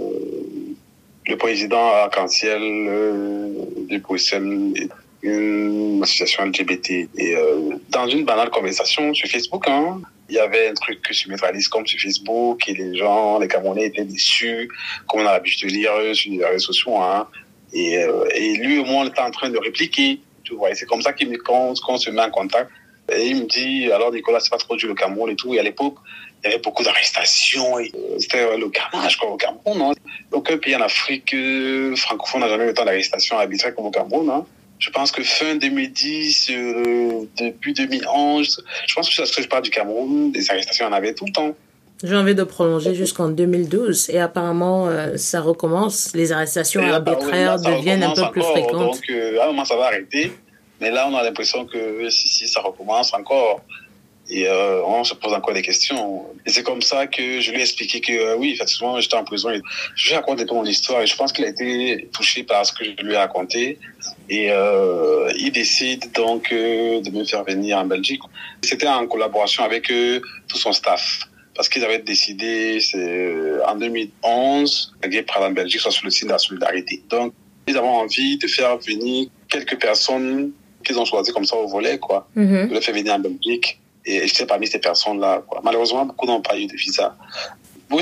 le 1.27 1.37
président 1.37 1.87
arc-en-ciel 1.89 2.61
euh, 2.63 3.49
de 3.89 3.99
Bruxelles, 3.99 4.75
une 5.23 6.01
association 6.03 6.45
LGBT. 6.45 6.91
Et 6.91 7.09
euh, 7.37 7.77
dans 7.89 8.07
une 8.07 8.25
banale 8.25 8.51
conversation 8.51 9.15
sur 9.15 9.29
Facebook, 9.29 9.67
hein, 9.67 10.01
il 10.35 10.39
y 10.39 10.41
avait 10.41 10.69
un 10.69 10.75
truc 10.75 10.99
sur 11.13 11.31
Metralis 11.31 11.67
comme 11.71 11.87
sur 11.87 12.01
Facebook 12.01 12.69
et 12.69 12.75
les 12.75 12.97
gens, 12.97 13.39
les 13.39 13.47
Camerounais 13.47 13.87
étaient 13.87 14.05
déçus, 14.05 14.69
comme 15.07 15.21
on 15.21 15.27
a 15.27 15.33
l'habitude 15.35 15.69
de 15.69 15.75
lire 15.75 15.93
sur 16.13 16.33
les 16.33 16.45
réseaux 16.45 16.73
sociaux. 16.73 16.99
Hein. 16.99 17.29
Et, 17.73 17.99
euh, 17.99 18.27
et 18.35 18.57
lui, 18.57 18.79
au 18.79 18.85
moins, 18.85 19.05
on 19.05 19.09
était 19.09 19.21
en 19.21 19.31
train 19.31 19.49
de 19.49 19.59
répliquer. 19.59 20.19
Tu 20.43 20.55
vois, 20.55 20.75
c'est 20.75 20.87
comme 20.87 21.03
ça 21.03 21.13
qu'il 21.13 21.39
qu'on 21.39 21.75
qu'on 21.75 21.99
se 21.99 22.11
met 22.11 22.21
en 22.21 22.31
contact. 22.31 22.69
Et 23.13 23.29
il 23.29 23.37
me 23.37 23.47
dit, 23.47 23.93
alors 23.93 24.13
Nicolas, 24.13 24.41
c'est 24.41 24.51
pas 24.51 24.59
trop 24.59 24.75
dur 24.77 24.89
le 24.89 24.95
Cameroun 24.95 25.31
et 25.31 25.37
tout. 25.37 25.55
Et 25.55 25.61
à 25.61 25.63
l'époque, 25.63 25.97
il 26.43 26.51
y 26.51 26.53
avait 26.53 26.63
beaucoup 26.63 26.83
d'arrestations. 26.83 27.77
C'était 28.19 28.57
le 28.57 28.69
carnage, 28.71 29.17
quoi, 29.17 29.31
au 29.31 29.37
Cameroun. 29.37 29.83
Hein. 29.83 29.93
Aucun 30.33 30.57
pays 30.57 30.75
en 30.75 30.81
Afrique 30.81 31.33
euh, 31.33 31.95
francophone 31.95 32.41
n'a 32.41 32.49
jamais 32.49 32.65
eu 32.65 32.71
autant 32.71 32.85
d'arrestations 32.85 33.39
arbitraires 33.39 33.75
comme 33.75 33.87
au 33.87 33.91
Cameroun. 33.91 34.29
Hein. 34.31 34.45
Je 34.85 34.91
pense 34.91 35.11
que 35.11 35.23
fin 35.23 35.55
2010, 35.55 36.51
euh, 36.51 37.25
début 37.39 37.73
2011, 37.73 38.65
je 38.87 38.95
pense 38.95 39.09
que 39.09 39.15
lorsque 39.17 39.41
je 39.41 39.49
parle 39.49 39.63
du 39.63 39.71
Cameroun, 39.71 40.31
des 40.31 40.51
arrestations, 40.51 40.85
on 40.85 40.91
en 40.91 40.93
avait 40.93 41.15
tout 41.15 41.25
le 41.25 41.33
temps. 41.33 41.55
J'ai 42.03 42.15
envie 42.15 42.35
de 42.35 42.45
prolonger 42.45 42.95
jusqu'en 42.95 43.31
2012 43.31 44.11
et 44.11 44.19
apparemment 44.19 44.89
euh, 44.89 45.17
ça 45.17 45.41
recommence. 45.41 46.13
Les 46.15 46.33
arrestations 46.33 46.83
là, 46.83 47.01
bah, 47.01 47.13
arbitraires 47.13 47.53
là, 47.53 47.59
ça 47.59 47.71
deviennent 47.71 48.03
un 48.03 48.13
peu 48.13 48.31
plus 48.31 48.43
fréquentes. 48.43 48.73
Donc, 48.73 49.01
euh, 49.09 49.41
à 49.41 49.45
un 49.45 49.47
moment, 49.47 49.65
ça 49.65 49.75
va 49.75 49.87
arrêter. 49.87 50.33
Mais 50.83 50.91
là, 50.91 51.09
on 51.09 51.15
a 51.17 51.23
l'impression 51.23 51.65
que 51.65 51.79
euh, 51.79 52.11
si, 52.11 52.29
si, 52.29 52.47
ça 52.47 52.61
recommence 52.61 53.15
encore. 53.15 53.63
Et 54.29 54.47
euh, 54.47 54.83
on 54.85 55.03
se 55.03 55.15
pose 55.15 55.33
encore 55.33 55.55
des 55.55 55.63
questions. 55.63 56.27
Et 56.45 56.51
c'est 56.51 56.63
comme 56.63 56.83
ça 56.83 57.07
que 57.07 57.41
je 57.41 57.51
lui 57.51 57.59
ai 57.59 57.63
expliqué 57.63 58.03
que 58.03 58.37
oui, 58.37 58.53
effectivement, 58.53 59.01
j'étais 59.01 59.17
en 59.17 59.25
prison. 59.25 59.49
Et 59.49 59.63
je 59.95 60.09
lui 60.09 60.13
ai 60.13 60.17
raconté 60.17 60.45
mon 60.45 60.65
histoire 60.65 61.01
et 61.01 61.07
je 61.07 61.17
pense 61.17 61.33
qu'il 61.33 61.47
a 61.47 61.49
été 61.49 62.09
touché 62.13 62.43
par 62.43 62.67
ce 62.67 62.73
que 62.75 62.85
je 62.85 63.03
lui 63.03 63.15
ai 63.15 63.17
raconté. 63.17 63.79
Et 64.29 64.51
euh, 64.51 65.31
il 65.39 65.53
décide 65.53 66.11
donc 66.13 66.51
euh, 66.53 67.01
de 67.01 67.11
me 67.11 67.25
faire 67.25 67.45
venir 67.45 67.79
en 67.79 67.85
Belgique. 67.85 68.21
C'était 68.63 68.87
en 68.89 69.07
collaboration 69.07 69.65
avec 69.65 69.91
euh, 69.91 70.21
tout 70.49 70.57
son 70.59 70.73
staff. 70.73 71.21
Parce 71.55 71.69
qu'ils 71.69 71.85
avaient 71.85 72.01
décidé, 72.01 72.81
c'est 72.81 72.97
euh, 72.99 73.61
en 73.67 73.77
2011, 73.77 74.95
la 75.03 75.09
guerre 75.09 75.25
en 75.41 75.51
Belgique 75.51 75.81
soit 75.81 75.91
sur 75.93 76.05
le 76.05 76.11
signe 76.11 76.29
de 76.29 76.33
la 76.33 76.39
solidarité. 76.39 77.03
Donc, 77.09 77.33
ils 77.69 77.77
avaient 77.77 77.87
envie 77.87 78.37
de 78.39 78.47
faire 78.47 78.77
venir 78.79 79.29
quelques 79.49 79.79
personnes 79.79 80.51
qu'ils 80.85 80.99
ont 80.99 81.05
choisies 81.05 81.33
comme 81.33 81.45
ça 81.47 81.57
au 81.57 81.69
volet, 81.69 81.99
quoi 81.99 82.29
Mhm. 82.35 82.69
de 82.69 82.75
le 82.75 82.81
faire 82.81 82.95
venir 82.95 83.15
en 83.15 83.19
Belgique 83.21 83.79
Et 84.07 84.27
j'étais 84.27 84.45
parmi 84.47 84.67
ces 84.67 84.81
personnes-là. 84.81 85.43
Malheureusement, 85.63 86.05
beaucoup 86.05 86.27
n'ont 86.27 86.43
pas 86.43 86.59
eu 86.59 86.67
de 86.67 86.77
visa. 86.77 87.17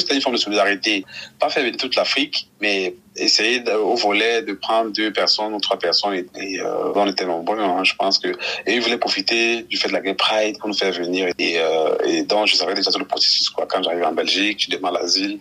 C'était 0.01 0.15
une 0.15 0.21
forme 0.21 0.37
de 0.37 0.41
solidarité. 0.41 1.05
Pas 1.39 1.49
faire 1.49 1.63
venir 1.63 1.77
toute 1.77 1.97
l'Afrique, 1.97 2.49
mais 2.61 2.95
essayer 3.17 3.63
au 3.73 3.95
volet 3.95 4.43
de 4.43 4.53
prendre 4.53 4.91
deux 4.91 5.13
personnes 5.13 5.55
ou 5.55 5.61
trois 5.61 5.79
personnes. 5.79 6.15
Et, 6.15 6.27
et 6.37 6.61
euh, 6.61 6.93
on 6.95 7.07
était 7.07 7.27
nombreux, 7.27 7.59
hein, 7.59 7.85
je 7.85 7.95
pense 7.95 8.19
que. 8.19 8.29
Et 8.67 8.75
ils 8.75 8.81
voulaient 8.81 8.99
profiter 8.99 9.63
du 9.63 9.77
fait 9.77 9.89
de 9.89 9.93
la 9.93 10.01
Gay 10.01 10.15
Pride 10.15 10.59
pour 10.59 10.69
nous 10.69 10.75
faire 10.75 10.93
venir. 10.93 11.29
Et, 11.39 11.59
euh, 11.59 11.97
et 12.07 12.23
donc, 12.23 12.47
je 12.47 12.57
savais 12.57 12.75
déjà 12.75 12.91
tout 12.91 12.99
le 12.99 13.07
processus. 13.07 13.49
Quoi. 13.51 13.67
Quand 13.67 13.83
j'arrive 13.83 14.05
en 14.05 14.13
Belgique, 14.13 14.65
je 14.67 14.77
demande 14.77 14.95
l'asile. 14.95 15.39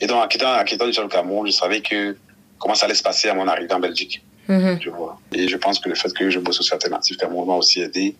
Et 0.00 0.06
donc, 0.06 0.22
en 0.22 0.28
quittant, 0.28 0.58
en 0.58 0.64
quittant 0.64 0.86
déjà 0.86 1.02
le 1.02 1.08
Cameroun, 1.08 1.46
je 1.46 1.52
savais 1.52 1.80
que 1.80 2.16
comment 2.58 2.74
ça 2.74 2.86
allait 2.86 2.94
se 2.94 3.02
passer 3.02 3.28
à 3.28 3.34
mon 3.34 3.48
arrivée 3.48 3.72
en 3.72 3.80
Belgique. 3.80 4.22
Mhm. 4.48 4.78
Tu 4.78 4.90
vois. 4.90 5.18
Et 5.32 5.48
je 5.48 5.56
pense 5.56 5.78
que 5.78 5.88
le 5.88 5.94
fait 5.94 6.12
que 6.12 6.30
je 6.30 6.38
bosse 6.38 6.60
aussi 6.60 6.72
alternatif 6.72 7.16
Cameroun 7.16 7.48
m'a 7.48 7.54
aussi 7.54 7.80
aidé. 7.80 8.14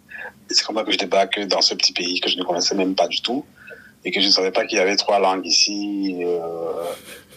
C'est 0.49 0.65
comme 0.65 0.77
ça 0.77 0.85
que 0.85 0.93
je 0.93 0.99
débarque 0.99 1.41
dans 1.47 1.61
ce 1.61 1.75
petit 1.75 1.93
pays 1.93 2.21
que 2.21 2.29
je 2.29 2.37
ne 2.37 2.43
connaissais 2.43 2.75
même 2.75 2.95
pas 2.95 3.07
du 3.09 3.21
tout. 3.21 3.45
Et 4.07 4.11
que 4.13 4.21
je 4.23 4.27
ne 4.29 4.33
savais 4.33 4.53
pas 4.53 4.65
qu'il 4.65 4.79
y 4.79 4.81
avait 4.81 4.97
trois 4.97 5.19
langues 5.19 5.45
ici. 5.45 6.17
Euh, 6.25 6.39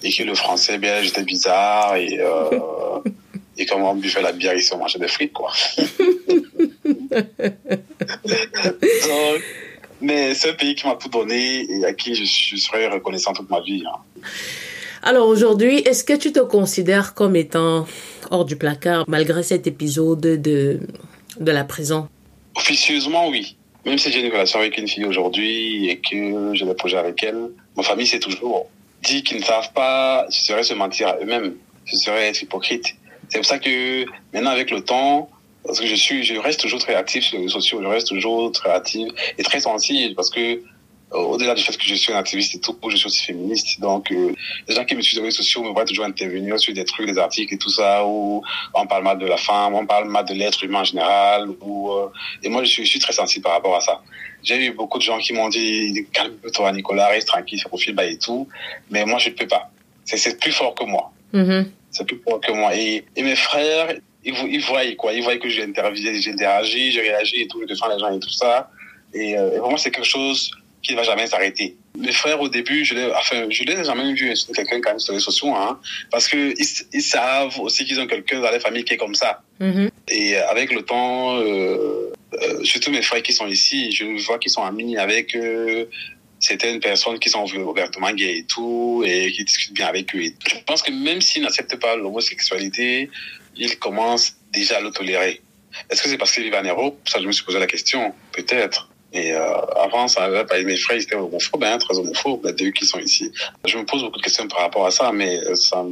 et 0.04 0.14
que 0.14 0.24
le 0.24 0.36
français 0.36 0.78
belge 0.78 1.08
était 1.10 1.24
bizarre. 1.24 1.96
Et, 1.98 2.18
euh, 2.22 3.00
et 3.58 3.66
comment 3.66 3.92
on 3.92 3.96
buvait 3.96 4.22
la 4.22 4.32
bière 4.32 4.54
ici, 4.56 4.72
on 4.74 4.78
mangeait 4.78 5.00
des 5.00 5.10
frites, 5.10 5.34
quoi. 5.34 5.52
Donc, 9.08 9.42
mais 10.02 10.34
c'est 10.34 10.52
un 10.52 10.54
pays 10.54 10.76
qui 10.76 10.88
m'a 10.88 10.96
tout 10.96 11.10
donné 11.10 11.66
et 11.70 11.84
à 11.86 11.94
qui 11.94 12.16
je, 12.16 12.24
je 12.24 12.56
serai 12.62 12.88
reconnaissant 12.88 13.34
toute 13.34 13.50
ma 13.50 13.60
vie. 13.62 13.84
hein. 13.86 14.00
Alors 15.02 15.28
aujourd'hui, 15.28 15.80
est-ce 15.80 16.04
que 16.04 16.14
tu 16.14 16.32
te 16.32 16.40
considères 16.40 17.14
comme 17.14 17.36
étant 17.36 17.86
hors 18.32 18.46
du 18.46 18.56
placard 18.56 19.06
malgré 19.08 19.44
cet 19.44 19.68
épisode 19.68 20.22
de, 20.22 20.80
de 21.40 21.52
la 21.52 21.64
prison? 21.64 22.08
Officieusement, 22.56 23.30
oui. 23.30 23.56
Même 23.86 23.98
si 23.98 24.12
j'ai 24.12 24.20
une 24.20 24.32
relation 24.32 24.60
avec 24.60 24.78
une 24.78 24.88
fille 24.88 25.06
aujourd'hui 25.06 25.90
et 25.90 25.98
que 26.00 26.54
j'ai 26.54 26.66
des 26.66 26.74
projets 26.74 26.98
avec 26.98 27.24
elle, 27.24 27.50
ma 27.78 27.84
famille, 27.84 28.08
c'est 28.08 28.20
toujours 28.20 28.70
dit 29.04 29.24
qu'ils 29.24 29.38
ne 29.38 29.44
savent 29.44 29.72
pas, 29.74 30.26
ce 30.30 30.46
serait 30.46 30.64
se 30.64 30.74
mentir 30.74 31.08
à 31.08 31.18
eux-mêmes, 31.22 31.56
ce 31.86 31.98
serait 31.98 32.28
être 32.28 32.42
hypocrite. 32.42 32.96
C'est 33.30 33.38
pour 33.38 33.46
ça 33.46 33.60
que 33.60 34.06
maintenant, 34.34 34.52
avec 34.52 34.72
le 34.72 34.82
temps, 34.82 35.30
parce 35.64 35.80
que 35.80 35.86
je 35.86 35.96
suis, 35.96 36.24
je 36.24 36.36
reste 36.36 36.60
toujours 36.60 36.80
très 36.80 36.96
actif 36.96 37.24
sur 37.24 37.38
les 37.38 37.44
réseaux 37.44 37.60
sociaux, 37.60 37.82
je 37.82 37.88
reste 37.88 38.08
toujours 38.08 38.52
très 38.52 38.72
actif 38.72 39.10
et 39.38 39.44
très 39.44 39.60
sensible 39.60 40.16
parce 40.16 40.30
que 40.30 40.62
au-delà 41.12 41.56
du 41.56 41.64
fait 41.64 41.76
que 41.76 41.84
je 41.86 41.96
suis 41.96 42.14
un 42.14 42.18
activiste 42.18 42.56
et 42.56 42.60
tout, 42.60 42.78
je 42.90 42.96
suis 42.96 43.08
aussi 43.08 43.26
féministe. 43.26 43.80
Donc, 43.80 44.12
euh, 44.12 44.32
les 44.68 44.76
gens 44.76 44.86
qui 44.86 44.96
me 44.96 45.02
suivent 45.02 45.14
sur 45.14 45.22
les 45.24 45.30
réseaux 45.30 45.38
sociaux 45.42 45.64
me 45.64 45.70
voient 45.72 45.86
toujours 45.86 46.06
intervenir 46.06 46.60
sur 46.60 46.74
des 46.74 46.86
trucs, 46.86 47.08
des 47.08 47.18
articles 47.18 47.54
et 47.54 47.58
tout 47.58 47.70
ça, 47.70 48.06
où 48.06 48.44
on 48.76 48.86
parle 48.88 49.04
mal 49.04 49.18
de 49.18 49.26
la 49.26 49.38
femme, 49.38 49.74
on 49.74 49.86
parle 49.86 50.08
mal 50.10 50.26
de 50.26 50.34
l'être 50.34 50.64
humain 50.64 50.82
en 50.82 50.84
général. 50.84 51.50
Ou, 51.62 51.92
euh, 51.92 52.10
et 52.44 52.50
moi, 52.50 52.64
je 52.64 52.70
suis, 52.70 52.86
je 52.86 52.90
suis 52.92 53.00
très 53.00 53.14
sensible 53.14 53.44
par 53.44 53.54
rapport 53.54 53.76
à 53.76 53.82
ça. 53.82 54.02
J'ai 54.44 54.64
eu 54.68 54.72
beaucoup 54.72 54.98
de 55.00 55.04
gens 55.04 55.18
qui 55.18 55.34
m'ont 55.34 55.50
dit, 55.50 56.06
calme-toi, 56.14 56.72
Nicolas, 56.74 57.08
reste 57.08 57.28
tranquille, 57.28 57.60
fais 57.62 57.68
profil 57.70 57.96
bas 57.96 58.06
et 58.06 58.18
tout. 58.18 58.48
Mais 58.92 59.04
moi, 59.06 59.18
je 59.20 59.30
ne 59.30 59.34
peux 59.36 59.48
pas. 59.48 59.70
C'est- 60.06 60.40
plus 60.40 60.52
fort 60.52 60.76
que 60.76 60.86
moi. 60.86 61.12
Mhm. 61.34 61.72
C'est 61.92 62.06
plus 62.06 62.22
fort 62.24 62.40
que 62.40 62.52
moi. 62.52 62.76
Et, 62.76 63.04
et 63.16 63.24
mes 63.24 63.36
frères, 63.36 63.96
ils, 64.24 64.34
ils 64.52 64.62
voient 64.62 64.86
quoi. 64.98 65.14
Ils 65.14 65.24
voient 65.24 65.38
que 65.38 65.50
j'ai 65.50 65.64
interviewé, 65.64 66.22
j'ai 66.22 66.32
interagi, 66.32 66.92
j'ai 66.92 67.02
réagi 67.02 67.42
et 67.42 67.48
tout, 67.48 67.60
je 67.62 67.66
défends 67.68 67.90
les 67.90 68.00
gens 68.00 68.12
et 68.16 68.20
tout 68.20 68.30
ça. 68.30 68.70
Et, 69.14 69.36
euh, 69.38 69.56
et 69.56 69.60
vraiment, 69.60 69.78
c'est 69.78 69.92
quelque 69.92 70.06
chose 70.06 70.52
qui 70.82 70.94
ne 70.94 70.98
va 70.98 71.04
jamais 71.04 71.28
s'arrêter. 71.28 71.78
Mes 71.98 72.12
frères, 72.12 72.40
au 72.40 72.50
début, 72.50 72.86
je 72.86 72.94
les, 72.94 73.12
enfin, 73.12 73.46
je 73.50 73.64
les 73.64 73.74
ai 73.74 73.84
jamais 73.84 74.14
vus 74.14 74.32
insulter 74.32 74.54
quelqu'un 74.54 74.82
quand 74.82 74.92
même 74.92 75.00
sur 75.00 75.14
les 75.14 75.20
sociaux, 75.20 75.54
hein, 75.54 75.80
parce 76.12 76.28
que 76.28 76.54
ils, 76.58 76.88
ils 76.94 77.02
savent 77.02 77.60
aussi 77.60 77.86
qu'ils 77.86 78.00
ont 78.00 78.08
quelqu'un 78.08 78.40
dans 78.40 78.52
la 78.52 78.60
famille 78.60 78.84
qui 78.84 78.94
est 78.94 78.98
comme 78.98 79.16
ça. 79.16 79.42
Mhm. 79.60 79.90
Et 80.08 80.38
avec 80.38 80.72
le 80.72 80.84
temps, 80.84 81.38
euh, 81.38 82.14
euh, 82.42 82.64
surtout 82.64 82.92
mes 82.92 83.02
frères 83.02 83.24
qui 83.24 83.34
sont 83.34 83.48
ici, 83.48 83.92
je 83.92 84.06
vois 84.26 84.40
qu'ils 84.40 84.52
sont 84.52 84.64
amis 84.64 84.98
avec 84.98 85.36
euh, 85.36 85.86
certaines 86.40 86.80
personnes 86.80 87.20
qui 87.20 87.30
sont 87.30 87.44
ouvertement 87.44 88.12
gays 88.14 88.40
et 88.40 88.44
tout, 88.44 89.04
et 89.06 89.32
qui 89.32 89.44
discutent 89.44 89.74
bien 89.74 89.88
avec 89.88 90.16
eux. 90.16 90.22
Je 90.22 90.56
pense 90.66 90.82
que 90.82 90.92
même 90.92 91.22
s'ils 91.22 91.44
n'acceptent 91.44 91.80
pas 91.80 91.96
l'homosexualité, 91.96 93.10
ils 93.58 93.78
commencent 93.78 94.38
déjà 94.54 94.78
à 94.78 94.82
le 94.82 94.92
tolérer. 94.92 95.42
Est-ce 95.90 96.02
que 96.02 96.10
c'est 96.10 96.18
parce 96.18 96.32
qu'ils 96.32 96.44
vivent 96.44 96.56
en 96.56 96.64
Europe? 96.64 96.98
Ça, 97.08 97.20
je 97.22 97.28
me 97.28 97.32
suis 97.32 97.44
posé 97.44 97.60
la 97.60 97.68
question. 97.68 98.14
Peut-être. 98.32 98.89
Et 99.12 99.34
euh, 99.34 99.58
avant, 99.84 100.08
ça 100.08 100.24
avait 100.26 100.46
pas 100.46 100.62
mes 100.62 100.78
frères, 100.78 100.98
ils 100.98 101.04
étaient 101.04 101.16
homophobes, 101.16 101.64
hein, 101.64 101.78
très 101.80 101.98
homophobes, 101.98 102.46
les 102.46 102.54
deux 102.54 102.70
qui 102.72 102.86
sont 102.86 103.00
ici. 103.00 103.32
Je 103.66 103.78
me 103.78 103.86
pose 103.86 104.04
beaucoup 104.04 104.18
de 104.20 104.24
questions 104.24 104.48
par 104.48 104.60
rapport 104.60 104.86
à 104.86 104.92
ça, 104.92 105.12
mais 105.12 105.38
euh, 105.46 105.56
ça, 105.56 105.84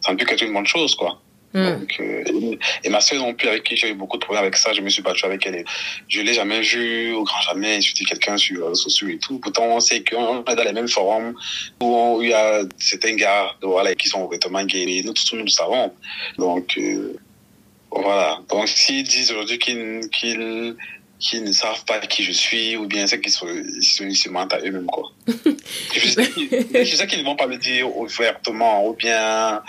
ça 0.00 0.12
ne 0.12 0.16
peut 0.18 0.24
qu'être 0.24 0.42
une 0.42 0.52
bonne 0.52 0.66
chose, 0.66 0.94
quoi. 0.96 1.20
Mhm. 1.54 1.78
Donc, 1.78 1.96
euh, 2.00 2.58
et- 2.84 2.88
ma 2.90 3.00
soeur 3.00 3.20
non 3.22 3.32
plus, 3.32 3.48
avec 3.48 3.62
qui 3.62 3.74
j'ai 3.76 3.88
eu 3.90 3.94
beaucoup 3.94 4.18
de 4.18 4.24
problèmes 4.24 4.42
avec 4.44 4.56
ça, 4.56 4.72
je 4.74 4.80
me 4.82 4.88
suis 4.90 5.02
battu 5.02 5.24
avec 5.24 5.46
elle. 5.46 5.54
Et 5.54 5.64
je 6.08 6.20
l'ai 6.20 6.34
jamais 6.34 6.60
vu, 6.60 7.12
au 7.14 7.22
grand 7.24 7.40
jamais, 7.40 7.76
insulter 7.76 8.04
quelqu'un 8.04 8.36
sur 8.36 8.56
les 8.56 8.62
réseaux 8.64 8.74
sociaux 8.74 9.08
et 9.08 9.18
tout. 9.18 9.38
Pourtant, 9.38 9.64
on 9.64 9.80
sait 9.80 10.02
qu'on 10.04 10.44
est 10.44 10.56
dans 10.56 10.62
les 10.64 10.72
mêmes 10.74 10.88
forums 10.88 11.34
où 11.80 11.86
on- 11.86 12.16
où 12.16 12.22
il 12.22 12.30
y 12.30 12.34
a 12.34 12.62
certains 12.76 13.14
gars 13.14 13.54
voilà, 13.62 13.94
qui 13.94 14.08
sont 14.08 14.22
ouvertement 14.24 14.62
gays. 14.64 14.98
Et 14.98 15.02
nous 15.04 15.14
tous, 15.14 15.32
nous 15.34 15.44
le 15.44 15.48
savons. 15.48 15.90
Donc, 16.36 16.76
euh, 16.76 17.16
voilà. 17.90 18.40
Donc, 18.50 18.68
s'ils 18.68 19.04
disent 19.04 19.30
aujourd'hui 19.30 19.58
qu'ils 19.58 20.00
qu'ils 20.10 20.76
qu'ils 21.18 21.44
ne 21.44 21.52
savent 21.52 21.84
pas 21.84 21.98
qui 22.00 22.22
je 22.22 22.32
suis, 22.32 22.76
ou 22.76 22.86
bien 22.86 23.06
c'est 23.06 23.20
qu'ils 23.20 23.32
se, 23.32 23.44
ils 24.02 24.16
se, 24.16 24.28
mentent 24.28 24.52
à 24.52 24.60
eux-mêmes, 24.60 24.86
quoi. 24.86 25.10
je 25.94 26.08
sais 26.08 27.06
qu'ils 27.06 27.20
ne 27.20 27.24
vont 27.24 27.36
pas 27.36 27.46
me 27.46 27.56
dire 27.56 27.94
ouvertement, 27.96 28.86
ou 28.86 28.94
bien 28.94 29.62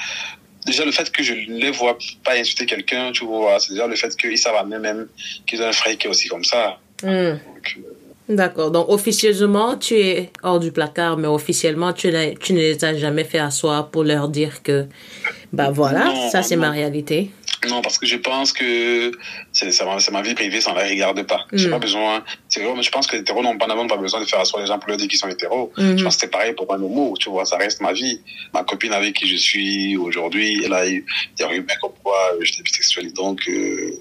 déjà 0.66 0.86
le 0.86 0.92
fait 0.92 1.10
que 1.12 1.24
je 1.24 1.34
ne 1.34 1.60
les 1.60 1.72
vois 1.72 1.98
pas 2.24 2.34
insulter 2.36 2.66
quelqu'un, 2.66 3.12
tu 3.12 3.26
vois, 3.26 3.60
c'est 3.60 3.74
déjà 3.74 3.88
le 3.88 3.96
fait 3.96 4.16
qu'ils 4.16 4.38
savent 4.38 4.56
à 4.56 4.64
eux-mêmes 4.64 5.08
qu'ils 5.48 5.62
ont 5.62 5.68
un 5.68 5.72
frère 5.72 5.98
qui 5.98 6.08
est 6.08 6.10
aussi 6.10 6.28
comme 6.28 6.44
ça. 6.44 6.78
Donc, 7.02 7.12
euh, 7.12 7.36
D'accord. 8.30 8.70
Donc, 8.70 8.90
officieusement, 8.90 9.76
tu 9.76 9.96
es 9.96 10.32
hors 10.44 10.60
du 10.60 10.72
placard, 10.72 11.18
mais 11.18 11.28
officiellement, 11.28 11.94
tu, 11.94 12.14
tu 12.40 12.54
ne 12.54 12.60
les 12.60 12.86
as 12.86 12.96
jamais 12.96 13.24
fait 13.24 13.40
asseoir 13.40 13.90
pour 13.90 14.04
leur 14.04 14.30
dire 14.30 14.62
que, 14.62 14.86
bah 15.52 15.72
voilà, 15.72 16.06
Non, 16.06 16.30
ça 16.30 16.44
c'est 16.44 16.56
ma 16.56 16.70
réalité. 16.70 17.32
Non, 17.68 17.82
parce 17.82 17.98
que 17.98 18.06
je 18.06 18.16
pense 18.16 18.54
que 18.54 19.12
c'est 19.52 20.12
ma, 20.12 20.22
vie 20.22 20.34
privée, 20.34 20.62
ça 20.62 20.72
ne 20.72 20.78
la 20.78 20.84
regarde 20.88 21.22
pas. 21.24 21.46
J'ai 21.52 21.68
Mm. 21.68 21.72
pas 21.72 21.80
besoin. 21.80 22.24
C'est 22.48 22.64
vrai, 22.64 22.74
mais 22.76 22.84
je 22.84 22.92
pense 22.92 23.06
que 23.08 23.16
les 23.16 23.22
hétéros 23.22 23.42
n'ont 23.44 23.58
pas, 23.58 23.68
pas 23.68 23.98
besoin 23.98 24.22
de 24.22 24.26
faire 24.26 24.40
asseoir 24.40 24.62
les 24.62 24.68
gens 24.68 24.80
pour 24.80 24.88
leur 24.90 24.98
dire 24.98 25.08
qu'ils 25.08 25.20
sont 25.20 25.28
hétéros. 25.28 25.72
Mhm. 25.78 25.98
Je 25.98 26.04
pense 26.04 26.16
que 26.16 26.22
c'est 26.22 26.32
pareil 26.32 26.54
pour 26.54 26.72
un 26.74 26.82
homo, 26.82 27.16
tu 27.20 27.30
vois, 27.30 27.46
ça 27.46 27.58
reste 27.58 27.82
ma 27.82 27.92
vie. 27.92 28.22
Ma 28.54 28.64
copine 28.64 28.94
avec 28.94 29.16
qui 29.16 29.28
je 29.28 29.36
suis 29.36 29.98
aujourd'hui, 29.98 30.62
elle 30.64 30.74
a 30.74 30.88
eu 30.90 31.06
des 31.38 31.44
rumeurs 31.44 31.78
comme 31.82 31.92
quoi 32.04 32.18
j'étais 32.42 32.64
bisexuel. 32.64 33.12
Donc, 33.14 33.42
euh, 33.50 33.92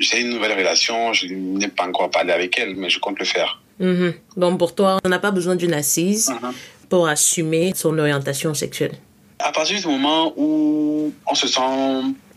j'ai 0.00 0.20
une 0.20 0.30
nouvelle 0.30 0.52
relation, 0.56 1.12
je 1.12 1.26
n'ai 1.26 1.68
pas 1.68 1.84
encore 1.86 2.10
parlé 2.10 2.32
avec 2.32 2.58
elle, 2.58 2.76
mais 2.76 2.90
je 2.90 2.98
compte 3.00 3.18
le 3.18 3.24
faire. 3.24 3.60
Mhm. 3.80 4.14
Donc, 4.36 4.58
pour 4.58 4.74
toi, 4.74 4.98
on 5.04 5.08
n'a 5.08 5.18
pas 5.18 5.30
besoin 5.30 5.56
d'une 5.56 5.74
assise 5.74 6.30
Mhm. 6.30 6.52
pour 6.88 7.08
assumer 7.08 7.72
son 7.74 7.98
orientation 7.98 8.54
sexuelle. 8.54 8.92
À 9.40 9.52
partir 9.52 9.80
du 9.80 9.86
moment 9.86 10.32
où 10.36 11.12
on 11.30 11.34
se 11.34 11.46
sent 11.46 11.60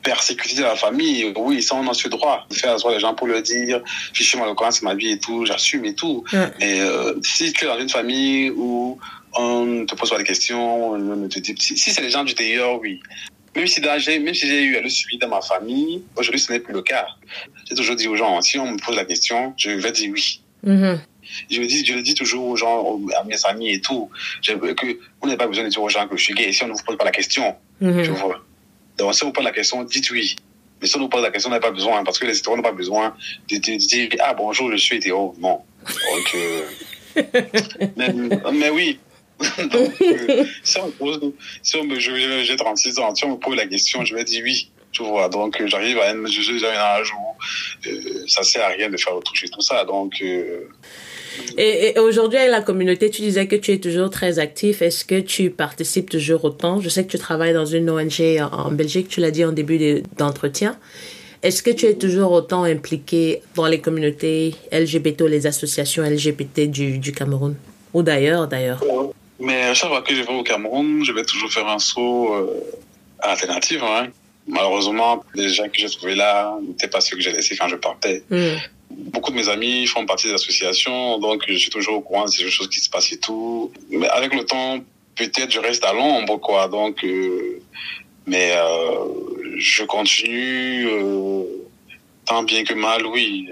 persécuté 0.01 0.55
dans 0.61 0.67
la 0.67 0.75
famille, 0.75 1.31
oui, 1.37 1.61
ça, 1.61 1.75
on 1.75 1.87
a 1.89 1.93
ce 1.93 2.07
droit 2.07 2.45
de 2.49 2.55
faire 2.55 2.73
asseoir 2.73 2.93
les 2.93 2.99
gens 2.99 3.13
pour 3.13 3.27
leur 3.27 3.41
dire, 3.41 3.81
fichez-moi 4.13 4.47
le 4.47 4.53
courant, 4.53 4.71
c'est 4.71 4.83
ma 4.83 4.95
vie 4.95 5.11
et 5.11 5.19
tout, 5.19 5.45
j'assume 5.45 5.85
et 5.85 5.95
tout. 5.95 6.23
Ouais. 6.33 6.47
Mais 6.59 6.79
euh, 6.81 7.13
si 7.23 7.51
tu 7.53 7.65
es 7.65 7.67
dans 7.67 7.79
une 7.79 7.89
famille 7.89 8.49
où 8.51 8.97
on 9.33 9.65
ne 9.65 9.85
te 9.85 9.95
pose 9.95 10.09
pas 10.09 10.17
de 10.17 10.23
questions, 10.23 10.91
on 10.91 10.97
ne 10.97 11.27
te 11.27 11.39
dit, 11.39 11.55
si, 11.59 11.77
si 11.77 11.91
c'est 11.91 12.01
les 12.01 12.09
gens 12.09 12.23
du 12.23 12.33
dehors, 12.33 12.79
oui. 12.81 12.99
Même 13.55 13.67
si, 13.67 13.81
même 13.81 14.33
si 14.33 14.47
j'ai 14.47 14.63
eu 14.63 14.77
à 14.77 14.81
le 14.81 14.89
suivi 14.89 15.17
dans 15.17 15.27
ma 15.27 15.41
famille, 15.41 16.01
aujourd'hui, 16.15 16.39
ce 16.39 16.53
n'est 16.53 16.59
plus 16.61 16.73
le 16.73 16.81
cas. 16.81 17.05
J'ai 17.67 17.75
toujours 17.75 17.95
dit 17.97 18.07
aux 18.07 18.15
gens, 18.15 18.41
si 18.41 18.57
on 18.57 18.71
me 18.71 18.77
pose 18.77 18.95
la 18.95 19.03
question, 19.05 19.53
je 19.57 19.71
vais 19.71 19.91
dire 19.91 20.09
oui. 20.13 20.41
Mhm. 20.63 21.01
Je 21.49 21.59
le 21.61 21.67
dis, 21.67 21.85
je 21.85 21.93
le 21.93 22.01
dis 22.01 22.13
toujours 22.13 22.45
aux 22.47 22.55
gens, 22.55 22.79
aux- 22.81 23.09
à 23.17 23.23
mes 23.25 23.45
amis 23.45 23.71
et 23.73 23.81
tout, 23.81 24.09
je, 24.41 24.53
que 24.53 24.85
vous 24.85 25.25
n'avez 25.27 25.37
pas 25.37 25.47
besoin 25.47 25.63
de 25.65 25.69
dire 25.69 25.81
aux 25.81 25.89
gens 25.89 26.07
que 26.07 26.15
je 26.17 26.23
suis 26.23 26.33
gay. 26.33 26.51
Si 26.51 26.63
on 26.63 26.67
ne 26.67 26.73
vous 26.73 26.83
pose 26.85 26.97
pas 26.97 27.05
la 27.05 27.11
question, 27.11 27.55
Mhm. 27.81 28.03
tu 28.03 28.09
vois. 28.11 28.41
Donc, 29.01 29.15
si 29.15 29.23
on 29.23 29.27
vous 29.27 29.33
pose 29.33 29.43
la 29.45 29.51
question, 29.51 29.83
dites 29.83 30.09
oui. 30.11 30.35
Mais 30.81 30.87
si 30.87 30.95
on 30.95 30.99
nous 30.99 31.09
pose 31.09 31.21
la 31.21 31.29
question, 31.31 31.49
on 31.49 31.53
n'a 31.53 31.59
pas 31.59 31.71
besoin, 31.71 32.03
parce 32.03 32.17
que 32.19 32.25
les 32.25 32.37
hétéros 32.37 32.55
n'ont 32.55 32.63
pas 32.63 32.71
besoin 32.71 33.15
de, 33.49 33.57
de- 33.57 33.61
de 33.61 33.77
dire 33.77 34.09
Ah, 34.19 34.33
bonjour, 34.33 34.71
je 34.71 34.77
suis 34.77 34.95
hétéro. 34.97 35.35
Non. 35.39 35.59
Donc, 35.85 36.35
euh, 36.35 36.63
mais, 37.97 38.13
mais 38.53 38.69
oui. 38.69 38.99
Donc, 39.57 39.91
euh, 40.01 40.45
si 40.63 40.77
on 40.79 40.85
me 40.87 40.91
pose, 40.91 41.33
si 41.63 41.75
on 41.77 41.83
me, 41.83 41.99
j'ai 41.99 42.55
36 42.55 42.99
ans, 42.99 43.13
si 43.15 43.25
on 43.25 43.31
me 43.31 43.35
pose 43.37 43.55
la 43.55 43.65
question, 43.67 44.05
je 44.05 44.13
vais 44.15 44.23
dire 44.23 44.41
oui. 44.43 44.71
Tu 44.91 45.03
vois, 45.03 45.29
donc 45.29 45.59
euh, 45.61 45.67
j'arrive 45.67 45.97
à 45.99 46.09
un, 46.09 46.25
je 46.25 46.41
suis 46.41 46.65
à 46.65 46.69
un 46.69 46.99
âge 46.99 47.11
où 47.13 47.87
euh, 47.89 48.23
ça 48.27 48.43
sert 48.43 48.61
à 48.65 48.67
rien 48.67 48.89
de 48.89 48.97
faire 48.97 49.13
toucher 49.23 49.47
tout 49.47 49.61
ça. 49.61 49.85
Donc, 49.85 50.13
Et, 51.57 51.93
et 51.95 51.99
aujourd'hui, 51.99 52.37
avec 52.37 52.51
la 52.51 52.61
communauté, 52.61 53.09
tu 53.09 53.21
disais 53.21 53.47
que 53.47 53.55
tu 53.55 53.71
es 53.71 53.77
toujours 53.79 54.09
très 54.09 54.39
actif. 54.39 54.81
Est-ce 54.81 55.05
que 55.05 55.19
tu 55.19 55.49
participes 55.49 56.09
toujours 56.09 56.43
autant? 56.45 56.79
Je 56.81 56.89
sais 56.89 57.03
que 57.05 57.11
tu 57.11 57.17
travailles 57.19 57.53
dans 57.53 57.65
une 57.65 57.89
ONG 57.89 58.19
en, 58.39 58.67
en 58.67 58.71
Belgique, 58.71 59.07
tu 59.09 59.19
l'as 59.19 59.31
dit 59.31 59.45
en 59.45 59.51
début 59.51 59.77
de- 59.77 60.03
d'entretien. 60.17 60.77
Est-ce 61.43 61.63
que 61.63 61.71
tu 61.71 61.87
es 61.87 61.95
toujours 61.95 62.31
autant 62.33 62.63
impliqué 62.63 63.41
dans 63.55 63.65
les 63.65 63.79
communautés 63.79 64.53
LGBT, 64.71 65.21
les 65.27 65.47
associations 65.47 66.03
LGBT 66.03 66.67
du, 66.69 66.99
du 66.99 67.11
Cameroun? 67.11 67.55
Ou 67.93 68.03
d'ailleurs, 68.03 68.47
d'ailleurs? 68.47 68.83
Mais 69.39 69.63
à 69.63 69.73
chaque 69.73 69.89
fois 69.89 70.01
que 70.03 70.13
je 70.13 70.21
vais 70.21 70.33
au 70.33 70.43
Cameroun, 70.43 71.03
je 71.03 71.11
vais 71.11 71.23
toujours 71.23 71.51
faire 71.51 71.67
un 71.67 71.79
saut 71.79 72.33
euh, 72.35 72.45
à 73.19 73.29
l'alternative. 73.29 73.81
Hein. 73.83 74.09
Malheureusement, 74.47 75.23
les 75.33 75.49
gens 75.49 75.63
que 75.65 75.79
j'ai 75.79 75.89
trouvés 75.89 76.15
là 76.15 76.55
n'étaient 76.67 76.87
pas 76.87 77.01
ceux 77.01 77.15
que 77.17 77.23
j'ai 77.23 77.31
laissés 77.31 77.55
quand 77.57 77.67
je 77.67 77.75
partais. 77.75 78.23
Hmm. 78.29 78.57
Beaucoup 78.97 79.31
de 79.31 79.35
mes 79.35 79.49
amis 79.49 79.85
font 79.87 80.05
partie 80.05 80.27
des 80.27 80.33
associations, 80.33 81.17
donc 81.19 81.43
je 81.47 81.55
suis 81.55 81.69
toujours 81.69 81.95
au 81.97 82.01
courant 82.01 82.25
de 82.25 82.29
ces 82.29 82.49
choses 82.49 82.69
qui 82.69 82.79
se 82.79 82.89
passent 82.89 83.11
et 83.11 83.19
tout. 83.19 83.71
Mais 83.89 84.07
avec 84.07 84.33
le 84.33 84.45
temps, 84.45 84.79
peut-être 85.15 85.51
je 85.51 85.59
reste 85.59 85.83
à 85.85 85.93
l'ombre, 85.93 86.37
quoi. 86.37 86.67
Donc, 86.67 87.03
euh, 87.03 87.61
mais 88.25 88.53
euh, 88.55 89.05
je 89.57 89.83
continue 89.83 90.87
euh, 90.87 91.43
tant 92.25 92.43
bien 92.43 92.63
que 92.63 92.73
mal, 92.73 93.05
oui, 93.05 93.49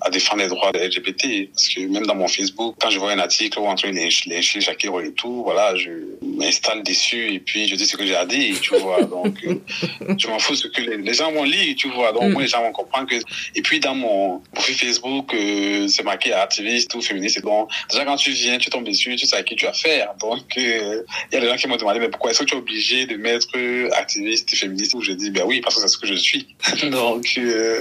à 0.00 0.10
défendre 0.10 0.42
les 0.42 0.48
droits 0.48 0.72
des 0.72 0.86
LGBT. 0.88 1.50
Parce 1.52 1.68
que 1.68 1.80
même 1.80 2.06
dans 2.06 2.14
mon 2.14 2.28
Facebook, 2.28 2.76
quand 2.80 2.90
je 2.90 2.98
vois 2.98 3.12
un 3.12 3.18
article 3.18 3.58
où 3.58 3.66
entre 3.66 3.86
les, 3.88 4.08
les 4.26 4.42
Shakiro 4.42 5.00
et 5.00 5.12
tout, 5.12 5.42
voilà, 5.42 5.74
je 5.76 5.90
m'installe 6.22 6.82
dessus 6.82 7.32
et 7.32 7.40
puis 7.40 7.68
je 7.68 7.74
dis 7.74 7.86
ce 7.86 7.96
que 7.96 8.06
j'ai 8.06 8.16
à 8.16 8.26
dire, 8.26 8.60
tu 8.60 8.76
vois. 8.76 9.02
Donc, 9.16 9.38
euh, 9.44 9.54
je 10.18 10.28
m'en 10.28 10.38
fous 10.38 10.54
ce 10.54 10.68
que 10.68 10.80
les, 10.80 10.96
les, 10.98 11.14
gens 11.14 11.32
vont 11.32 11.44
lire, 11.44 11.74
tu 11.76 11.88
vois. 11.88 12.12
Donc, 12.12 12.32
moi, 12.32 12.42
les 12.42 12.48
gens 12.48 12.62
vont 12.62 12.72
comprendre 12.72 13.08
que. 13.08 13.16
Et 13.54 13.62
puis, 13.62 13.80
dans 13.80 13.94
mon 13.94 14.42
profil 14.54 14.74
Facebook, 14.74 15.32
euh, 15.34 15.88
c'est 15.88 16.02
marqué 16.02 16.32
activiste 16.32 16.94
ou 16.94 17.00
féministe. 17.00 17.42
Donc, 17.42 17.70
déjà, 17.90 18.04
quand 18.04 18.16
tu 18.16 18.30
viens, 18.30 18.58
tu 18.58 18.70
tombes 18.70 18.86
dessus, 18.86 19.16
tu 19.16 19.26
sais 19.26 19.36
à 19.36 19.42
qui 19.42 19.56
tu 19.56 19.66
as 19.66 19.70
affaire. 19.70 20.14
Donc, 20.20 20.44
euh, 20.58 21.02
il 21.30 21.34
y 21.34 21.38
a 21.38 21.40
des 21.40 21.48
gens 21.48 21.56
qui 21.56 21.68
m'ont 21.68 21.76
demandé, 21.76 21.98
mais 21.98 22.08
pourquoi 22.08 22.30
est-ce 22.30 22.40
que 22.40 22.44
tu 22.44 22.54
es 22.54 22.58
obligé 22.58 23.06
de 23.06 23.16
mettre 23.16 23.48
activiste 23.92 24.54
féministe? 24.54 24.94
Où 24.94 25.02
je 25.02 25.12
dis, 25.12 25.30
ben 25.30 25.44
oui, 25.46 25.60
parce 25.60 25.74
que 25.76 25.80
c'est 25.80 25.88
ce 25.88 25.98
que 25.98 26.06
je 26.06 26.14
suis. 26.14 26.54
Donc, 26.90 27.34
euh, 27.38 27.80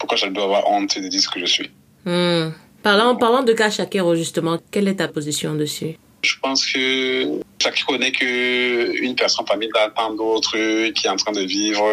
pourquoi 0.00 0.16
je 0.16 0.26
dois 0.26 0.44
avoir 0.44 0.68
honte 0.68 0.98
de 0.98 1.06
dire 1.06 1.20
ce 1.20 1.28
que 1.28 1.38
je 1.38 1.46
suis. 1.46 1.70
Hmm. 2.04 2.48
Parlant, 2.82 3.14
parlant 3.14 3.44
de 3.44 3.52
cas 3.52 3.70
Shakiro, 3.70 4.16
justement, 4.16 4.58
quelle 4.72 4.88
est 4.88 4.96
ta 4.96 5.06
position 5.06 5.54
dessus? 5.54 5.96
Je 6.22 6.34
pense 6.42 6.66
que 6.66 7.40
Shakiro 7.62 7.96
n'est 7.98 8.10
qu'une 8.10 9.14
personne 9.14 9.44
parmi 9.44 9.68
tant 9.94 10.12
d'autres 10.14 10.90
qui 10.90 11.06
est 11.06 11.10
en 11.10 11.16
train 11.16 11.32
de 11.32 11.42
vivre 11.42 11.84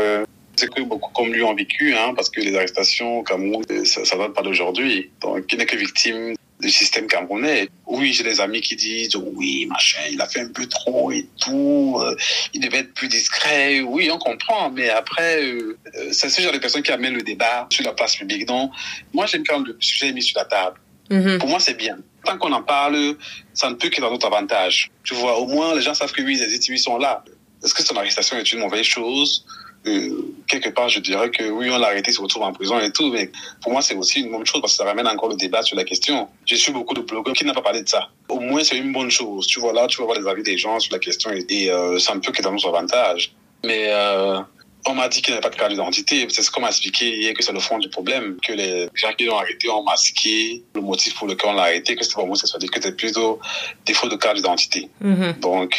c'est 0.58 0.74
que 0.74 0.82
beaucoup 0.82 1.12
comme 1.14 1.32
lui 1.32 1.44
ont 1.44 1.54
vécu, 1.54 1.94
hein, 1.94 2.14
parce 2.16 2.30
que 2.30 2.42
les 2.42 2.56
arrestations 2.56 3.20
au 3.20 3.24
Cameroun, 3.24 3.64
ça, 3.86 4.04
ça 4.04 4.18
date 4.18 4.34
pas 4.34 4.42
d'aujourd'hui. 4.42 5.12
Donc, 5.22 5.46
il 5.52 5.60
n'est 5.60 5.66
que 5.66 5.78
victime 5.78 6.34
du 6.60 6.70
système 6.70 7.08
camerounais. 7.08 7.70
Oui, 7.86 8.14
j'ai 8.14 8.24
des 8.24 8.40
amis 8.42 8.62
qui 8.62 8.76
disent 8.76 9.16
oui, 9.16 9.66
machin, 9.68 10.02
il 10.12 10.20
a 10.22 10.28
fait 10.28 10.42
un 10.42 10.50
peu 10.50 10.66
trop 10.66 11.12
et 11.12 11.28
tout, 11.40 11.98
euh, 12.02 12.16
il 12.54 12.62
devait 12.62 12.80
être 12.80 12.94
plus 12.94 13.08
discret. 13.08 13.82
Oui, 13.82 14.10
on 14.12 14.18
comprend, 14.18 14.72
mais 14.72 14.90
après, 14.90 15.44
euh, 15.44 15.78
c'est 16.12 16.30
ce 16.30 16.42
genre 16.42 16.52
de 16.52 16.58
personnes 16.58 16.84
qui 16.84 16.92
amènent 16.92 17.14
le 17.14 17.22
débat 17.22 17.68
sur 17.70 17.84
la 17.84 17.94
place 17.94 18.16
publique. 18.16 18.46
Donc, 18.46 18.72
moi, 19.14 19.26
j'aime 19.28 19.44
quand 19.46 19.60
le 19.60 19.78
sujet 19.80 20.10
est 20.10 20.14
mis 20.14 20.24
sur 20.24 20.38
la 20.40 20.46
table. 20.46 20.78
Mm 21.10 21.20
-hmm. 21.20 21.38
Pour 21.40 21.50
moi, 21.50 21.60
c'est 21.60 21.78
bien. 21.78 21.98
Tant 22.26 22.38
qu'on 22.38 22.52
en 22.52 22.64
parle, 22.64 23.16
ça 23.54 23.70
ne 23.70 23.76
peut 23.76 23.90
qu'être 23.90 24.06
dans 24.08 24.12
notre 24.12 24.28
avantage. 24.28 24.92
Tu 25.04 25.14
vois, 25.14 25.34
au 25.42 25.46
moins, 25.48 25.70
les 25.76 25.82
gens 25.82 25.94
savent 25.94 26.12
que 26.12 26.24
oui, 26.28 26.36
les 26.44 26.54
études 26.54 26.80
sont 26.80 26.98
là. 26.98 27.24
Est-ce 27.64 27.74
que 27.74 27.84
son 27.84 27.96
arrestation 27.96 28.36
est 28.38 28.52
une 28.54 28.60
mauvaise 28.60 28.86
chose? 28.98 29.46
Euh, 29.88 30.36
quelque 30.48 30.70
part, 30.70 30.90
je 30.90 31.00
dirais 31.00 31.30
que 31.30 31.44
oui, 31.50 31.70
on 31.72 31.78
l'a 31.78 31.88
arrêté, 31.88 32.12
il 32.12 32.14
se 32.14 32.22
retrouve 32.22 32.44
en 32.44 32.54
prison 32.54 32.80
et 32.80 32.92
tout, 32.92 33.10
mais 33.12 33.32
pour 33.62 33.72
moi, 33.72 33.82
c'est 33.82 33.96
aussi 33.96 34.22
une 34.22 34.32
bonne 34.32 34.46
chose 34.46 34.62
parce 34.62 34.74
que 34.74 34.78
ça 34.78 34.86
ramène 34.86 35.08
encore 35.08 35.30
le 35.30 35.36
débat 35.36 35.62
sur 35.62 35.76
la 35.76 35.84
question. 35.84 36.28
J'ai 36.46 36.58
su 36.58 36.72
beaucoup 36.72 36.94
de 36.94 37.02
blogueurs 37.02 37.34
qui 37.34 37.46
n'ont 37.46 37.54
pas 37.54 37.62
parlé 37.62 37.82
de 37.84 37.90
ça. 37.90 38.10
Au 38.30 38.40
moins, 38.40 38.64
c'est 38.64 38.78
une 38.78 38.92
bonne 38.92 39.12
chose. 39.12 39.48
Tu 39.48 39.60
vois, 39.60 39.74
là, 39.74 39.88
tu 39.88 39.98
vas 40.00 40.06
voir 40.06 40.20
les 40.20 40.28
avis 40.28 40.44
des 40.44 40.58
gens 40.58 40.80
sur 40.80 40.94
la 40.94 41.00
question 41.00 41.32
et, 41.32 41.46
et 41.50 41.72
euh, 41.72 42.00
ça 42.00 42.14
ne 42.16 42.20
peut 42.20 42.32
que 42.32 42.42
dans 42.42 42.52
notre 42.52 42.68
avantage. 42.70 43.34
Mais 43.64 43.86
euh, 43.90 44.40
on 44.86 44.94
m'a 44.94 45.08
dit 45.10 45.22
qu'il 45.22 45.34
n'y 45.34 45.38
avait 45.38 45.48
pas 45.48 45.54
de 45.54 45.60
carte 45.60 45.72
d'identité. 45.72 46.26
C'est 46.30 46.42
ce 46.42 46.52
qu'on 46.52 46.62
m'a 46.62 46.70
expliqué 46.70 47.06
hier, 47.20 47.34
que 47.34 47.44
c'est 47.44 47.52
le 47.52 47.60
fond 47.60 47.78
du 47.78 47.90
problème, 47.90 48.38
que 48.46 48.54
les 48.54 48.88
gens 48.94 49.12
qui 49.18 49.26
l'ont 49.26 49.38
arrêté 49.38 49.70
ont 49.70 49.84
masqué 49.84 50.64
le 50.76 50.82
motif 50.82 51.16
pour 51.16 51.28
lequel 51.28 51.50
on 51.52 51.54
l'a 51.54 51.64
arrêté, 51.64 51.96
que 51.96 52.04
c'était 52.04 52.16
pas 52.16 52.24
homosexualité, 52.24 52.68
que 52.68 52.82
c'était 52.82 52.96
plutôt 52.96 53.40
défaut 53.86 54.08
de 54.08 54.16
carte 54.16 54.38
d'identité. 54.38 54.90
Mm 55.02 55.14
-hmm. 55.14 55.40
Donc, 55.40 55.72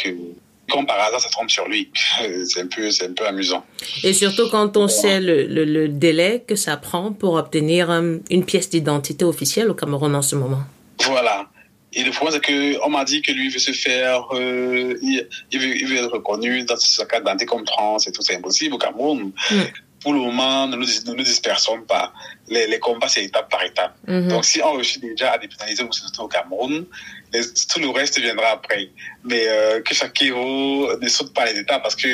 comme 0.69 0.85
par 0.85 0.99
hasard, 0.99 1.19
ça 1.19 1.29
tombe 1.29 1.49
sur 1.49 1.67
lui. 1.67 1.91
C'est 2.45 2.61
un 2.61 2.67
peu, 2.67 2.89
c'est 2.91 3.05
un 3.05 3.13
peu 3.13 3.25
amusant. 3.25 3.65
Et 4.03 4.13
surtout 4.13 4.49
quand 4.49 4.77
on 4.77 4.87
sait 4.87 5.19
le, 5.19 5.45
le, 5.45 5.65
le, 5.65 5.87
délai 5.89 6.43
que 6.47 6.55
ça 6.55 6.77
prend 6.77 7.11
pour 7.11 7.33
obtenir 7.33 7.89
um, 7.89 8.21
une 8.29 8.45
pièce 8.45 8.69
d'identité 8.69 9.25
officielle 9.25 9.69
au 9.69 9.73
Cameroun 9.73 10.15
en 10.15 10.21
ce 10.21 10.35
moment. 10.35 10.61
Voilà. 11.01 11.49
Et 11.93 12.03
le 12.03 12.11
problème, 12.11 12.33
c'est 12.35 12.45
que 12.45 12.85
on 12.85 12.89
m'a 12.89 13.03
dit 13.03 13.21
que 13.21 13.31
lui 13.31 13.49
veut 13.49 13.59
se 13.59 13.71
faire, 13.71 14.27
euh, 14.33 14.95
il, 15.01 15.27
il, 15.51 15.59
veut, 15.59 15.75
il, 15.75 15.87
veut, 15.87 15.97
être 15.97 16.11
reconnu 16.11 16.63
dans 16.63 16.75
sa 16.75 17.05
carte 17.05 17.23
d'identité 17.23 17.45
comme 17.45 17.63
trans 17.65 17.97
et 17.97 18.11
tout, 18.11 18.21
c'est 18.21 18.35
impossible 18.35 18.75
au 18.75 18.77
Cameroun. 18.77 19.31
Mm. 19.49 19.55
Pour 20.01 20.13
le 20.13 20.19
moment, 20.19 20.67
ne 20.67 20.77
nous, 20.77 20.85
ne 20.85 21.13
nous 21.13 21.23
dispersons 21.23 21.81
pas. 21.81 22.13
Les, 22.49 22.67
les 22.67 22.79
combats, 22.79 23.07
c'est 23.07 23.23
étape 23.23 23.49
par 23.49 23.63
étape. 23.63 23.93
Mm 24.07 24.13
-hmm. 24.13 24.27
Donc, 24.27 24.45
si 24.45 24.61
on 24.61 24.73
réussit 24.73 25.01
déjà 25.01 25.31
à 25.33 25.37
dépénaliser 25.37 25.83
au 26.19 26.27
Cameroun, 26.27 26.85
les, 27.33 27.41
tout 27.69 27.79
le 27.79 27.89
reste 27.89 28.19
viendra 28.19 28.49
après. 28.51 28.89
Mais 29.23 29.43
euh, 29.47 29.81
que 29.81 29.93
Shakiro 29.93 30.97
ne 30.99 31.07
saute 31.09 31.33
pas 31.33 31.45
les 31.45 31.59
étapes 31.59 31.83
parce 31.83 31.95
que 31.95 32.07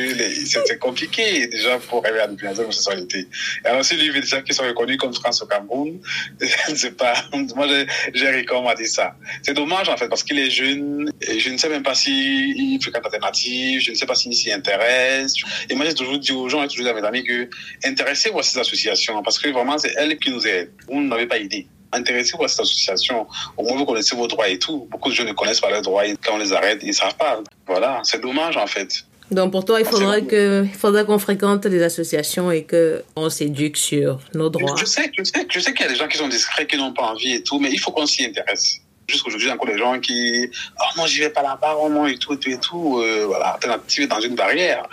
c'est 0.66 0.80
compliqué 0.80 1.48
déjà 1.48 1.78
pour 1.80 2.04
arriver 2.04 2.22
à 2.22 2.28
dépénaliser 2.28 2.64
l'homosexualité. 2.64 3.28
Alors 3.64 3.86
si 3.86 3.96
lui 3.96 4.10
veut 4.10 4.22
déjà 4.22 4.42
qu'ils 4.42 4.56
soient 4.56 4.68
reconnus 4.68 4.98
comme 4.98 5.14
trans 5.14 5.30
au 5.42 5.46
Cameroun, 5.46 6.00
c'est 6.76 6.98
pas. 6.98 7.14
Moi, 7.56 7.68
j'ai 8.14 8.32
recommandé 8.40 8.86
ça. 8.88 9.16
C'est 9.44 9.54
dommage 9.54 9.88
en 9.88 9.98
fait 9.98 10.10
parce 10.10 10.24
qu'il 10.24 10.40
est 10.40 10.50
jeune 10.50 11.12
et 11.22 11.40
je 11.40 11.50
ne 11.50 11.58
sais 11.58 11.70
même 11.70 11.84
pas 11.84 11.96
s'il 11.96 12.82
fréquente 12.82 13.06
alternative, 13.06 13.80
je 13.82 13.92
ne 13.92 13.96
sais 13.96 14.06
pas 14.06 14.16
s'il 14.16 14.34
s'y 14.34 14.52
intéresse. 14.52 15.34
Et 15.70 15.76
moi, 15.76 15.86
j'ai 15.86 15.94
toujours 15.94 16.20
dit 16.20 16.32
aux 16.32 16.50
gens 16.50 16.64
et 16.64 16.68
toujours 16.68 16.88
à 16.88 16.94
mes 16.94 17.06
amis 17.08 17.24
que 17.24 17.50
intéressez-vous 17.84 18.40
à 18.40 18.44
ces 18.44 18.58
associations 18.60 19.22
parce 19.22 19.40
que 19.40 19.50
vraiment, 19.50 19.78
c'est 19.78 19.94
elles 19.96 20.18
qui 20.26 20.32
nous 20.32 20.46
aident. 20.48 20.72
Vous 20.88 21.02
n'avez 21.02 21.28
pas 21.28 21.38
idée 21.38 21.68
intéressez-vous 21.96 22.44
à 22.44 22.48
cette 22.48 22.62
association. 22.62 23.28
Au 23.58 23.64
moins, 23.64 23.78
vous 23.78 23.86
connaissez 23.86 24.16
vos 24.16 24.28
droits 24.28 24.48
et 24.48 24.60
tout. 24.60 24.88
Beaucoup 24.92 25.10
de 25.10 25.16
jeunes 25.16 25.28
ne 25.28 25.34
connaissent 25.34 25.62
pas 25.62 25.70
leurs 25.70 25.82
droits. 25.82 26.06
Et 26.06 26.16
quand 26.24 26.36
on 26.36 26.38
les 26.38 26.54
arrête, 26.54 26.80
ils 26.82 26.90
ne 26.90 26.94
savent 26.94 27.16
pas. 27.16 27.42
Voilà, 27.68 28.02
c'est 28.04 28.22
dommage 28.22 28.58
en 28.58 28.68
fait. 28.68 29.06
Donc 29.32 29.52
pour 29.52 29.66
toi, 29.66 29.80
il 29.80 29.86
faudrait 29.86 30.24
que, 30.24 30.66
il 30.66 30.78
faudrait 30.78 31.04
qu'on 31.04 31.18
fréquente 31.18 31.66
des 31.66 31.82
associations 31.82 32.52
et 32.52 32.64
que 32.64 33.04
on 33.16 33.30
s'éduque 33.30 33.78
sur 33.78 34.20
nos 34.36 34.50
droits. 34.50 34.76
Je 34.78 34.86
sais, 34.86 35.12
je 35.18 35.24
sais, 35.24 35.48
je 35.50 35.60
sais 35.60 35.74
qu'il 35.74 35.84
y 35.84 35.90
a 35.90 35.92
des 35.92 35.98
gens 35.98 36.08
qui 36.08 36.18
sont 36.18 36.28
discrets, 36.28 36.68
qui 36.68 36.78
n'ont 36.78 36.94
pas 36.94 37.04
envie 37.04 37.34
et 37.34 37.42
tout, 37.42 37.60
mais 37.60 37.72
il 37.72 37.80
faut 37.80 37.92
qu'on 37.92 38.06
s'y 38.06 38.24
intéresse. 38.24 38.82
Jusqu'aujourd'hui, 39.08 39.48
il 39.48 39.50
y 39.50 39.52
a 39.52 39.56
encore 39.56 39.68
des 39.68 39.78
gens 39.78 40.00
qui, 40.00 40.50
oh 40.80 40.98
non, 40.98 41.06
j'y 41.06 41.20
vais 41.20 41.30
pas 41.30 41.44
là-bas, 41.44 41.76
oh 41.80 41.90
non, 41.90 42.08
et 42.08 42.18
tout, 42.18 42.34
et 42.34 42.40
tout, 42.40 42.50
et 42.50 42.60
tout. 42.60 43.00
Euh, 43.00 43.26
voilà, 43.28 43.58
tu 43.88 44.04
es 44.04 44.08
dans 44.08 44.20
une 44.20 44.36
barrière. 44.36 44.88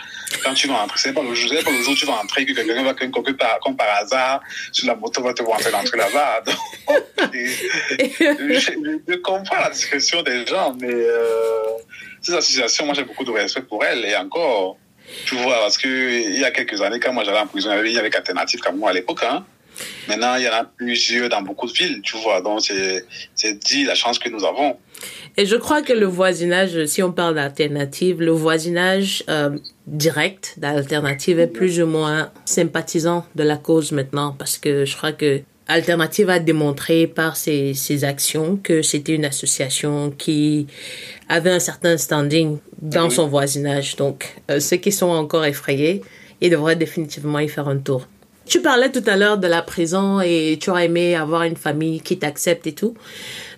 Quand 0.44 0.52
tu 0.54 0.68
vas 0.68 0.82
entrer, 0.82 0.98
c'est 0.98 1.12
pas 1.12 1.22
le 1.22 1.34
jour, 1.34 1.50
pas 1.64 1.70
le 1.70 1.82
jour 1.82 1.92
où 1.92 1.96
tu 1.96 2.04
vas 2.04 2.14
entrer 2.14 2.44
que 2.44 2.52
quelqu'un 2.52 2.82
va, 2.82 2.94
comme 2.94 3.36
par, 3.36 3.58
comme 3.60 3.76
par 3.76 3.88
hasard, 3.96 4.40
sur 4.70 4.86
la 4.86 4.94
moto, 4.94 5.22
va 5.22 5.32
te 5.32 5.42
voir 5.42 5.58
entrer 5.58 5.96
là-bas. 5.96 6.44
je, 7.32 9.00
je, 9.08 9.14
comprends 9.16 9.60
la 9.60 9.70
discrétion 9.70 10.22
des 10.22 10.46
gens, 10.46 10.74
mais 10.78 10.92
euh, 10.92 11.62
ces 12.20 12.34
associations, 12.34 12.84
moi, 12.84 12.94
j'ai 12.94 13.04
beaucoup 13.04 13.24
de 13.24 13.30
respect 13.30 13.62
pour 13.62 13.84
elles. 13.84 14.04
Et 14.04 14.16
encore, 14.16 14.76
tu 15.26 15.36
vois, 15.36 15.58
parce 15.60 15.78
que 15.78 15.88
il 15.88 16.38
y 16.38 16.44
a 16.44 16.50
quelques 16.50 16.80
années, 16.80 17.00
quand 17.00 17.12
moi 17.12 17.24
j'allais 17.24 17.38
en 17.38 17.46
prison, 17.46 17.70
il 17.84 17.92
y 17.92 17.98
avait 17.98 18.14
Alternative 18.14 18.60
comme 18.60 18.76
moi 18.76 18.90
à 18.90 18.92
l'époque, 18.92 19.22
hein. 19.24 19.44
Maintenant, 20.08 20.36
il 20.36 20.44
y 20.44 20.48
en 20.48 20.52
a 20.52 20.64
plusieurs 20.64 21.28
dans 21.28 21.42
beaucoup 21.42 21.66
de 21.66 21.72
villes, 21.72 22.00
tu 22.02 22.16
vois. 22.16 22.40
Donc, 22.40 22.60
c'est 22.62 23.58
dit 23.64 23.84
la 23.84 23.94
chance 23.94 24.18
que 24.18 24.28
nous 24.28 24.44
avons. 24.44 24.76
Et 25.36 25.46
je 25.46 25.56
crois 25.56 25.82
que 25.82 25.92
le 25.92 26.06
voisinage, 26.06 26.84
si 26.86 27.02
on 27.02 27.12
parle 27.12 27.36
d'alternative, 27.36 28.20
le 28.20 28.32
voisinage 28.32 29.24
euh, 29.28 29.58
direct 29.86 30.54
d'alternative 30.58 31.40
est 31.40 31.46
plus 31.46 31.80
ou 31.80 31.86
moins 31.86 32.30
sympathisant 32.44 33.26
de 33.34 33.42
la 33.42 33.56
cause 33.56 33.92
maintenant 33.92 34.36
parce 34.38 34.58
que 34.58 34.84
je 34.84 34.96
crois 34.96 35.12
que 35.12 35.42
Alternative 35.68 36.28
a 36.28 36.38
démontré 36.38 37.06
par 37.06 37.36
ses, 37.36 37.72
ses 37.72 38.04
actions 38.04 38.58
que 38.62 38.82
c'était 38.82 39.14
une 39.14 39.24
association 39.24 40.10
qui 40.10 40.66
avait 41.28 41.52
un 41.52 41.60
certain 41.60 41.96
standing 41.96 42.58
dans 42.80 43.08
son 43.10 43.28
voisinage. 43.28 43.96
Donc, 43.96 44.36
euh, 44.50 44.58
ceux 44.58 44.76
qui 44.76 44.90
sont 44.90 45.08
encore 45.08 45.44
effrayés, 45.44 46.02
ils 46.40 46.50
devraient 46.50 46.76
définitivement 46.76 47.38
y 47.38 47.48
faire 47.48 47.68
un 47.68 47.78
tour. 47.78 48.06
Tu 48.52 48.60
parlais 48.60 48.92
tout 48.92 49.02
à 49.06 49.16
l'heure 49.16 49.38
de 49.38 49.46
la 49.46 49.62
prison 49.62 50.20
et 50.20 50.58
tu 50.60 50.68
aurais 50.68 50.84
aimé 50.84 51.14
avoir 51.14 51.44
une 51.44 51.56
famille 51.56 52.02
qui 52.02 52.18
t'accepte 52.18 52.66
et 52.66 52.74
tout. 52.74 52.94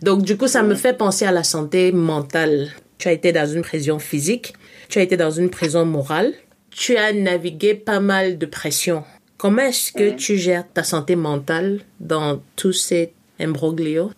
Donc, 0.03 0.23
du 0.23 0.37
coup, 0.37 0.47
ça 0.47 0.63
me 0.63 0.77
fait 0.77 0.97
penser 0.97 1.25
à 1.25 1.33
la 1.33 1.43
santé 1.43 1.91
mentale. 1.91 2.73
Tu 2.99 3.09
as 3.09 3.11
été 3.11 3.33
dans 3.33 3.45
une 3.45 3.63
prison 3.63 3.99
physique, 3.99 4.55
tu 4.89 5.01
as 5.01 5.03
été 5.03 5.17
dans 5.17 5.33
une 5.33 5.51
prison 5.51 5.85
morale, 5.85 6.33
tu 6.71 6.97
as 6.97 7.13
navigué 7.13 7.75
pas 7.75 7.99
mal 7.99 8.39
de 8.39 8.47
pression. 8.47 9.03
Comment 9.37 9.63
est-ce 9.63 9.91
que 9.91 10.11
tu 10.11 10.39
gères 10.39 10.73
ta 10.73 10.85
santé 10.85 11.17
mentale 11.17 11.81
dans 11.99 12.41
tous 12.55 12.73
ces 12.73 13.13
imbroglios? 13.41 14.13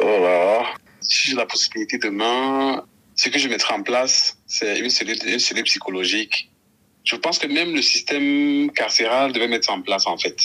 Voilà. 0.00 0.62
Si 1.02 1.28
j'ai 1.28 1.36
la 1.36 1.44
possibilité 1.44 1.98
demain, 1.98 2.82
ce 3.14 3.28
que 3.28 3.38
je 3.38 3.46
mettrai 3.46 3.74
en 3.74 3.82
place, 3.82 4.38
c'est 4.46 4.78
une 4.78 4.88
cellule, 4.88 5.18
une 5.26 5.38
cellule 5.38 5.64
psychologique 5.64 6.48
je 7.08 7.16
pense 7.16 7.38
que 7.38 7.46
même 7.46 7.74
le 7.74 7.80
système 7.80 8.70
carcéral 8.72 9.32
devait 9.32 9.48
mettre 9.48 9.66
ça 9.66 9.72
en 9.72 9.80
place, 9.80 10.06
en 10.06 10.18
fait. 10.18 10.36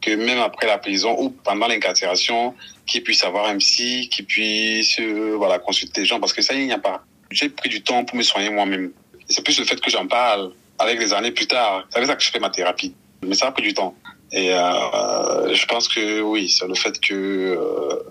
Que 0.00 0.10
même 0.10 0.40
après 0.40 0.66
la 0.66 0.78
prison 0.78 1.14
ou 1.16 1.30
pendant 1.30 1.68
l'incarcération, 1.68 2.54
qu'il 2.86 3.04
puisse 3.04 3.22
avoir 3.22 3.48
un 3.48 3.58
psy, 3.58 4.08
qu'il 4.10 4.26
puisse 4.26 4.98
euh, 4.98 5.34
voilà, 5.36 5.60
consulter 5.60 6.00
les 6.00 6.06
gens, 6.06 6.18
parce 6.18 6.32
que 6.32 6.42
ça, 6.42 6.54
il 6.54 6.66
n'y 6.66 6.72
a 6.72 6.78
pas. 6.78 7.04
J'ai 7.30 7.48
pris 7.50 7.68
du 7.68 7.82
temps 7.82 8.04
pour 8.04 8.16
me 8.16 8.24
soigner 8.24 8.50
moi-même. 8.50 8.90
C'est 9.28 9.44
plus 9.44 9.56
le 9.60 9.64
fait 9.64 9.80
que 9.80 9.90
j'en 9.90 10.08
parle 10.08 10.52
avec 10.80 10.98
les 10.98 11.12
années 11.12 11.30
plus 11.30 11.46
tard. 11.46 11.86
C'est 11.90 11.98
avec 11.98 12.08
ça 12.08 12.16
que 12.16 12.22
je 12.24 12.30
fais 12.32 12.40
ma 12.40 12.50
thérapie. 12.50 12.92
Mais 13.22 13.36
ça 13.36 13.46
a 13.46 13.52
pris 13.52 13.62
du 13.62 13.72
temps. 13.72 13.94
Et 14.32 14.52
euh, 14.52 15.54
je 15.54 15.66
pense 15.66 15.86
que 15.86 16.20
oui, 16.20 16.48
c'est 16.48 16.66
le 16.66 16.74
fait 16.74 16.98
que 16.98 17.14
euh, 17.14 18.02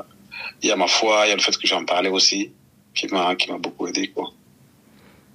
il 0.62 0.70
y 0.70 0.72
a 0.72 0.78
ma 0.78 0.88
foi, 0.88 1.24
il 1.26 1.30
y 1.30 1.32
a 1.34 1.36
le 1.36 1.42
fait 1.42 1.58
que 1.58 1.68
j'en 1.68 1.84
parlais 1.84 2.10
aussi, 2.10 2.54
qui 2.96 3.08
m'a 3.08 3.36
qui 3.36 3.52
m'a 3.52 3.58
beaucoup 3.58 3.88
aidé, 3.88 4.08
quoi. 4.12 4.32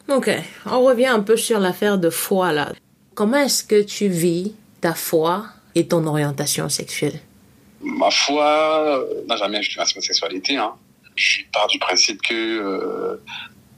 Ok, 0.09 0.31
on 0.67 0.85
revient 0.85 1.07
un 1.07 1.21
peu 1.21 1.37
sur 1.37 1.59
l'affaire 1.59 1.99
de 1.99 2.11
foi 2.11 2.53
là. 2.53 2.73
Comment 3.15 3.39
est-ce 3.39 3.65
que 3.65 3.83
tu 3.83 4.09
vis 4.09 4.55
ta 4.81 4.95
foi 4.95 5.47
et 5.75 5.89
ton 5.89 6.07
orientation 6.07 6.69
sexuelle? 6.69 7.19
Ma 7.81 8.11
foi 8.11 9.05
n'a 9.27 9.37
jamais 9.37 9.59
ajouté 9.59 9.79
ma 9.79 9.85
sexualité. 9.85 10.57
Hein. 10.57 10.73
Je 11.17 11.39
pars 11.53 11.67
du 11.67 11.79
principe 11.79 12.23
que 12.23 12.35
euh, 12.35 13.17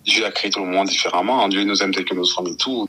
Dieu 0.05 0.25
a 0.25 0.31
créé 0.31 0.51
tout 0.51 0.61
le 0.61 0.71
monde 0.71 0.89
différemment. 0.89 1.49
Dieu 1.49 1.65
nous 1.65 1.83
aime 1.83 1.95
tel 1.95 2.05
que 2.05 2.15
nous 2.15 2.25
sommes 2.25 2.49
et 2.49 2.57
tout. 2.57 2.89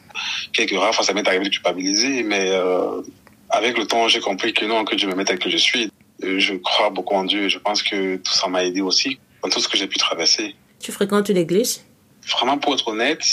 Quelques 0.52 0.78
rares 0.78 0.94
fois, 0.94 1.06
ça 1.06 1.14
m'est 1.14 1.28
arrivé 1.28 1.46
de 1.46 1.50
culpabiliser, 1.50 2.24
mais 2.24 2.50
euh, 2.50 3.02
avec 3.50 3.78
le 3.78 3.86
temps, 3.86 4.08
j'ai 4.08 4.20
compris 4.20 4.54
que 4.54 4.66
non, 4.66 4.84
que 4.84 4.96
Dieu 4.96 5.08
me 5.08 5.16
met 5.16 5.26
tel 5.26 5.40
que 5.40 5.50
je 5.50 5.58
suis. 5.58 5.90
Je 6.22 6.56
crois 6.56 6.90
beaucoup 6.90 7.16
en 7.16 7.24
Dieu. 7.24 7.48
Je 7.48 7.60
pense 7.60 7.84
que 7.84 8.18
tout 8.18 8.34
ça 8.34 8.48
m'a 8.48 8.66
aidé 8.66 8.82
aussi 8.82 9.20
dans 9.44 9.50
tout 9.50 9.60
ce 9.60 9.70
que 9.70 9.78
j'ai 9.78 9.88
pu 9.88 9.98
traverser. 9.98 10.56
Tu 10.80 10.92
fréquentes 10.92 11.30
une 11.30 11.38
église 11.38 11.86
Vraiment, 12.28 12.58
pour 12.58 12.74
être 12.74 12.88
honnête, 12.88 13.24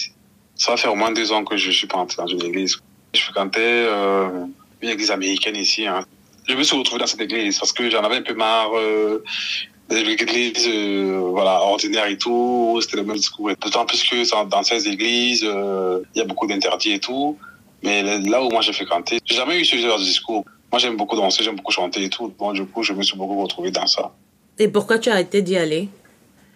ça 0.54 0.72
va 0.72 0.76
faire 0.76 0.92
au 0.92 0.96
moins 0.96 1.12
deux 1.12 1.32
ans 1.32 1.44
que 1.44 1.56
je 1.56 1.70
suis 1.70 1.86
pas 1.86 1.98
entré 1.98 2.16
dans 2.16 2.26
une 2.26 2.42
église. 2.42 2.76
Je 3.14 3.20
fréquentais 3.20 3.60
euh, 3.60 4.46
une 4.80 4.88
église 4.88 5.10
américaine 5.10 5.56
ici. 5.56 5.86
Hein. 5.86 6.04
Je 6.48 6.54
me 6.54 6.62
suis 6.62 6.76
retrouvé 6.76 7.00
dans 7.00 7.06
cette 7.06 7.20
église 7.20 7.58
parce 7.58 7.72
que 7.72 7.90
j'en 7.90 8.02
avais 8.02 8.16
un 8.16 8.22
peu 8.22 8.34
marre 8.34 8.76
euh, 8.76 9.24
des 9.88 10.00
églises 10.00 10.66
euh, 10.68 11.18
voilà, 11.30 11.60
ordinaires 11.62 12.06
et 12.06 12.16
tout. 12.16 12.78
C'était 12.80 12.98
le 12.98 13.04
même 13.04 13.16
discours. 13.16 13.50
D'autant 13.60 13.84
plus 13.84 14.02
que 14.04 14.48
dans 14.48 14.62
ces 14.62 14.88
églises, 14.88 15.44
euh, 15.44 16.00
il 16.14 16.18
y 16.18 16.22
a 16.22 16.24
beaucoup 16.24 16.46
d'interdits 16.46 16.92
et 16.92 17.00
tout. 17.00 17.36
Mais 17.82 18.02
là 18.02 18.42
où 18.42 18.50
moi 18.50 18.62
j'ai 18.62 18.72
fréquenté, 18.72 19.18
j'ai 19.24 19.36
jamais 19.36 19.60
eu 19.60 19.64
ce 19.64 19.76
genre 19.76 19.98
de 19.98 20.04
discours. 20.04 20.44
Moi 20.72 20.78
j'aime 20.78 20.96
beaucoup 20.96 21.16
danser, 21.16 21.42
j'aime 21.42 21.56
beaucoup 21.56 21.72
chanter 21.72 22.04
et 22.04 22.08
tout. 22.08 22.32
Bon, 22.38 22.52
du 22.52 22.64
coup, 22.64 22.82
je 22.82 22.92
me 22.92 23.02
suis 23.02 23.16
beaucoup 23.16 23.40
retrouvé 23.40 23.70
dans 23.70 23.86
ça. 23.86 24.12
Et 24.58 24.68
pourquoi 24.68 24.98
tu 24.98 25.10
as 25.10 25.12
arrêté 25.12 25.42
d'y 25.42 25.56
aller? 25.56 25.88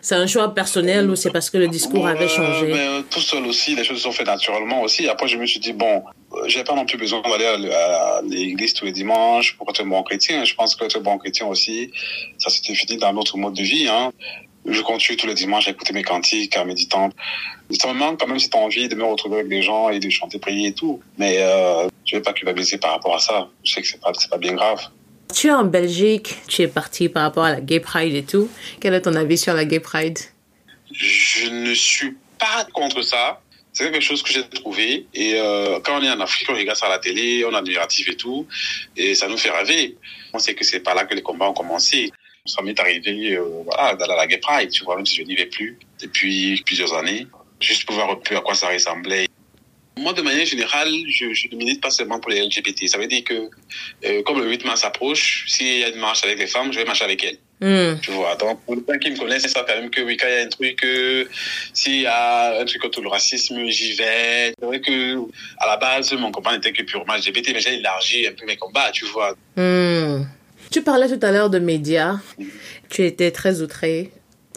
C'est 0.00 0.14
un 0.14 0.26
choix 0.26 0.54
personnel 0.54 1.10
ou 1.10 1.16
c'est 1.16 1.30
parce 1.30 1.50
que 1.50 1.58
le 1.58 1.68
discours 1.68 2.06
avait 2.06 2.28
changé? 2.28 2.66
mais, 2.66 2.78
euh, 2.78 3.02
Tout 3.10 3.20
seul 3.20 3.44
aussi, 3.46 3.74
les 3.74 3.84
choses 3.84 3.98
se 3.98 4.04
sont 4.04 4.12
faites 4.12 4.26
naturellement 4.26 4.82
aussi. 4.82 5.08
Après, 5.08 5.28
je 5.28 5.36
me 5.36 5.46
suis 5.46 5.60
dit, 5.60 5.72
bon, 5.72 6.02
euh, 6.32 6.42
j'ai 6.46 6.64
pas 6.64 6.74
non 6.74 6.86
plus 6.86 6.98
besoin 6.98 7.20
d'aller 7.22 7.46
à 7.46 8.22
l'église 8.26 8.74
tous 8.74 8.84
les 8.84 8.92
dimanches 8.92 9.56
pour 9.56 9.68
être 9.70 9.82
un 9.82 9.86
bon 9.86 10.02
chrétien. 10.02 10.44
Je 10.44 10.54
pense 10.54 10.74
que 10.74 10.84
être 10.84 10.96
un 10.96 11.00
bon 11.00 11.18
chrétien 11.18 11.46
aussi, 11.46 11.90
ça 12.38 12.50
s'est 12.50 12.62
défini 12.66 12.96
dans 12.96 13.12
notre 13.12 13.36
mode 13.36 13.54
de 13.54 13.62
vie. 13.62 13.88
Hein. 13.88 14.12
Je 14.66 14.80
continue 14.82 15.16
tous 15.16 15.26
les 15.26 15.34
dimanches 15.34 15.68
à 15.68 15.70
écouter 15.70 15.92
mes 15.92 16.02
cantiques, 16.02 16.56
à 16.56 16.64
méditer. 16.64 16.96
Ça 17.78 17.88
me 17.92 17.98
manque 17.98 18.20
quand 18.20 18.26
même 18.26 18.36
as 18.36 18.56
envie 18.56 18.88
de 18.88 18.94
me 18.94 19.04
retrouver 19.04 19.36
avec 19.36 19.48
des 19.48 19.62
gens 19.62 19.88
et 19.88 20.00
de 20.00 20.10
chanter, 20.10 20.38
prier 20.38 20.68
et 20.68 20.72
tout. 20.74 21.00
Mais 21.18 21.36
euh, 21.38 21.88
je 22.04 22.16
vais 22.16 22.22
pas 22.22 22.32
culpabiliser 22.32 22.78
par 22.78 22.92
rapport 22.92 23.14
à 23.14 23.20
ça. 23.20 23.48
Je 23.64 23.72
sais 23.72 23.80
que 23.80 23.86
c'est 23.86 24.00
pas, 24.00 24.12
pas 24.30 24.38
bien 24.38 24.54
grave. 24.54 24.80
Tu 25.34 25.46
es 25.46 25.52
en 25.52 25.64
Belgique, 25.64 26.36
tu 26.48 26.62
es 26.62 26.68
parti 26.68 27.08
par 27.08 27.22
rapport 27.22 27.44
à 27.44 27.52
la 27.52 27.60
Gay 27.60 27.80
Pride 27.80 28.14
et 28.14 28.24
tout. 28.24 28.50
Quel 28.80 28.94
est 28.94 29.02
ton 29.02 29.14
avis 29.14 29.38
sur 29.38 29.54
la 29.54 29.64
Gay 29.64 29.80
Pride? 29.80 30.18
Je 30.92 31.48
ne 31.48 31.74
suis 31.74 32.16
pas 32.38 32.66
contre 32.72 33.02
ça. 33.02 33.40
C'est 33.72 33.90
quelque 33.90 34.02
chose 34.02 34.22
que 34.22 34.32
j'ai 34.32 34.46
trouvé. 34.48 35.06
Et 35.14 35.34
euh, 35.36 35.78
quand 35.84 35.98
on 35.98 36.02
est 36.02 36.10
en 36.10 36.20
Afrique, 36.20 36.48
on 36.50 36.54
regarde 36.54 36.76
ça 36.76 36.86
à 36.86 36.90
la 36.90 36.98
télé, 36.98 37.44
on 37.44 37.54
a 37.54 37.58
admiratif 37.58 38.08
et 38.08 38.16
tout. 38.16 38.46
Et 38.96 39.14
ça 39.14 39.28
nous 39.28 39.38
fait 39.38 39.50
rêver. 39.50 39.96
On 40.32 40.38
sait 40.38 40.54
que 40.54 40.64
c'est 40.64 40.80
pas 40.80 40.94
là 40.94 41.04
que 41.04 41.14
les 41.14 41.22
combats 41.22 41.48
ont 41.48 41.54
commencé. 41.54 42.10
Ça 42.44 42.62
m'est 42.62 42.78
arrivé 42.78 43.36
euh, 43.36 43.62
voilà, 43.64 43.94
dans 43.94 44.06
la 44.06 44.26
Gay 44.26 44.38
Pride, 44.38 44.70
tu 44.70 44.84
vois, 44.84 44.96
même 44.96 45.06
si 45.06 45.16
je 45.16 45.22
n'y 45.22 45.36
vais 45.36 45.46
plus 45.46 45.78
depuis 46.02 46.60
plusieurs 46.66 46.92
années. 46.94 47.26
Juste 47.60 47.84
pour 47.86 47.94
voir 47.94 48.10
un 48.10 48.16
peu 48.16 48.36
à 48.36 48.40
quoi 48.40 48.54
ça 48.54 48.68
ressemblait. 48.68 49.28
Moi, 49.96 50.12
de 50.12 50.22
manière 50.22 50.46
générale, 50.46 50.92
je, 51.08 51.34
je 51.34 51.48
ne 51.52 51.56
milite 51.56 51.80
pas 51.80 51.90
seulement 51.90 52.20
pour 52.20 52.30
les 52.30 52.44
LGBT. 52.44 52.86
Ça 52.86 52.96
veut 52.96 53.06
dire 53.06 53.24
que, 53.24 53.50
euh, 54.04 54.22
comme 54.22 54.38
le 54.40 54.48
8 54.48 54.64
mars 54.64 54.84
approche, 54.84 55.44
s'il 55.48 55.78
y 55.78 55.84
a 55.84 55.88
une 55.88 56.00
marche 56.00 56.24
avec 56.24 56.38
les 56.38 56.46
femmes, 56.46 56.72
je 56.72 56.78
vais 56.78 56.84
marcher 56.84 57.04
avec 57.04 57.24
elles. 57.24 57.38
Mm. 57.60 58.00
Tu 58.00 58.10
vois, 58.12 58.36
donc 58.36 58.62
pour 58.64 58.74
les 58.74 58.82
gens 58.88 58.98
qui 58.98 59.10
me 59.10 59.18
connaissent, 59.18 59.42
c'est 59.42 59.48
ça 59.48 59.64
quand 59.68 59.76
même 59.76 59.90
que 59.90 60.00
oui, 60.00 60.16
quand 60.16 60.26
il 60.26 60.34
y 60.34 60.38
a 60.38 60.44
un 60.44 60.48
truc, 60.48 60.82
euh, 60.84 61.24
s'il 61.74 62.00
y 62.00 62.06
a 62.06 62.60
un 62.60 62.64
truc 62.64 62.80
contre 62.80 63.02
le 63.02 63.08
racisme, 63.08 63.66
j'y 63.66 63.92
vais. 63.92 64.54
C'est 64.58 64.64
vrai 64.64 64.80
que 64.80 65.16
à 65.58 65.66
la 65.66 65.76
base, 65.76 66.12
mon 66.14 66.32
combat 66.32 66.52
n'était 66.52 66.72
que 66.72 66.82
purement 66.82 67.14
LGBT, 67.14 67.50
mais 67.52 67.60
j'ai 67.60 67.74
élargi 67.74 68.26
un 68.26 68.32
peu 68.32 68.46
mes 68.46 68.56
combats, 68.56 68.90
tu 68.92 69.04
vois. 69.06 69.36
Mm. 69.56 70.24
Tu 70.70 70.82
parlais 70.82 71.08
tout 71.08 71.24
à 71.24 71.32
l'heure 71.32 71.50
de 71.50 71.58
médias. 71.58 72.16
Tu 72.88 73.04
étais 73.04 73.30
très 73.30 73.60
outré 73.60 74.10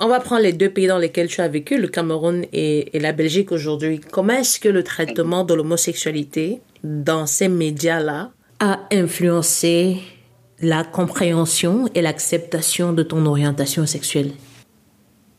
on 0.03 0.09
va 0.09 0.19
prendre 0.19 0.41
les 0.41 0.51
deux 0.51 0.69
pays 0.69 0.87
dans 0.87 0.97
lesquels 0.97 1.29
tu 1.29 1.39
as 1.39 1.47
vécu, 1.47 1.77
le 1.77 1.87
Cameroun 1.87 2.45
et, 2.51 2.89
la 2.93 3.13
Belgique 3.13 3.53
aujourd'hui. 3.53 4.01
Comment 4.11 4.33
est-ce 4.33 4.59
que 4.59 4.67
le 4.67 4.83
traitement 4.83 5.45
de 5.45 5.53
l'homosexualité 5.53 6.59
dans 6.83 7.25
ces 7.25 7.47
médias-là 7.47 8.31
a 8.59 8.81
influencé 8.91 9.99
la 10.59 10.83
compréhension 10.83 11.87
et 11.95 12.01
l'acceptation 12.01 12.91
de 12.91 13.01
ton 13.01 13.25
orientation 13.25 13.85
sexuelle? 13.85 14.31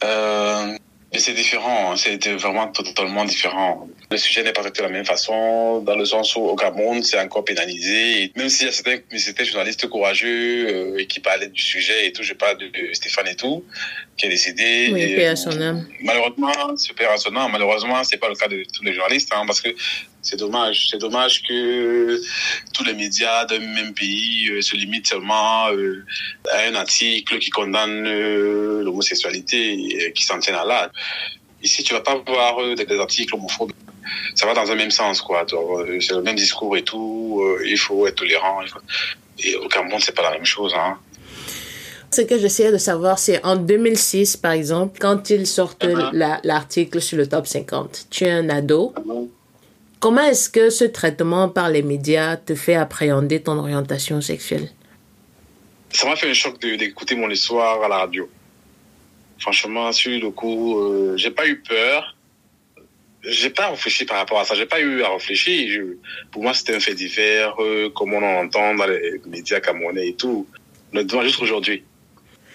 Euh, 0.03 0.74
C'est 1.17 1.33
différent, 1.33 1.93
hein. 1.93 1.97
c'est 1.97 2.27
vraiment 2.33 2.69
totalement 2.69 3.25
différent. 3.25 3.89
Le 4.11 4.17
sujet 4.17 4.43
n'est 4.43 4.53
pas 4.53 4.63
traité 4.63 4.83
de 4.83 4.87
la 4.87 4.93
même 4.93 5.05
façon, 5.05 5.81
dans 5.81 5.97
le 5.97 6.05
sens 6.05 6.35
où 6.37 6.41
au 6.41 6.57
Cameroun, 6.57 7.03
c'est 7.03 7.19
encore 7.19 7.45
pénalisé. 7.45 8.33
Même 8.37 8.49
s'il 8.49 8.67
y 8.67 8.69
a 8.69 8.73
certains, 8.73 8.99
certains 9.17 9.45
journalistes 9.45 9.87
courageux 9.89 10.67
euh, 10.69 10.99
et 10.99 11.07
qui 11.07 11.21
parlaient 11.21 11.49
du 11.49 11.63
sujet 11.63 12.07
et 12.07 12.13
tout, 12.13 12.23
je 12.23 12.35
parle 12.35 12.59
de, 12.59 12.71
Stéphane 12.93 13.29
et 13.29 13.37
tout, 13.37 13.65
qui 14.17 14.27
est 14.27 14.29
décédé. 14.29 14.91
Oui, 14.93 15.03
et, 15.03 15.27
à 15.27 15.37
son 15.37 15.61
âme. 15.61 15.87
Malheureusement, 16.01 16.77
c'est 16.77 16.95
père 16.95 17.11
à 17.11 17.17
son 17.17 17.35
âme. 17.37 17.51
Malheureusement, 17.53 18.03
c'est 18.05 18.19
pas 18.19 18.29
le 18.29 18.35
cas 18.35 18.49
de 18.49 18.65
tous 18.73 18.83
les 18.83 18.93
journalistes, 18.93 19.33
hein, 19.35 19.45
parce 19.47 19.61
que 19.61 19.71
c'est 20.25 20.39
dommage. 20.39 20.89
C'est 20.91 20.99
dommage 20.99 21.43
que 21.43 22.21
tous 22.73 22.85
les 22.85 22.95
médias 22.95 23.45
d'un 23.45 23.61
même 23.61 23.95
pays 23.95 24.51
euh, 24.51 24.61
se 24.63 24.77
limitent 24.77 25.07
seulement 25.07 25.71
euh, 25.71 26.05
à 26.51 26.69
un 26.69 26.75
article 26.75 27.39
qui 27.39 27.51
condamne 27.51 28.03
l'homosexualité 28.83 30.07
et 30.07 30.13
qui 30.13 30.25
s'en 30.25 30.39
tiennent 30.39 30.57
à 30.57 30.65
là. 30.65 30.91
Ici, 31.63 31.83
tu 31.83 31.95
vas 31.95 32.01
pas 32.01 32.17
voir 32.27 32.57
des 32.75 32.99
articles 32.99 33.35
homophobes 33.35 33.73
ça 34.35 34.47
va 34.47 34.55
dans 34.55 34.71
un 34.71 34.75
même 34.75 34.91
sens, 34.91 35.21
quoi. 35.21 35.47
Euh, 35.53 35.99
c'est 36.01 36.15
le 36.15 36.23
même 36.23 36.37
discours 36.37 36.77
et 36.77 36.83
tout. 36.83 37.41
Euh, 37.43 37.65
il 37.67 37.79
faut 37.79 38.07
être 38.07 38.17
tolérant. 38.17 38.61
Et 39.39 39.57
au 39.57 39.69
Cameroun, 39.69 40.01
c'est 40.01 40.15
pas 40.15 40.23
la 40.23 40.33
même 40.33 40.45
chose, 40.45 40.73
hein. 40.77 40.99
Ce 42.11 42.21
que 42.21 42.39
j'essayais 42.39 42.71
de 42.71 42.79
savoir, 42.79 43.19
c'est 43.19 43.45
en 43.45 43.57
2006, 43.57 44.37
par 44.37 44.53
exemple, 44.53 44.99
quand 45.01 45.31
ils 45.31 45.49
sortent 45.49 45.85
uh-huh. 45.85 46.41
l'article 46.45 47.01
sur 47.01 47.19
le 47.19 47.27
top 47.27 47.47
50, 47.47 48.07
tu 48.09 48.25
es 48.25 48.31
un 48.31 48.49
ado. 48.51 48.95
Uh-huh. 48.97 49.29
Comment 50.05 50.25
est-ce 50.25 50.51
que 50.51 50.69
ce 50.69 50.85
traitement 50.85 51.49
par 51.49 51.71
les 51.71 51.81
médias 51.81 52.37
te 52.37 52.55
fait 52.55 52.75
appréhender 52.75 53.41
ton 53.41 53.57
orientation 53.57 54.21
sexuelle? 54.21 54.69
Ça 55.89 56.07
m'a 56.07 56.15
fait 56.15 56.29
un 56.29 56.35
choc 56.35 56.61
d'écouter 56.61 57.15
mon 57.15 57.31
histoire 57.31 57.83
à 57.83 57.89
la 57.89 57.97
radio. 58.01 58.29
Franchement, 59.39 59.91
sur 59.93 60.21
le 60.21 60.31
coup, 60.31 60.79
euh, 60.79 61.17
j'ai 61.17 61.31
pas 61.31 61.47
eu 61.47 61.59
peur 61.59 62.15
j'ai 63.23 63.49
pas 63.49 63.71
réfléchi 63.71 64.05
par 64.05 64.19
rapport 64.19 64.39
à 64.41 64.45
ça. 64.45 64.55
J'ai 64.55 64.67
pas 64.67 64.79
eu 64.79 65.03
à 65.03 65.09
réfléchir. 65.09 65.83
pour 66.31 66.43
moi, 66.43 66.53
c'était 66.53 66.75
un 66.75 66.81
fait 66.81 66.93
divers, 66.93 67.55
euh, 67.59 67.89
comme 67.89 68.13
on 68.13 68.23
en 68.23 68.45
entend 68.45 68.75
dans 68.75 68.85
les 68.85 69.23
médias 69.25 69.61
camerounais 69.61 70.09
et 70.09 70.15
tout. 70.15 70.47
Mais 70.93 71.07
juste 71.23 71.41
aujourd'hui. 71.41 71.83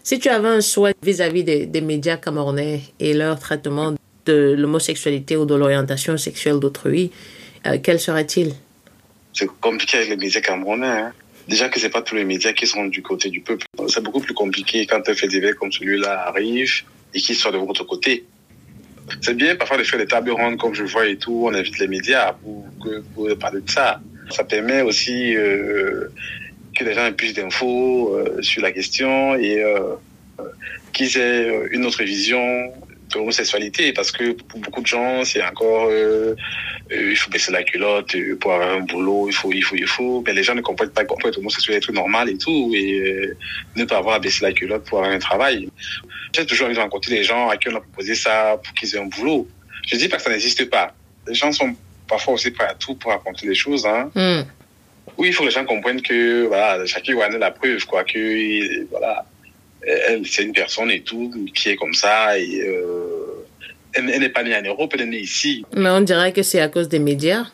Si 0.04 0.20
tu 0.20 0.30
avais 0.30 0.50
un 0.50 0.62
souhait 0.62 0.94
vis-à-vis 1.02 1.44
des, 1.44 1.66
des, 1.66 1.82
médias 1.82 2.18
camerounais 2.18 2.82
et 3.00 3.16
leur 3.16 3.40
traitement 3.40 3.96
de 4.28 4.54
l'homosexualité 4.56 5.36
ou 5.36 5.46
de 5.46 5.56
l'orientation 5.56 6.16
sexuelle 6.18 6.60
d'autrui, 6.60 7.10
euh, 7.66 7.78
quel 7.82 8.00
serait-il 8.00 8.54
C'est 9.34 9.48
compliqué 9.60 9.98
avec 9.98 10.10
les 10.10 10.18
médias 10.18 10.42
camerounais. 10.42 10.88
Hein. 10.88 11.14
Déjà 11.48 11.70
que 11.70 11.80
c'est 11.80 11.90
pas 11.90 12.02
tous 12.02 12.16
les 12.16 12.26
médias 12.26 12.54
qui 12.54 12.68
sont 12.68 12.86
du 12.86 13.02
côté 13.02 13.30
du 13.30 13.42
peuple. 13.42 13.66
C'est 13.88 14.04
beaucoup 14.04 14.20
plus 14.20 14.34
compliqué 14.34 14.86
quand 14.86 15.08
un 15.08 15.14
fait 15.14 15.28
divers 15.28 15.56
comme 15.56 15.72
celui-là 15.72 16.28
arrive 16.28 16.84
et 17.14 17.20
qu'il 17.20 17.36
soit 17.36 17.52
de 17.52 17.58
votre 17.58 17.84
côté 17.86 18.26
c'est 19.22 19.36
bien 19.36 19.56
parfois 19.56 19.78
de 19.78 19.84
faire 19.84 20.00
des 20.00 20.06
tables 20.06 20.32
rondes 20.32 20.58
comme 20.58 20.74
je 20.74 20.84
vois 20.84 21.08
et 21.08 21.18
tout. 21.18 21.44
On 21.46 21.54
invite 21.54 21.80
les 21.80 21.88
médias 21.88 22.34
pour, 22.34 22.66
parler 23.40 23.62
de 23.62 23.70
ça. 23.70 24.00
Ça 24.30 24.44
permet 24.44 24.82
aussi 24.82 25.36
euh, 25.36 26.10
que 26.76 26.84
les 26.84 26.94
gens 26.94 27.06
aient 27.06 27.14
plus 27.14 27.34
d'infos 27.34 28.14
euh, 28.14 28.42
sur 28.42 28.62
la 28.62 28.72
question 28.72 29.36
et 29.36 29.64
euh, 29.64 29.96
qu'ils 30.94 31.18
aient 31.18 31.68
une 31.72 31.86
autre 31.86 32.04
vision 32.04 32.72
de 33.10 33.18
l'homosexualité 33.18 33.94
parce 33.94 34.12
que 34.12 34.32
pour 34.32 34.60
beaucoup 34.60 34.82
de 34.82 34.88
gens 34.88 35.24
c'est 35.24 35.44
encore 35.44 35.88
euh, 35.90 36.36
il 36.92 37.16
faut 37.16 37.30
baisser 37.32 37.52
la 37.52 37.64
culotte 37.64 38.16
pour 38.40 38.54
avoir 38.54 38.72
un 38.72 38.82
boulot 38.82 39.28
il 39.28 39.34
faut 39.34 39.52
il 39.52 39.64
faut 39.64 39.76
il 39.76 39.88
faut 39.88 40.24
mais 40.26 40.34
les 40.34 40.44
gens 40.44 40.56
ne 40.56 40.62
comprennent 40.62 40.92
pas 40.92 41.06
qu'on 41.06 41.18
peut 41.18 41.30
être 41.30 41.38
homosexuel 41.38 41.78
être 41.78 41.92
normal 41.92 42.30
et 42.30 42.38
tout 42.38 42.72
et 42.76 43.34
ne 43.76 43.86
pas 43.86 43.98
avoir 43.98 44.16
à 44.16 44.20
baisser 44.20 44.44
la 44.46 44.54
culotte 44.54 44.86
pour 44.86 45.00
avoir 45.00 45.14
un 45.14 45.20
travail 45.20 45.70
j'ai 46.34 46.46
toujours 46.46 46.68
envie 46.68 46.76
de 46.76 46.82
rencontrer 46.82 47.16
les 47.16 47.24
gens 47.24 47.50
à 47.50 47.58
qui 47.58 47.70
on 47.70 47.76
a 47.76 47.82
proposé 47.82 48.16
ça 48.16 48.60
pour 48.64 48.74
qu'ils 48.74 48.96
aient 48.96 49.00
un 49.00 49.06
boulot. 49.06 49.48
Je 49.88 49.96
dis 49.96 50.08
pas 50.08 50.18
que 50.18 50.24
ça 50.24 50.30
n'existe 50.30 50.70
pas. 50.70 50.94
Les 51.28 51.34
gens 51.34 51.52
sont 51.52 51.76
parfois 52.08 52.36
aussi 52.36 52.52
prêts 52.52 52.68
à 52.68 52.76
tout 52.76 52.96
pour 52.96 53.12
raconter 53.12 53.48
les 53.48 53.56
choses. 53.56 53.86
Hein. 53.86 54.12
Hmm. 54.16 54.44
Oui, 55.18 55.30
il 55.30 55.34
faut 55.34 55.44
que 55.44 55.48
les 55.48 55.54
gens 55.54 55.66
comprennent 55.66 56.02
que 56.02 56.46
voilà, 56.46 56.86
chacun 56.86 57.20
a 57.20 57.30
la 57.30 57.52
preuve, 57.52 57.86
quoi, 57.86 58.04
que 58.04 58.86
voilà, 58.90 59.26
c'est 60.26 60.44
une 60.44 60.54
personne 60.54 60.92
et 60.92 61.02
tout 61.02 61.32
qui 61.54 61.70
est 61.70 61.76
comme 61.76 61.94
ça 61.94 62.38
et 62.38 62.62
euh, 62.68 63.46
elle, 63.94 64.06
n'est 64.06 64.30
pas 64.30 64.44
née 64.44 64.56
en 64.56 64.62
Europe, 64.62 64.92
elle 64.94 65.02
est 65.02 65.06
née 65.06 65.20
ici. 65.20 65.66
Mais 65.76 65.90
on 65.90 66.02
dirait 66.02 66.34
que 66.34 66.44
c'est 66.44 66.62
à 66.62 66.68
cause 66.68 66.90
des 66.90 67.00
médias 67.00 67.46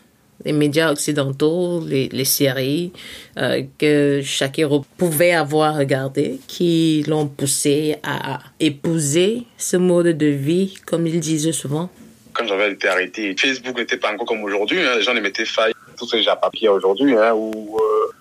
les 0.43 0.53
médias 0.53 0.91
occidentaux, 0.91 1.83
les, 1.85 2.09
les 2.09 2.25
séries 2.25 2.91
euh, 3.37 3.63
que 3.79 4.21
Shakiro 4.23 4.85
pouvait 4.97 5.33
avoir 5.33 5.75
regardé, 5.75 6.39
qui 6.47 7.03
l'ont 7.07 7.27
poussé 7.27 7.95
à 8.03 8.39
épouser 8.59 9.43
ce 9.57 9.77
mode 9.77 10.17
de 10.17 10.27
vie, 10.27 10.75
comme 10.85 11.07
il 11.07 11.19
disait 11.19 11.51
souvent. 11.51 11.89
Quand 12.33 12.45
j'avais 12.45 12.71
été 12.71 12.87
arrêté, 12.87 13.35
Facebook 13.37 13.77
n'était 13.77 13.97
pas 13.97 14.11
encore 14.11 14.27
comme 14.27 14.43
aujourd'hui. 14.43 14.79
Hein. 14.81 14.97
Les 14.97 15.03
gens 15.03 15.13
les 15.13 15.21
mettaient 15.21 15.45
faille, 15.45 15.73
tout 15.97 16.05
ce 16.05 16.17
déjà 16.17 16.35
papier 16.35 16.69
aujourd'hui, 16.69 17.15
hein, 17.15 17.33
où 17.33 17.77
euh, 17.79 18.11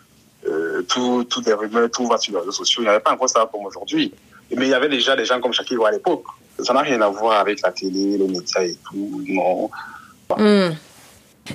euh, 0.46 0.82
tout, 0.82 1.24
tout 1.24 1.40
des 1.40 1.52
rumeurs, 1.52 1.90
tout 1.90 2.06
va 2.06 2.18
sur 2.18 2.32
les 2.32 2.40
réseaux 2.40 2.52
sociaux. 2.52 2.82
Il 2.82 2.86
n'y 2.86 2.90
avait 2.90 3.00
pas 3.00 3.12
encore 3.12 3.28
ça 3.28 3.48
comme 3.50 3.64
aujourd'hui. 3.66 4.12
Mais 4.56 4.66
il 4.66 4.70
y 4.70 4.74
avait 4.74 4.88
déjà 4.88 5.16
des 5.16 5.24
gens 5.24 5.40
comme 5.40 5.52
Shakira 5.52 5.88
à 5.88 5.92
l'époque. 5.92 6.24
Ça 6.62 6.72
n'a 6.72 6.80
rien 6.80 7.00
à 7.00 7.08
voir 7.08 7.40
avec 7.40 7.60
la 7.62 7.72
télé, 7.72 8.18
les 8.18 8.28
médias 8.28 8.62
et 8.62 8.76
tout. 8.84 9.24
Non. 9.26 9.70
Hmm. 10.36 10.74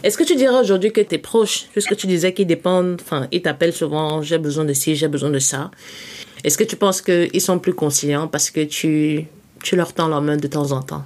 Est-ce 0.03 0.17
que 0.17 0.23
tu 0.23 0.35
dirais 0.35 0.59
aujourd'hui 0.59 0.91
que 0.91 1.01
tes 1.01 1.17
proches, 1.17 1.67
puisque 1.71 1.95
tu 1.95 2.05
disais 2.07 2.33
qu'ils 2.33 2.47
dépendent, 2.47 3.01
enfin, 3.01 3.27
ils 3.31 3.41
t'appellent 3.41 3.73
souvent, 3.73 4.21
j'ai 4.21 4.37
besoin 4.37 4.65
de 4.65 4.73
ci, 4.73 4.95
j'ai 4.95 5.07
besoin 5.07 5.29
de 5.29 5.39
ça. 5.39 5.71
Est-ce 6.43 6.57
que 6.57 6.63
tu 6.63 6.75
penses 6.75 7.01
qu'ils 7.01 7.41
sont 7.41 7.59
plus 7.59 7.73
conscients 7.73 8.27
parce 8.27 8.51
que 8.51 8.63
tu, 8.63 9.25
tu 9.63 9.75
leur 9.75 9.93
tends 9.93 10.07
la 10.07 10.21
main 10.21 10.37
de 10.37 10.47
temps 10.47 10.71
en 10.71 10.81
temps? 10.81 11.03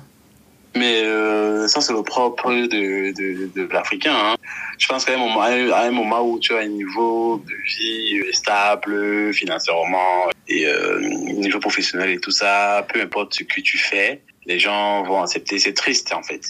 Mais 0.76 1.04
euh, 1.04 1.68
ça, 1.68 1.82
c'est 1.82 1.94
le 1.94 2.02
propre 2.02 2.52
de, 2.52 3.12
de, 3.14 3.50
de 3.54 3.70
l'Africain. 3.72 4.16
Hein. 4.16 4.36
Je 4.80 4.88
pense 4.88 5.06
qu'à 5.06 5.14
un, 5.14 5.18
moment, 5.18 5.42
à 5.42 5.50
un 5.50 5.92
moment 5.92 6.22
où 6.28 6.40
tu 6.40 6.54
as 6.56 6.60
un 6.60 6.68
niveau 6.68 7.44
de 7.48 7.54
vie 7.78 8.34
stable 8.34 9.34
financièrement 9.34 10.30
et 10.48 10.66
euh, 10.66 11.00
niveau 11.00 11.60
professionnel 11.60 12.10
et 12.10 12.20
tout 12.20 12.32
ça, 12.32 12.86
peu 12.92 13.02
importe 13.02 13.36
ce 13.36 13.44
que 13.44 13.62
tu 13.62 13.78
fais, 13.78 14.22
les 14.46 14.58
gens 14.58 15.04
vont 15.04 15.22
accepter. 15.22 15.60
C'est 15.60 15.74
triste, 15.74 16.12
en 16.12 16.24
fait. 16.24 16.42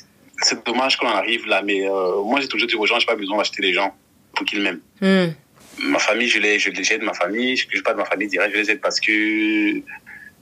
C'est 0.41 0.65
dommage 0.65 0.97
qu'on 0.97 1.07
arrive 1.07 1.45
là, 1.47 1.61
mais 1.61 1.87
euh, 1.87 2.21
moi, 2.23 2.39
j'ai 2.39 2.47
toujours 2.47 2.67
dit 2.67 2.75
aux 2.75 2.85
gens, 2.85 2.99
j'ai 2.99 3.05
pas 3.05 3.15
besoin 3.15 3.37
d'acheter 3.37 3.61
les 3.61 3.73
gens 3.73 3.93
pour 4.35 4.45
qu'ils 4.45 4.61
m'aiment. 4.61 4.81
Hmm. 5.01 5.33
Ma 5.79 5.99
famille, 5.99 6.27
je 6.27 6.39
les, 6.39 6.59
je 6.59 6.69
les 6.69 6.93
aide, 6.93 7.01
ma 7.01 7.13
famille. 7.13 7.57
Je 7.57 7.67
ne 7.75 7.81
pas 7.81 7.93
de 7.93 7.97
ma 7.97 8.05
famille 8.05 8.27
direct, 8.27 8.55
je 8.55 8.61
les 8.61 8.71
aide 8.71 8.81
parce 8.81 8.99
que 8.99 9.81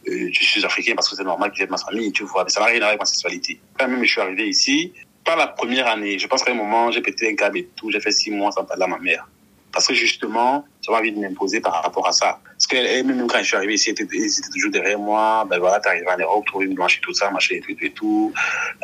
je 0.05 0.43
suis 0.43 0.65
africain 0.65 0.93
parce 0.95 1.09
que 1.09 1.15
c'est 1.15 1.23
normal 1.23 1.51
que 1.51 1.57
j'aide 1.57 1.69
ma 1.69 1.77
famille, 1.77 2.11
tu 2.11 2.23
vois. 2.23 2.43
Mais 2.43 2.49
ça 2.49 2.59
n'a 2.59 2.67
rien 2.67 2.75
à 2.77 2.79
voir 2.79 2.89
avec 2.89 3.01
ma 3.01 3.05
sexualité. 3.05 3.59
Quand 3.77 3.87
même, 3.87 4.03
je 4.03 4.09
suis 4.09 4.21
arrivé 4.21 4.47
ici, 4.47 4.93
pas 5.23 5.35
la 5.35 5.47
première 5.47 5.87
année. 5.87 6.17
Je 6.17 6.27
pense 6.27 6.43
qu'à 6.43 6.51
un 6.51 6.55
moment, 6.55 6.91
j'ai 6.91 7.01
pété 7.01 7.29
un 7.29 7.35
câble 7.35 7.59
et 7.59 7.69
tout. 7.75 7.91
J'ai 7.91 7.99
fait 7.99 8.11
six 8.11 8.31
mois 8.31 8.51
sans 8.51 8.63
parler 8.63 8.83
à 8.83 8.87
ma 8.87 8.97
mère. 8.97 9.27
Parce 9.71 9.87
que 9.87 9.93
justement, 9.93 10.65
j'avais 10.81 10.97
envie 10.97 11.11
de 11.13 11.19
m'imposer 11.19 11.61
par 11.61 11.81
rapport 11.81 12.05
à 12.05 12.11
ça. 12.11 12.39
Parce 12.43 12.67
qu'elle, 12.67 13.05
même 13.05 13.25
quand 13.27 13.37
je 13.39 13.43
suis 13.43 13.55
arrivé 13.55 13.75
ici, 13.75 13.93
elle 13.97 14.05
était 14.05 14.17
toujours 14.51 14.71
derrière 14.71 14.99
moi. 14.99 15.45
Ben 15.49 15.59
voilà, 15.59 15.79
t'es 15.79 15.89
arrivé 15.89 16.07
en 16.07 16.17
Europe, 16.17 16.45
trouver 16.45 16.65
une 16.65 16.73
blanche 16.73 16.97
et 16.97 17.01
tout 17.01 17.13
ça, 17.13 17.31
machin 17.31 17.55
et 17.55 17.61
tout, 17.61 17.71
et 17.81 17.91
tout, 17.91 18.33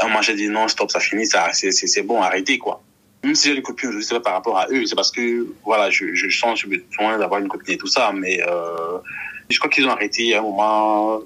et 0.02 0.06
moment, 0.06 0.22
j'ai 0.22 0.36
dit 0.36 0.48
non, 0.48 0.68
stop, 0.68 0.90
ça 0.90 1.00
finit, 1.00 1.28
ça, 1.28 1.50
c'est 1.52 2.02
bon, 2.04 2.22
arrêtez, 2.22 2.58
quoi. 2.58 2.82
Même 3.24 3.36
si 3.36 3.50
j'ai 3.50 3.56
des 3.56 3.62
copines 3.62 3.90
aujourd'hui, 3.90 4.08
c'est 4.08 4.16
pas 4.16 4.22
par 4.22 4.34
rapport 4.34 4.58
à 4.58 4.68
eux, 4.72 4.86
c'est 4.86 4.96
parce 4.96 5.12
que, 5.12 5.48
voilà, 5.66 5.90
je, 5.90 6.14
je 6.14 6.30
sens, 6.30 6.62
j'ai 6.62 6.68
besoin 6.68 7.18
d'avoir 7.18 7.42
une 7.42 7.50
copine 7.50 7.74
et 7.74 7.78
tout 7.78 7.88
ça, 7.88 8.14
mais, 8.14 8.40
euh, 8.48 9.00
je 9.50 9.60
crois 9.60 9.70
qu'ils 9.70 9.86
ont 9.88 9.92
arrêté 9.92 10.36
à 10.36 10.40
un 10.40 10.42
moment 10.42 11.22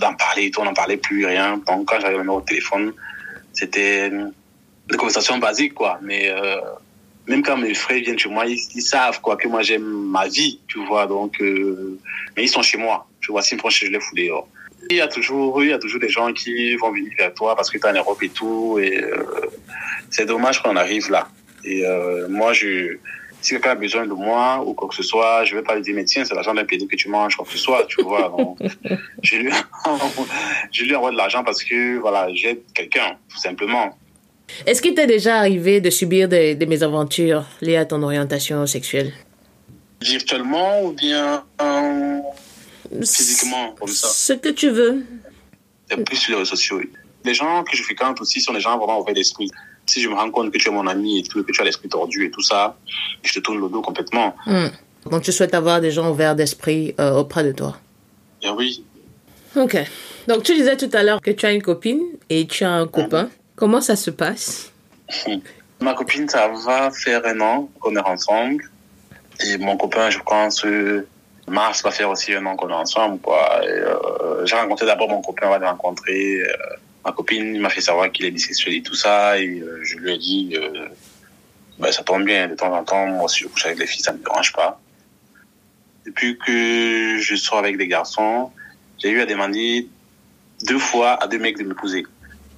d'en 0.00 0.14
parler 0.14 0.46
et 0.46 0.50
tout, 0.50 0.60
on 0.60 0.64
n'en 0.64 0.74
parlait 0.74 0.96
plus, 0.96 1.26
rien. 1.26 1.60
Donc, 1.66 1.88
quand 1.88 2.00
j'avais 2.00 2.16
au 2.26 2.40
téléphone, 2.40 2.92
c'était 3.52 4.10
des 4.10 4.96
conversations 4.96 5.38
basiques, 5.38 5.74
quoi. 5.74 5.98
Mais, 6.02 6.30
euh, 6.30 6.56
même 7.26 7.42
quand 7.42 7.56
mes 7.56 7.74
frères 7.74 8.00
viennent 8.00 8.18
chez 8.18 8.28
moi, 8.28 8.46
ils, 8.46 8.82
savent, 8.82 9.20
quoi, 9.20 9.36
que 9.36 9.46
moi 9.48 9.62
j'aime 9.62 9.84
ma 9.84 10.26
vie, 10.28 10.60
tu 10.66 10.84
vois. 10.84 11.06
Donc, 11.06 11.40
euh, 11.40 11.98
mais 12.36 12.44
ils 12.44 12.48
sont 12.48 12.62
chez 12.62 12.78
moi. 12.78 13.06
Tu 13.20 13.30
vois, 13.30 13.42
s'ils 13.42 13.58
me 13.62 13.70
je 13.70 13.86
les 13.86 14.00
fous 14.00 14.14
dehors. 14.16 14.48
Il 14.90 14.96
y 14.96 15.00
a 15.00 15.06
toujours, 15.06 15.62
y 15.62 15.72
a 15.72 15.78
toujours 15.78 16.00
des 16.00 16.08
gens 16.08 16.32
qui 16.32 16.74
vont 16.74 16.90
venir 16.90 17.12
vers 17.16 17.32
toi 17.34 17.54
parce 17.54 17.70
que 17.70 17.78
tu 17.78 17.86
es 17.86 17.90
en 17.90 17.94
Europe 17.94 18.20
et 18.22 18.28
tout. 18.30 18.78
Et 18.82 19.00
euh, 19.00 19.24
c'est 20.10 20.26
dommage 20.26 20.60
qu'on 20.60 20.74
arrive 20.74 21.08
là. 21.10 21.28
Et 21.64 21.84
moi, 22.28 22.52
je, 22.52 22.96
si 23.42 23.54
quelqu'un 23.54 23.70
a 23.70 23.74
besoin 23.74 24.06
de 24.06 24.12
moi 24.12 24.62
ou 24.64 24.74
quoi 24.74 24.88
que 24.88 24.94
ce 24.94 25.02
soit, 25.02 25.44
je 25.44 25.54
vais 25.54 25.62
pas 25.62 25.74
lui 25.74 25.82
dire, 25.82 25.94
mais 25.94 26.04
tiens, 26.04 26.24
c'est 26.24 26.34
l'argent 26.34 26.54
d'un 26.54 26.64
pédé 26.64 26.86
que 26.86 26.96
tu 26.96 27.08
manges, 27.08 27.36
quoi 27.36 27.44
que 27.44 27.52
ce 27.52 27.58
soit, 27.58 27.84
tu 27.86 28.02
vois. 28.02 28.28
Donc, 28.38 28.58
je, 29.22 29.36
lui, 29.36 29.52
je 30.70 30.84
lui 30.84 30.94
envoie 30.94 31.10
de 31.10 31.16
l'argent 31.16 31.44
parce 31.44 31.62
que, 31.62 31.98
voilà, 31.98 32.28
j'aide 32.32 32.62
quelqu'un, 32.74 33.16
tout 33.28 33.38
simplement. 33.38 33.96
Est-ce 34.66 34.82
qu'il 34.82 34.94
t'est 34.94 35.06
déjà 35.06 35.36
arrivé 35.36 35.80
de 35.80 35.90
subir 35.90 36.28
des, 36.28 36.54
des 36.54 36.66
mésaventures 36.66 37.44
liées 37.60 37.76
à 37.76 37.84
ton 37.84 38.02
orientation 38.02 38.66
sexuelle? 38.66 39.12
Virtuellement 40.00 40.82
ou 40.82 40.92
bien 40.92 41.44
euh, 41.60 42.18
physiquement, 43.00 43.74
comme 43.78 43.88
ça? 43.88 44.08
Ce 44.08 44.32
que 44.32 44.50
tu 44.50 44.68
veux. 44.70 45.04
C'est 45.88 46.04
plus 46.04 46.16
sur 46.16 46.32
les 46.32 46.38
réseaux 46.38 46.50
sociaux. 46.50 46.80
Les 47.24 47.34
gens 47.34 47.62
que 47.64 47.76
je 47.76 47.82
fréquente 47.82 48.20
aussi 48.20 48.40
sont 48.40 48.52
des 48.52 48.60
gens 48.60 48.76
vraiment 48.78 49.00
ouverts 49.00 49.14
d'esprit. 49.14 49.50
Si 49.86 50.00
je 50.00 50.08
me 50.08 50.14
rends 50.14 50.30
compte 50.30 50.52
que 50.52 50.58
tu 50.58 50.68
es 50.68 50.72
mon 50.72 50.86
ami 50.86 51.18
et 51.18 51.22
tout, 51.22 51.42
que 51.42 51.52
tu 51.52 51.60
as 51.60 51.64
l'esprit 51.64 51.88
tordu 51.88 52.24
et 52.26 52.30
tout 52.30 52.42
ça, 52.42 52.76
je 53.22 53.32
te 53.32 53.40
tourne 53.40 53.60
le 53.60 53.68
dos 53.68 53.82
complètement. 53.82 54.34
Hmm. 54.46 54.68
Donc 55.10 55.22
tu 55.22 55.32
souhaites 55.32 55.54
avoir 55.54 55.80
des 55.80 55.90
gens 55.90 56.10
ouverts 56.10 56.36
d'esprit 56.36 56.94
euh, 57.00 57.12
auprès 57.14 57.44
de 57.44 57.52
toi 57.52 57.76
Et 58.42 58.50
oui. 58.50 58.84
Ok. 59.56 59.76
Donc 60.28 60.44
tu 60.44 60.54
disais 60.54 60.76
tout 60.76 60.90
à 60.92 61.02
l'heure 61.02 61.20
que 61.20 61.30
tu 61.30 61.44
as 61.46 61.52
une 61.52 61.62
copine 61.62 62.02
et 62.30 62.46
tu 62.46 62.64
as 62.64 62.70
un 62.70 62.86
copain. 62.86 63.28
Comment 63.56 63.80
ça 63.80 63.96
se 63.96 64.10
passe? 64.10 64.72
Ma 65.80 65.94
copine, 65.94 66.28
ça 66.28 66.48
va 66.48 66.90
faire 66.92 67.26
un 67.26 67.40
an 67.40 67.68
qu'on 67.80 67.96
est 67.96 68.06
ensemble. 68.06 68.70
Et 69.44 69.58
mon 69.58 69.76
copain, 69.76 70.10
je 70.10 70.20
pense, 70.20 70.64
euh, 70.64 71.08
mars 71.48 71.82
va 71.82 71.90
faire 71.90 72.08
aussi 72.08 72.32
un 72.34 72.46
an 72.46 72.54
qu'on 72.54 72.68
est 72.68 72.74
ensemble. 72.74 73.18
Quoi. 73.20 73.60
Et, 73.64 73.68
euh, 73.68 74.46
j'ai 74.46 74.54
rencontré 74.54 74.86
d'abord 74.86 75.08
mon 75.08 75.20
copain, 75.22 75.48
on 75.48 75.50
va 75.50 75.58
le 75.58 75.66
rencontrer. 75.66 76.40
Ma 77.04 77.12
copine 77.12 77.58
m'a 77.58 77.68
fait 77.68 77.80
savoir 77.80 78.10
qu'il 78.12 78.26
est 78.26 78.30
bisexuel 78.30 78.74
et 78.74 78.82
tout 78.82 78.94
ça. 78.94 79.38
Et 79.38 79.60
euh, 79.60 79.80
je 79.82 79.96
lui 79.96 80.12
ai 80.12 80.18
dit, 80.18 80.50
euh, 80.54 80.88
ben, 81.78 81.90
ça 81.90 82.02
tombe 82.02 82.24
bien, 82.24 82.48
de 82.48 82.54
temps 82.54 82.72
en 82.74 82.84
temps, 82.84 83.06
moi 83.06 83.24
aussi 83.24 83.40
je 83.40 83.48
couche 83.48 83.66
avec 83.66 83.78
les 83.78 83.86
filles, 83.86 84.02
ça 84.02 84.12
me 84.12 84.18
dérange 84.18 84.52
pas. 84.52 84.80
Depuis 86.06 86.38
que 86.38 87.18
je 87.18 87.34
sors 87.36 87.58
avec 87.58 87.76
des 87.76 87.88
garçons, 87.88 88.50
j'ai 88.98 89.10
eu 89.10 89.20
à 89.20 89.26
demander 89.26 89.88
deux 90.64 90.78
fois 90.78 91.22
à 91.22 91.26
deux 91.26 91.38
mecs 91.38 91.58
de 91.58 91.64
m'épouser. 91.64 92.06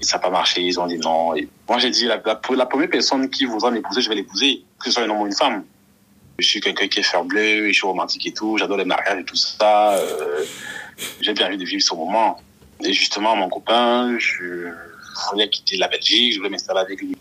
Et 0.01 0.05
ça 0.05 0.16
n'a 0.16 0.22
pas 0.22 0.30
marché, 0.30 0.61
ils 0.61 0.78
ont 0.80 0.86
dit 0.86 0.99
non. 0.99 1.34
Moi 1.68 1.78
j'ai 1.78 1.90
dit, 1.90 2.07
la, 2.07 2.18
première 2.18 2.90
personne 2.90 3.30
qui 3.30 3.45
voudra 3.45 3.70
m'épouser, 3.70 4.03
je 4.03 4.09
vais 4.09 4.16
l'épouser, 4.16 4.64
que 4.78 4.86
ce 4.86 4.90
soit 4.90 5.05
un 5.05 5.11
homme 5.11 5.20
ou 5.20 5.26
une 5.26 5.34
femme. 5.34 5.64
Je 6.38 6.47
suis 6.47 6.61
quelqu'un 6.61 6.88
qui 6.88 6.99
est 6.99 7.05
fer 7.05 7.24
bleu, 7.24 7.68
je 7.68 7.72
suis 7.72 7.86
romantique 7.86 8.26
et 8.26 8.32
tout, 8.32 8.59
j'adore 8.59 8.76
les 8.76 8.84
mariages 8.84 9.20
et 9.20 9.24
tout 9.24 9.36
ça. 9.36 9.95
Euh, 9.95 10.45
j'ai 11.20 11.32
bien 11.32 11.47
envie 11.47 11.57
de 11.57 11.64
vivre 11.64 11.82
ce 11.82 11.95
moment. 11.95 12.40
Et 12.83 12.93
justement, 12.93 13.37
mon 13.37 13.49
copain, 13.49 14.18
je 14.18 14.68
voulais 15.31 15.49
quitter 15.49 15.77
la 15.77 15.89
Belgique, 15.89 16.35
je 16.35 16.39
voulais 16.39 16.51
m'installer 16.51 16.81
avec 16.81 17.01
lui. 17.01 17.16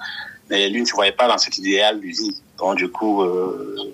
Mais 0.49 0.70
lui 0.70 0.82
ne 0.82 0.86
se 0.86 0.93
voyait 0.93 1.12
pas 1.12 1.28
dans 1.28 1.38
cet 1.38 1.58
idéal 1.58 1.99
de 1.99 2.08
vie. 2.08 2.36
Donc 2.58 2.78
du 2.78 2.89
coup, 2.89 3.22
euh, 3.22 3.93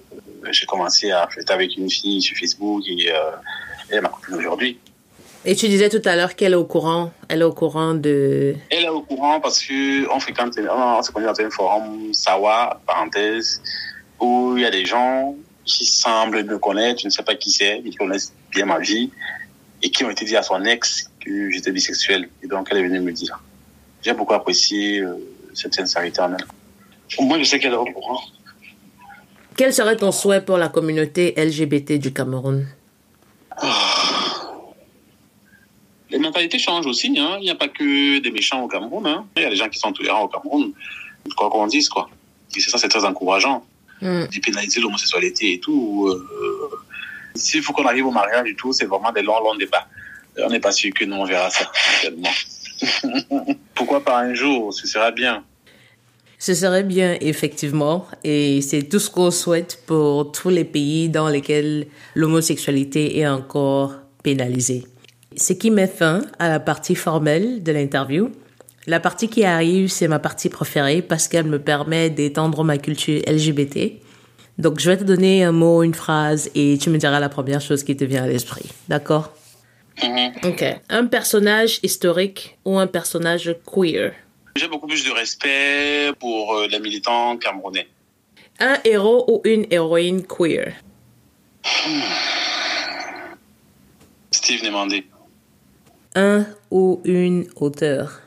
j'ai 0.51 0.66
commencé 0.66 1.12
à 1.12 1.28
flirter 1.28 1.53
avec 1.53 1.78
une 1.78 1.89
fille 1.89 2.22
sur 2.22 2.38
Facebook 2.38 2.84
et 2.88 3.12
euh, 3.12 3.32
elle 3.89 3.97
est 3.97 4.01
ma 4.01 4.10
copine 4.10 4.36
aujourd'hui. 4.36 4.80
Et 5.45 5.55
tu 5.55 5.70
disais 5.70 5.89
tout 5.89 6.01
à 6.03 6.16
l'heure 6.16 6.36
qu'elle 6.36 6.51
est 6.51 6.57
au 6.57 6.66
courant, 6.66 7.12
elle 7.30 7.41
est 7.41 7.45
au 7.45 7.53
courant 7.53 7.93
de... 7.93 8.55
Elle 8.70 8.84
est 8.84 8.89
au 8.89 9.01
courant 9.01 9.39
parce 9.39 9.64
que 9.64 10.10
on 10.14 10.20
fréquente, 10.20 10.53
on 10.57 11.01
s'est 11.01 11.14
connus 11.14 11.28
dans 11.28 11.39
un 11.39 11.49
forum 11.49 12.14
Sawa, 12.14 12.82
parenthèse, 12.86 13.62
où 14.20 14.55
il 14.57 14.64
y 14.64 14.66
a 14.66 14.70
des 14.70 14.86
gens 14.86 15.36
qui 15.64 15.86
semblent 15.86 16.43
me 16.43 16.57
connaître, 16.57 17.01
je 17.01 17.05
ne 17.05 17.10
sais 17.10 17.24
pas 17.24 17.36
qui 17.36 17.51
c'est, 17.51 17.82
ils 17.86 17.95
connaissent 17.95 18.34
bien 18.51 18.66
ma 18.66 18.80
vie, 18.80 19.12
et 19.82 19.89
qui 19.91 20.03
ont 20.03 20.10
été 20.10 20.26
dit 20.26 20.36
à 20.36 20.43
son 20.43 20.64
ex 20.66 21.09
que 21.20 21.49
j'étais 21.51 21.72
bisexuel. 21.72 22.30
Et 22.43 22.47
donc, 22.47 22.67
elle 22.72 22.78
est 22.78 22.84
venue 22.84 23.01
me 23.01 23.11
dire. 23.11 23.41
J'ai 24.01 24.13
beaucoup 24.13 24.34
apprécié 24.34 24.99
euh, 24.99 25.15
cette 25.53 25.74
sincérité 25.74 26.22
en 26.22 26.34
elle. 26.34 26.45
Moi, 27.20 27.39
je 27.39 27.43
sais 27.43 27.59
qu'elle 27.59 27.74
est 27.74 27.78
au 27.78 27.86
courant. 27.86 28.22
Quel 29.57 29.74
serait 29.74 29.97
ton 29.97 30.11
souhait 30.11 30.41
pour 30.41 30.57
la 30.57 30.70
communauté 30.70 31.34
LGBT 31.36 31.93
du 31.93 32.13
Cameroun? 32.13 32.67
Les 36.09 36.17
mentalités 36.17 36.57
changent 36.57 36.86
aussi. 36.86 37.13
Hein. 37.20 37.38
Il 37.39 37.43
n'y 37.43 37.49
a 37.49 37.55
pas 37.55 37.67
que 37.67 38.20
des 38.20 38.32
méchants 38.32 38.63
au 38.63 38.67
Cameroun. 38.67 39.05
Hein. 39.05 39.26
Il 39.36 39.43
y 39.43 39.45
a 39.45 39.49
des 39.49 39.55
gens 39.55 39.70
qui 39.70 39.80
sont 39.80 39.91
tolérants 39.91 40.24
au 40.24 40.28
Cameroun. 40.28 40.72
Quoi 41.36 41.49
qu'on 41.49 41.67
dise, 41.67 41.89
quoi. 41.89 42.09
Et 42.55 42.59
c'est 42.59 42.70
ça, 42.70 42.78
c'est 42.78 42.88
très 42.88 43.05
encourageant. 43.05 43.63
Hmm. 44.01 44.26
Dépénaliser 44.32 44.80
l'homosexualité 44.80 45.53
et 45.53 45.59
tout. 45.59 46.07
Euh, 46.07 46.80
S'il 47.36 47.61
faut 47.61 47.74
qu'on 47.74 47.86
arrive 47.86 48.07
au 48.07 48.11
mariage 48.11 48.47
et 48.47 48.55
tout, 48.55 48.74
c'est 48.74 48.86
vraiment 48.86 49.11
des 49.11 49.22
longs, 49.22 49.39
longs 49.39 49.55
débats. 49.55 49.88
On 50.45 50.49
n'est 50.49 50.59
pas 50.59 50.71
sûr 50.71 50.91
que 50.93 51.05
nous, 51.05 51.15
on 51.15 51.25
verra 51.25 51.49
ça. 51.49 51.71
Pourquoi 53.75 54.03
pas 54.03 54.19
un 54.19 54.33
jour 54.33 54.73
Ce 54.73 54.87
sera 54.87 55.11
bien. 55.11 55.43
Ce 56.37 56.53
serait 56.53 56.83
bien, 56.83 57.17
effectivement. 57.19 58.07
Et 58.23 58.61
c'est 58.61 58.83
tout 58.83 58.99
ce 58.99 59.09
qu'on 59.09 59.29
souhaite 59.29 59.83
pour 59.85 60.31
tous 60.31 60.49
les 60.49 60.63
pays 60.63 61.09
dans 61.09 61.27
lesquels 61.27 61.87
l'homosexualité 62.15 63.19
est 63.19 63.27
encore 63.27 63.95
pénalisée. 64.23 64.85
Ce 65.35 65.51
qui 65.51 65.69
met 65.69 65.87
fin 65.87 66.21
à 66.39 66.47
la 66.47 66.61
partie 66.61 66.95
formelle 66.95 67.61
de 67.61 67.71
l'interview. 67.73 68.31
La 68.87 69.01
partie 69.01 69.27
qui 69.27 69.43
arrive, 69.43 69.89
c'est 69.89 70.07
ma 70.07 70.19
partie 70.19 70.49
préférée 70.49 71.01
parce 71.01 71.27
qu'elle 71.27 71.45
me 71.45 71.59
permet 71.59 72.09
d'étendre 72.09 72.63
ma 72.63 72.77
culture 72.77 73.21
LGBT. 73.27 73.99
Donc, 74.57 74.79
je 74.79 74.89
vais 74.89 74.97
te 74.97 75.03
donner 75.03 75.43
un 75.43 75.51
mot, 75.51 75.83
une 75.83 75.93
phrase 75.93 76.49
et 76.55 76.77
tu 76.77 76.89
me 76.89 76.97
diras 76.97 77.19
la 77.19 77.29
première 77.29 77.61
chose 77.61 77.83
qui 77.83 77.95
te 77.95 78.05
vient 78.05 78.23
à 78.23 78.27
l'esprit. 78.27 78.69
D'accord? 78.87 79.33
Mhm. 80.03 80.33
Ok. 80.43 80.63
Un 80.89 81.07
personnage 81.07 81.79
historique 81.83 82.57
ou 82.65 82.77
un 82.77 82.87
personnage 82.87 83.55
queer? 83.65 84.13
J'ai 84.55 84.67
beaucoup 84.67 84.87
plus 84.87 85.03
de 85.03 85.11
respect 85.11 86.11
pour 86.19 86.55
euh, 86.55 86.67
les 86.67 86.79
militants 86.79 87.37
camerounais. 87.37 87.87
Un 88.59 88.77
héros 88.83 89.25
ou 89.27 89.41
une 89.45 89.65
héroïne 89.71 90.25
queer? 90.25 90.73
Steve 94.31 94.63
Nemandé. 94.63 95.05
Un 96.15 96.45
ou 96.71 97.01
une 97.05 97.47
auteur? 97.55 98.21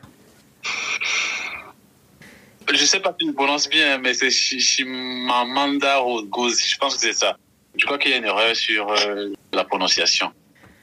Je 2.73 2.85
sais 2.87 3.01
pas 3.01 3.15
si 3.21 3.27
je 3.27 3.33
prononce 3.33 3.69
bien, 3.69 3.99
mais 3.99 4.15
c'est 4.15 4.31
Chimamanda 4.31 6.01
Ngozi. 6.01 6.69
Je 6.69 6.79
pense 6.79 6.95
que 6.97 7.03
c'est 7.03 7.13
ça. 7.13 7.37
Je 7.77 7.85
crois 7.85 7.99
qu'il 7.99 8.11
y 8.11 8.15
a 8.15 8.17
une 8.17 8.25
erreur 8.25 8.57
sur 8.57 8.91
euh, 8.91 9.29
la 9.53 9.65
prononciation. 9.65 10.33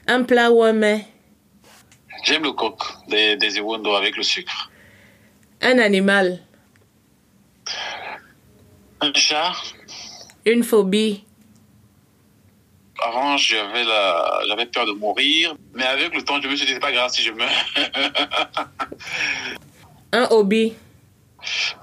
Un 0.10 0.24
plat 0.24 0.50
ou 0.52 0.64
un 0.64 0.74
mets? 0.74 1.06
J'aime 2.24 2.42
le 2.44 2.52
coq 2.52 2.82
des, 3.08 3.36
des 3.38 3.58
Ewondo 3.60 3.94
avec 3.94 4.18
le 4.18 4.24
sucre. 4.24 4.72
Un 5.62 5.78
animal? 5.78 6.40
Un 9.02 9.14
chat, 9.14 9.54
Une 10.48 10.64
phobie? 10.64 11.24
Avant, 13.02 13.38
j'avais 13.38 13.84
la, 13.84 14.42
j'avais 14.48 14.66
peur 14.66 14.88
de 14.88 14.94
mourir. 14.94 15.56
Mais 15.76 15.86
avec 15.86 16.16
le 16.16 16.24
temps, 16.24 16.42
je 16.42 16.48
me 16.48 16.56
suis 16.56 16.66
dit, 16.66 16.74
c'est 16.74 16.80
pas 16.80 16.92
grave 16.92 17.12
si 17.12 17.22
je 17.22 17.32
meurs. 17.32 17.50
Un 20.12 20.28
hobby? 20.32 20.74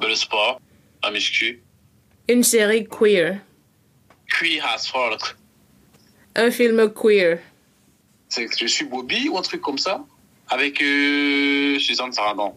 Mais 0.01 0.09
le 0.09 0.17
sport, 0.17 0.61
la 1.05 1.13
muscu, 1.13 1.63
Une 2.29 2.43
série 2.43 2.89
queer? 2.89 3.39
Queer 4.29 4.65
as 4.67 4.89
fuck. 4.89 5.37
Un 6.35 6.51
film 6.51 6.93
queer? 6.93 7.39
C'est 8.29 8.47
que 8.47 8.57
je 8.59 8.67
suis 8.67 8.85
Bobby 8.85 9.29
ou 9.29 9.39
un 9.39 9.43
truc 9.43 9.61
comme 9.61 9.79
ça. 9.79 10.05
Avec 10.49 10.81
euh, 10.81 11.79
Suzanne 11.79 12.13
Sarandon. 12.13 12.55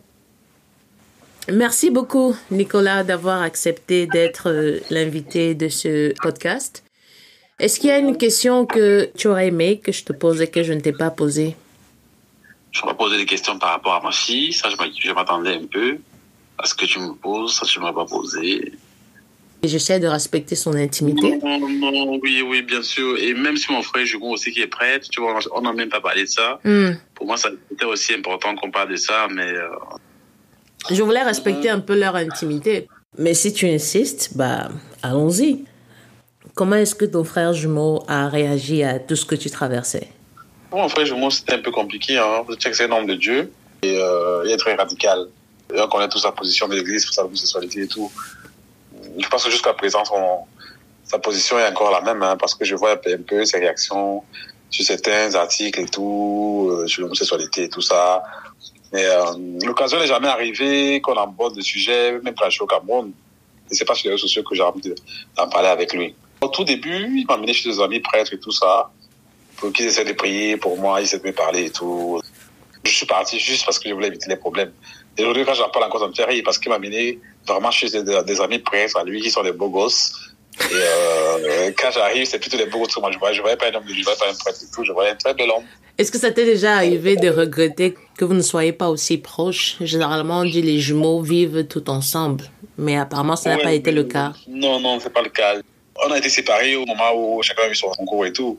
Merci 1.52 1.90
beaucoup, 1.90 2.36
Nicolas, 2.52 3.04
d'avoir 3.04 3.42
accepté 3.42 4.06
d'être 4.06 4.50
euh, 4.50 4.80
l'invité 4.92 5.56
de 5.56 5.68
ce 5.68 6.14
podcast. 6.22 6.84
Est-ce 7.60 7.80
qu'il 7.80 7.90
y 7.90 7.94
a 7.94 7.98
une 7.98 8.18
question 8.18 8.66
que 8.66 9.10
tu 9.18 9.28
aurais 9.28 9.48
aimé 9.48 9.80
que 9.80 9.92
je 9.92 10.04
te 10.04 10.14
pose 10.14 10.42
et 10.42 10.48
que 10.48 10.64
je 10.64 10.74
ne 10.74 10.80
t'ai 10.80 10.94
pas 10.94 11.10
posée? 11.10 11.56
Je 12.72 12.86
vais 12.86 12.94
poser 12.94 13.18
des 13.18 13.26
questions 13.26 13.58
par 13.58 13.72
rapport 13.72 13.96
à 13.96 14.02
ma 14.02 14.12
fille. 14.12 14.54
Ça, 14.54 14.70
je 14.70 15.12
m'attendais 15.12 15.56
un 15.56 15.66
peu 15.66 15.98
à 16.58 16.66
ce 16.66 16.76
que 16.76 16.86
tu 16.86 17.00
me 17.00 17.14
poses. 17.14 17.56
Ça, 17.56 17.66
tu 17.66 17.80
ne 17.80 17.86
m'as 17.86 17.94
pas 17.94 18.06
posé. 18.06 18.72
Et 19.62 19.68
J'essaie 19.68 20.00
de 20.00 20.08
respecter 20.08 20.56
son 20.56 20.74
intimité. 20.74 21.38
Non, 21.44 21.92
non, 21.92 22.20
oui, 22.24 22.42
oui, 22.42 22.62
bien 22.62 22.82
sûr. 22.82 23.18
Et 23.18 23.34
même 23.34 23.58
si 23.58 23.72
mon 23.72 23.82
frère 23.82 24.06
Jugon 24.06 24.32
aussi 24.32 24.52
qui 24.52 24.62
est 24.62 24.68
prêtre, 24.68 25.10
tu 25.10 25.20
vois, 25.20 25.38
on 25.54 25.62
n'a 25.62 25.74
même 25.74 25.90
pas 25.90 26.00
parlé 26.00 26.24
de 26.24 26.30
ça. 26.30 26.60
Hmm. 26.64 26.92
Pour 27.14 27.26
moi, 27.26 27.36
c'était 27.36 27.86
aussi 27.86 28.14
important 28.14 28.56
qu'on 28.56 28.72
parle 28.72 28.92
de 28.92 28.96
ça, 28.96 29.28
mais 29.30 29.52
euh, 29.52 29.68
Je 30.90 31.04
voulais 31.04 31.24
respecter 31.24 31.70
un 31.70 31.82
peu 31.82 32.00
leur 32.00 32.16
intimité. 32.16 32.88
Mais 33.18 33.34
si 33.34 33.52
tu 33.52 33.68
insistes, 33.68 34.32
bah, 34.36 34.70
allons-y. 35.04 35.66
Comment 36.56 36.76
est-ce 36.76 36.96
que 36.96 37.06
ton 37.06 37.24
frère 37.24 37.54
jumeau 37.54 38.04
a 38.08 38.30
réagi 38.30 38.84
à 38.84 39.00
tout 39.00 39.16
ce 39.16 39.26
que 39.26 39.36
tu 39.36 39.50
traversais? 39.50 40.08
Mon 40.72 40.88
frère 40.88 41.06
Jumeau, 41.06 41.30
c'était 41.30 41.54
un 41.54 41.60
peu 41.60 41.72
compliqué. 41.72 42.18
Hein. 42.18 42.44
C'est 42.60 42.84
un 42.84 42.92
homme 42.92 43.08
de 43.08 43.16
Dieu 43.16 43.52
et 43.82 43.98
euh, 43.98 44.44
il 44.46 44.52
est 44.52 44.58
très 44.58 44.76
radical. 44.76 45.28
Et 45.74 45.80
on 45.80 45.88
connaît 45.88 46.10
tous 46.10 46.20
sa 46.20 46.32
position 46.32 46.68
de 46.68 46.76
l'Église 46.76 47.10
sa 47.12 47.26
homosexualité 47.26 47.82
et 47.82 47.88
tout. 47.88 48.12
Je 49.22 49.28
pense 49.28 49.44
que 49.44 49.52
jusqu'à 49.52 49.74
présent, 49.74 50.04
sa 51.04 51.20
position 51.20 51.58
est 51.60 51.68
encore 51.68 51.92
la 51.92 52.02
même 52.02 52.22
hein, 52.24 52.38
parce 52.38 52.56
que 52.56 52.66
je 52.66 52.76
vois 52.76 52.92
un 52.94 52.98
peu, 52.98 53.46
ses 53.46 53.60
réactions 53.60 54.24
sur 54.70 54.86
certains 54.86 55.34
articles 55.36 55.80
et 55.80 55.86
tout, 55.86 56.70
euh, 56.72 56.88
sur 56.88 57.02
l'homosexualité 57.02 57.64
et 57.64 57.70
tout 57.70 57.82
ça. 57.82 58.22
Mais 58.94 59.06
euh, 59.06 59.24
l'occasion 59.64 60.00
n'est 60.00 60.08
jamais 60.08 60.28
arrivée 60.28 61.02
qu'on 61.02 61.14
aborde 61.16 61.56
le 61.56 61.62
sujet, 61.62 62.20
même 62.24 62.36
quand 62.38 62.46
je 62.46 62.52
suis 62.52 62.62
au 62.62 62.68
Cameroun. 62.68 63.12
Et 63.72 63.76
c'est 63.76 63.86
pas 63.86 63.96
sur 63.96 64.08
les 64.10 64.16
réseaux 64.16 64.28
sociaux 64.28 64.44
que 64.44 64.56
j'ai 64.56 64.62
envie 64.64 64.82
de- 64.82 64.96
d'en 65.36 65.48
parler 65.48 65.70
avec 65.70 65.94
lui. 65.94 66.16
Au 66.42 66.48
tout 66.48 66.64
début, 66.64 67.20
il 67.20 67.26
m'a 67.28 67.34
amené 67.36 67.54
chez 67.54 67.70
des 67.70 67.80
amis 67.82 68.00
prêtres 68.00 68.34
et 68.34 68.40
tout 68.40 68.52
ça 68.52 68.90
pour 69.58 69.72
qu'ils 69.74 69.88
essaient 69.88 70.06
de 70.06 70.14
prier 70.14 70.56
pour 70.58 70.78
moi, 70.80 71.02
ils 71.02 71.04
essaient 71.04 71.20
de 71.20 71.28
me 71.28 71.34
parler 71.34 71.66
et 71.66 71.70
tout. 71.72 72.20
Je 72.84 72.92
suis 72.92 73.06
parti 73.06 73.38
juste 73.40 73.66
parce 73.66 73.78
que 73.78 73.90
je 73.90 73.94
voulais 73.94 74.08
éviter 74.08 74.30
les 74.30 74.38
problèmes. 74.38 74.72
Et 75.18 75.22
aujourd'hui, 75.24 75.44
quand 75.46 75.54
j'en 75.54 75.70
parle 75.70 75.86
encore, 75.86 76.00
ça 76.02 76.08
me 76.08 76.14
fait 76.14 76.24
rire 76.24 76.42
parce 76.46 76.58
qu'il 76.58 76.70
m'a 76.70 76.76
amené 76.78 77.20
vraiment 77.54 77.72
chez 77.72 77.90
des, 77.90 78.04
des 78.24 78.42
amis 78.42 78.60
prêtres 78.60 78.98
à 78.98 79.04
lui 79.04 79.22
qui 79.22 79.30
sont 79.32 79.44
des 79.44 79.52
beaux 79.52 79.70
gosses. 79.70 80.14
Et 80.60 80.66
euh, 80.74 81.72
quand 81.78 81.90
j'arrive, 81.92 82.26
c'est 82.26 82.40
plutôt 82.40 82.58
des 82.58 82.66
beaux 82.66 82.80
gosses 82.80 82.98
moi 83.00 83.12
je. 83.12 83.18
Je 83.34 83.42
voyais 83.42 83.56
pas 83.58 83.68
un 83.70 83.76
homme 83.76 83.84
je 83.88 84.04
voyais 84.04 84.20
pas 84.20 84.30
un 84.30 84.34
prêtre 84.36 84.60
et 84.62 84.76
tout. 84.76 84.84
Je 84.84 84.92
voyais 84.92 85.12
un 85.12 85.16
très 85.16 85.34
bel 85.34 85.50
homme. 85.50 85.64
Est-ce 85.98 86.12
que 86.12 86.18
ça 86.18 86.32
t'est 86.32 86.46
déjà 86.46 86.76
arrivé 86.76 87.16
de 87.18 87.30
regretter 87.30 87.96
que 88.18 88.24
vous 88.26 88.34
ne 88.34 88.42
soyez 88.42 88.72
pas 88.72 88.90
aussi 88.90 89.18
proches? 89.18 89.76
Généralement, 89.82 90.40
on 90.40 90.46
dit 90.46 90.62
les 90.62 90.80
jumeaux 90.80 91.22
vivent 91.22 91.66
tout 91.68 91.90
ensemble. 91.90 92.46
Mais 92.78 92.98
apparemment, 92.98 93.36
ça 93.36 93.50
n'a 93.50 93.58
Ouais, 93.58 93.64
pas 93.64 93.74
été 93.74 93.92
le 93.92 94.06
cas. 94.06 94.32
Non, 94.48 94.80
non, 94.80 95.00
c'est 95.02 95.12
pas 95.12 95.22
le 95.22 95.30
cas. 95.30 95.56
On 96.06 96.12
a 96.12 96.18
été 96.18 96.30
séparés 96.30 96.78
au 96.78 96.86
moment 96.86 97.12
où 97.16 97.42
chacun 97.44 97.64
a 97.64 97.70
eu 97.70 97.76
son 97.76 97.90
concours 97.90 98.26
et 98.26 98.32
tout. 98.32 98.58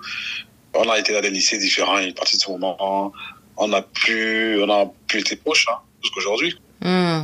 On 0.75 0.89
a 0.91 0.99
été 0.99 1.15
dans 1.15 1.23
des 1.23 1.31
lycées 1.31 1.57
différents 1.59 1.99
et 1.99 2.11
à 2.11 2.13
partir 2.13 2.37
de 2.39 2.43
ce 2.43 2.51
moment, 2.51 3.13
on 3.57 3.73
a 3.73 3.81
plus, 3.83 4.63
on 4.63 4.69
a 4.71 4.91
plus 5.07 5.21
été 5.21 5.37
proches, 5.37 5.67
hein, 5.71 5.79
jusqu'aujourd'hui. 6.03 6.59
Hmm. 6.83 7.23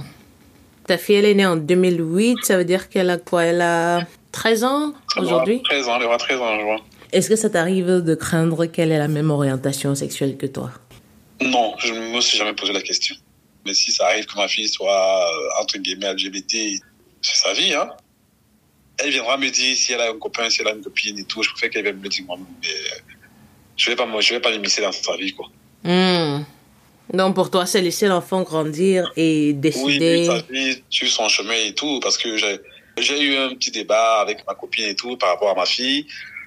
Ta 0.87 0.99
fille, 0.99 1.16
elle 1.16 1.24
est 1.24 1.34
née 1.34 1.47
en 1.47 1.57
2008. 1.57 2.39
Ça 2.45 2.57
veut 2.57 2.64
dire 2.64 2.89
qu'elle 2.89 3.11
a 3.11 3.18
quoi? 3.18 3.45
Elle 3.45 3.61
a 3.61 4.07
13 4.32 4.64
ans 4.64 4.95
aujourd'hui? 5.16 5.62
13 5.64 5.89
ans, 5.89 5.97
elle 5.99 6.07
aura 6.07 6.18
13 6.18 6.41
ans 6.41 6.45
en 6.45 6.61
juin. 6.61 6.76
Est-ce 7.12 7.28
que 7.28 7.37
ça 7.37 7.51
t'arrive 7.51 8.03
de 8.03 8.14
craindre 8.14 8.66
qu'elle 8.66 8.93
ait 8.93 8.99
la 8.99 9.09
même 9.09 9.30
orientation 9.30 9.95
sexuelle 9.95 10.37
que 10.37 10.47
toi? 10.47 10.70
Non, 11.41 11.74
je 11.78 11.93
ne 11.93 12.14
me 12.14 12.20
suis 12.20 12.39
jamais 12.39 12.53
posé 12.53 12.72
la 12.72 12.82
question. 12.82 13.16
Mais 13.64 13.74
si 13.74 13.91
ça 13.91 14.07
arrive 14.07 14.26
que 14.26 14.37
ma 14.37 14.49
fille 14.49 14.68
soit, 14.68 15.26
euh, 15.26 15.62
entre 15.62 15.78
guillemets, 15.78 16.12
LGBT, 16.12 16.80
c'est 17.20 17.37
sa 17.37 17.53
vie, 17.53 17.74
hein. 17.74 17.91
Elle 18.99 19.11
viendra 19.11 19.37
me 19.37 19.51
dire 19.51 19.76
si 19.76 19.93
elle 19.93 20.01
a 20.01 20.11
un 20.11 20.18
copain, 20.18 20.49
si 20.49 20.62
elle 20.62 20.68
a 20.68 20.72
une 20.72 20.82
copine 20.82 21.18
et 21.18 21.24
tout. 21.24 21.43
Je 21.43 21.51
préfère 21.51 21.70
qu'elle 21.70 21.82
vienne 21.82 21.99
me 21.99 22.05
le 22.05 22.09
dire 22.09 22.24
moi-même. 22.24 22.47
Mais 22.62 22.68
je 23.76 23.91
vais 23.91 23.97
pas, 23.97 24.07
moi, 24.07 24.20
je 24.20 24.34
vais 24.34 24.41
pas 24.41 24.51
m'immiscer 24.51 24.80
dans 24.82 24.93
sa 24.93 25.16
vie, 25.16 25.34
quoi. 25.34 25.49
Hmm. 25.84 26.45
Donc 27.12 27.34
pour 27.34 27.50
toi, 27.50 27.66
c'est 27.66 27.80
laisser 27.80 28.07
l'enfant 28.09 28.42
grandir 28.42 29.11
et 29.16 29.48
Oui, 29.48 29.54
décider. 29.54 30.26
sa 30.26 30.38
vie, 30.50 30.82
suivre 30.90 31.12
son 31.12 31.28
chemin 31.28 31.54
et 31.54 31.74
tout. 31.74 32.00
Parce 32.00 32.18
que 32.18 32.36
j'ai, 32.36 32.59
j'ai 32.98 33.20
eu 33.22 33.36
un 33.36 33.54
petit 33.54 33.70
débat 33.70 34.20
avec 34.20 34.46
ma 34.46 34.54
copine 34.54 34.86
et 34.86 34.94
tout 34.96 35.16
par 35.16 35.30
rapport 35.30 35.50
à 35.50 35.54
ma 35.54 35.66
fille. 35.66 36.07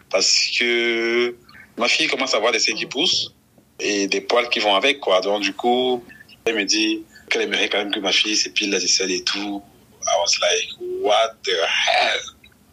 Parce 0.10 0.50
que 0.58 1.36
ma 1.78 1.88
fille 1.88 2.08
commence 2.08 2.34
à 2.34 2.38
avoir 2.38 2.52
des 2.52 2.60
seins 2.60 2.74
qui 2.74 2.86
poussent 2.86 3.34
et 3.80 4.08
des 4.08 4.22
poils 4.22 4.50
qui 4.50 4.60
vont 4.60 4.76
avec, 4.76 5.00
quoi. 5.00 5.22
Donc, 5.22 5.42
du 5.42 5.54
coup, 5.54 6.04
elle 6.46 6.56
me 6.56 6.66
dit 6.66 7.04
qu'elle 7.30 7.44
aimerait 7.44 7.70
quand 7.70 7.78
même 7.78 7.92
que 7.92 8.00
ma 8.00 8.12
fille 8.12 8.36
s'épile 8.36 8.72
la 8.72 8.78
aisselle 8.78 9.12
et 9.12 9.24
tout. 9.24 9.62
I 10.02 10.12
was 10.22 10.38
like, 10.42 10.70
what 11.02 11.36
the 11.44 11.52
hell? 11.52 12.20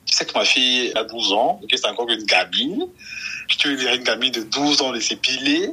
Tu 0.07 0.15
sais 0.17 0.25
que 0.25 0.33
ma 0.37 0.45
fille 0.45 0.93
a 0.95 1.05
12 1.05 1.33
ans, 1.33 1.61
que 1.71 1.77
c'est 1.77 1.87
encore 1.87 2.09
une 2.09 2.25
gamine. 2.25 2.87
Tu 3.59 3.69
veux 3.69 3.77
dire 3.77 3.93
une 3.95 4.03
gamine 4.03 4.33
de 4.33 4.43
12 4.43 4.81
ans 4.83 4.93
de 4.93 5.01
s'épiler? 5.01 5.67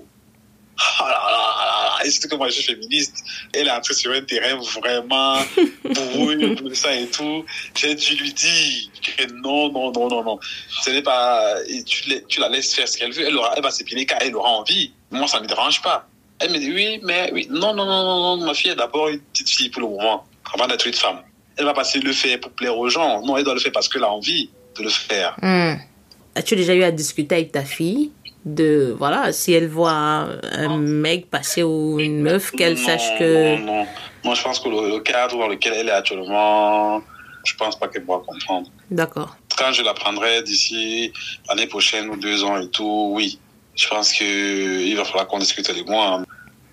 Là 1.00 1.08
là 1.08 1.10
là 1.10 1.73
Et 2.06 2.10
surtout 2.10 2.30
que 2.30 2.36
moi, 2.36 2.48
je 2.50 2.54
suis 2.54 2.64
féministe. 2.64 3.24
Elle 3.54 3.68
est 3.68 3.72
entrée 3.72 3.94
sur 3.94 4.12
un 4.12 4.22
terrain 4.22 4.56
vraiment 4.58 5.40
bourru, 5.84 6.56
tout 6.56 6.74
ça 6.74 6.96
et 6.96 7.08
tout. 7.08 7.46
J'ai 7.76 7.96
dû 7.96 8.16
lui 8.16 8.34
dire 8.34 8.90
que 9.18 9.32
non, 9.34 9.72
non, 9.72 9.92
non, 9.92 10.08
non, 10.10 10.24
non. 10.24 10.40
Ce 10.84 10.90
n'est 10.90 11.02
pas, 11.02 11.56
tu, 11.86 12.10
la- 12.10 12.20
tu 12.22 12.40
la 12.40 12.50
laisses 12.50 12.74
faire 12.74 12.88
ce 12.88 12.98
qu'elle 12.98 13.12
veut. 13.12 13.26
Elle, 13.28 13.36
aura, 13.38 13.54
elle 13.56 13.64
va 13.64 13.72
s'épiler 13.72 14.06
quand 14.06 14.18
elle 14.22 14.36
aura 14.36 14.50
envie. 14.50 14.92
Moi, 15.12 15.28
ça 15.28 15.38
ne 15.38 15.44
me 15.44 15.48
dérange 15.48 15.82
pas. 15.82 16.08
Elle 16.40 16.52
me 16.52 16.58
dit 16.58 16.72
oui, 16.74 17.00
mais 17.04 17.30
oui. 17.34 17.48
Non, 17.50 17.74
non, 17.74 17.86
non, 17.86 18.04
non, 18.04 18.38
non. 18.38 18.46
Ma 18.46 18.54
fille 18.54 18.72
est 18.72 18.76
d'abord 18.76 19.08
une 19.10 19.20
petite 19.20 19.50
fille 19.50 19.70
pour 19.70 19.82
le 19.82 19.88
moment, 19.88 20.26
avant 20.54 20.68
d'être 20.68 20.86
une 20.88 20.94
femme. 20.94 21.22
Elle 21.56 21.66
va 21.66 21.74
passer 21.74 22.00
le 22.00 22.12
faire 22.12 22.40
pour 22.40 22.52
plaire 22.52 22.76
aux 22.78 22.90
gens. 22.90 23.22
Non, 23.24 23.38
elle 23.38 23.44
doit 23.44 23.54
le 23.54 23.60
faire 23.60 23.72
parce 23.72 23.88
qu'elle 23.88 24.04
a 24.04 24.10
envie 24.12 24.50
de 24.78 24.84
le 24.84 24.90
faire. 24.90 25.36
Hmm. 25.42 25.76
As-tu 26.36 26.56
déjà 26.56 26.74
eu 26.74 26.82
à 26.84 26.90
discuter 26.92 27.36
avec 27.36 27.52
ta 27.52 27.64
fille? 27.64 28.12
De 28.46 28.96
voilà 28.98 29.32
si 29.32 29.54
elle 29.54 29.68
voit 29.68 29.92
un, 29.92 30.78
mec 30.78 31.30
passer 31.30 31.64
ou 31.64 32.00
une 32.00 32.22
meuf 32.22 32.52
qu'elle 32.52 32.78
sache 32.78 33.18
que 33.18 33.58
Non, 33.58 33.66
non. 33.66 33.88
Moi, 34.24 34.36
je 34.36 34.44
pense 34.44 34.60
que 34.60 34.70
le, 34.70 34.90
le 34.90 35.00
cadre 35.00 35.38
dans 35.38 35.48
lequel 35.48 35.74
elle 35.74 35.90
est 35.90 35.92
actuellement, 35.92 37.02
je 37.44 37.56
pense 37.56 37.78
pas 37.78 37.88
qu'elle 37.88 38.06
pourra 38.06 38.20
comprendre. 38.20 38.70
d'accord 38.90 39.36
Quand 39.58 39.72
je 39.74 39.84
la 39.84 39.94
prendrai 39.94 40.44
d'ici 40.44 41.12
l'année 41.50 41.68
prochaine 41.68 42.10
ou 42.10 42.18
deux 42.18 42.44
ans 42.44 42.58
et 42.60 42.70
tout, 42.70 43.12
oui. 43.14 43.40
Je 43.76 43.88
pense 43.88 44.14
que 44.14 44.24
il 44.82 44.96
va 44.96 45.04
falloir 45.04 45.28
qu'on 45.28 45.40
discute 45.40 45.70
avec 45.70 45.88
moi 45.88 46.20
hein. 46.20 46.26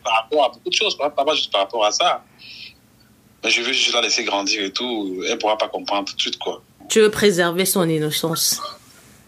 par 0.04 0.14
rapport 0.22 0.44
à 0.44 0.48
beaucoup 0.50 0.68
de 0.68 0.74
choses, 0.74 0.96
pas, 0.96 1.08
pas 1.10 1.34
juste 1.34 1.50
par 1.50 1.62
rapport 1.62 1.84
à 1.84 1.90
ça. 1.90 2.22
Mais 3.42 3.50
je 3.50 3.62
veux 3.62 3.72
juste 3.72 3.94
la 3.94 4.02
laisser 4.02 4.22
grandir 4.24 4.62
et 4.62 4.70
tout. 4.70 5.22
Elle 5.26 5.38
pourra 5.38 5.56
pas 5.56 5.68
comprendre 5.68 6.08
tout 6.08 6.14
de 6.14 6.20
suite, 6.20 6.38
quoi. 6.38 6.62
tu 6.90 7.00
veux 7.00 7.10
préserver 7.10 7.64
son 7.64 7.88
innocence 7.88 8.60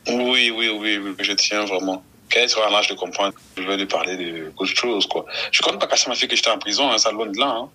Oui, 0.07 0.53
oui, 0.55 0.69
oui, 0.69 0.99
oui, 0.99 1.15
je 1.19 1.33
tiens 1.33 1.65
vraiment. 1.65 2.05
Quand 2.33 2.41
elle 2.41 2.49
sera 2.49 2.71
en 2.71 2.75
âge 2.75 2.89
de 2.89 2.95
comprendre, 2.95 3.35
je 3.57 3.63
vais 3.63 3.77
lui 3.77 3.87
parler 3.87 4.17
de 4.17 4.51
d'autres 4.59 4.67
choses, 4.67 5.07
quoi. 5.07 5.27
Je 5.51 5.61
compte 5.61 5.79
pas 5.79 5.87
cacher 5.87 6.09
ma 6.09 6.15
fille 6.15 6.29
que 6.29 6.37
j'étais 6.37 6.51
en 6.51 6.59
prison, 6.59 6.91
hein, 6.91 6.99
ça 6.99 7.11
loin 7.13 7.27
de 7.27 7.39
là. 7.39 7.49
Hein. 7.49 7.69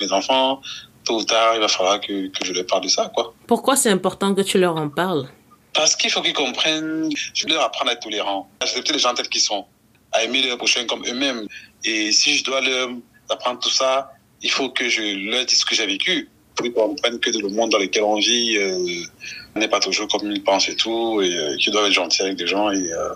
Mes 0.00 0.12
enfants, 0.12 0.60
tôt 1.04 1.18
ou 1.18 1.24
tard, 1.24 1.54
il 1.54 1.60
va 1.60 1.68
falloir 1.68 2.00
que, 2.00 2.28
que 2.28 2.44
je 2.44 2.52
leur 2.52 2.66
parle 2.66 2.84
de 2.84 2.88
ça, 2.88 3.10
quoi. 3.14 3.34
pourquoi 3.46 3.76
c'est 3.76 3.90
important 3.90 4.34
que 4.34 4.42
tu 4.42 4.58
leur 4.58 4.76
en 4.76 4.88
parles? 4.88 5.28
Parce 5.74 5.94
qu'il 5.96 6.10
faut 6.10 6.22
qu'ils 6.22 6.32
comprennent, 6.32 7.10
je 7.34 7.46
vais 7.46 7.52
leur 7.52 7.64
apprendre 7.64 7.90
à 7.90 7.94
être 7.94 8.02
tolérant, 8.02 8.48
à 8.60 8.64
accepter 8.64 8.92
les 8.92 8.98
gens 8.98 9.14
tels 9.14 9.28
qu'ils 9.28 9.42
sont, 9.42 9.66
à 10.12 10.24
aimer 10.24 10.42
leurs 10.42 10.56
prochains 10.56 10.84
comme 10.86 11.04
eux-mêmes. 11.06 11.46
Et 11.84 12.12
si 12.12 12.36
je 12.36 12.44
dois 12.44 12.60
leur 12.60 12.90
apprendre 13.28 13.60
tout 13.60 13.70
ça, 13.70 14.10
il 14.42 14.50
faut 14.50 14.70
que 14.70 14.88
je 14.88 15.30
leur 15.30 15.44
dise 15.44 15.58
ce 15.58 15.64
que 15.64 15.74
j'ai 15.74 15.86
vécu, 15.86 16.30
pour 16.54 16.64
qu'ils 16.64 16.72
comprennent 16.72 17.20
que 17.20 17.30
le 17.30 17.48
monde 17.48 17.70
dans 17.70 17.78
lequel 17.78 18.02
on 18.02 18.16
vit 18.16 18.56
euh, 18.56 19.04
n'est 19.56 19.68
pas 19.68 19.80
toujours 19.80 20.08
comme 20.08 20.30
ils 20.30 20.42
pensent 20.42 20.68
et 20.68 20.76
tout, 20.76 21.20
et 21.22 21.36
euh, 21.36 21.56
qu'ils 21.56 21.72
doivent 21.72 21.86
être 21.86 21.92
gentils 21.92 22.22
avec 22.22 22.36
des 22.36 22.46
gens, 22.46 22.70
et, 22.70 22.92
euh, 22.92 23.14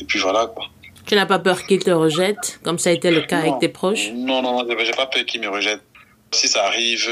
et 0.00 0.04
puis 0.04 0.18
voilà, 0.18 0.46
quoi. 0.46 0.66
tu 1.06 1.14
n'as 1.14 1.26
pas 1.26 1.38
peur 1.38 1.64
qu'ils 1.66 1.82
te 1.82 1.90
rejettent 1.90 2.60
comme 2.62 2.78
ça 2.78 2.90
a 2.90 2.92
été 2.92 3.10
le 3.10 3.22
cas 3.22 3.38
avec 3.38 3.58
tes 3.60 3.68
proches 3.68 4.10
Non, 4.12 4.42
non, 4.42 4.66
j'ai 4.84 4.92
pas 4.92 5.06
peur 5.06 5.24
qu'ils 5.24 5.40
me 5.40 5.48
rejettent. 5.48 5.84
Si 6.32 6.48
ça 6.48 6.64
arrive, 6.66 7.08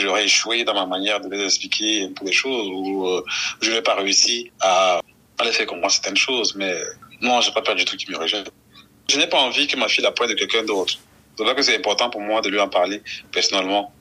j'aurais 0.00 0.24
échoué 0.24 0.64
dans 0.64 0.74
ma 0.74 0.86
manière 0.86 1.20
de 1.20 1.28
les 1.28 1.44
expliquer 1.44 2.04
un 2.04 2.12
peu 2.12 2.24
les 2.24 2.32
choses, 2.32 2.68
ou 2.68 3.06
euh, 3.06 3.22
je 3.60 3.70
n'ai 3.70 3.82
pas 3.82 3.94
réussi 3.94 4.50
à 4.60 5.00
a 5.38 5.52
fait 5.52 5.66
comme 5.66 5.80
moi 5.80 5.90
certaines 5.90 6.16
choses, 6.16 6.54
mais 6.56 6.74
non, 7.20 7.40
j'ai 7.40 7.52
pas 7.52 7.62
peur 7.62 7.74
du 7.74 7.84
tout 7.84 7.96
qu'il 7.96 8.10
me 8.10 8.18
rejette. 8.18 8.50
Je 9.08 9.18
n'ai 9.18 9.26
pas 9.26 9.38
envie 9.38 9.66
que 9.66 9.76
ma 9.76 9.88
fille 9.88 10.02
la 10.02 10.10
pointe 10.12 10.30
de 10.30 10.34
quelqu'un 10.34 10.64
d'autre. 10.64 10.94
C'est 11.36 11.44
là 11.44 11.54
que 11.54 11.62
c'est 11.62 11.76
important 11.76 12.10
pour 12.10 12.20
moi 12.20 12.40
de 12.40 12.48
lui 12.48 12.58
en 12.58 12.68
parler 12.68 13.02
personnellement. 13.30 13.92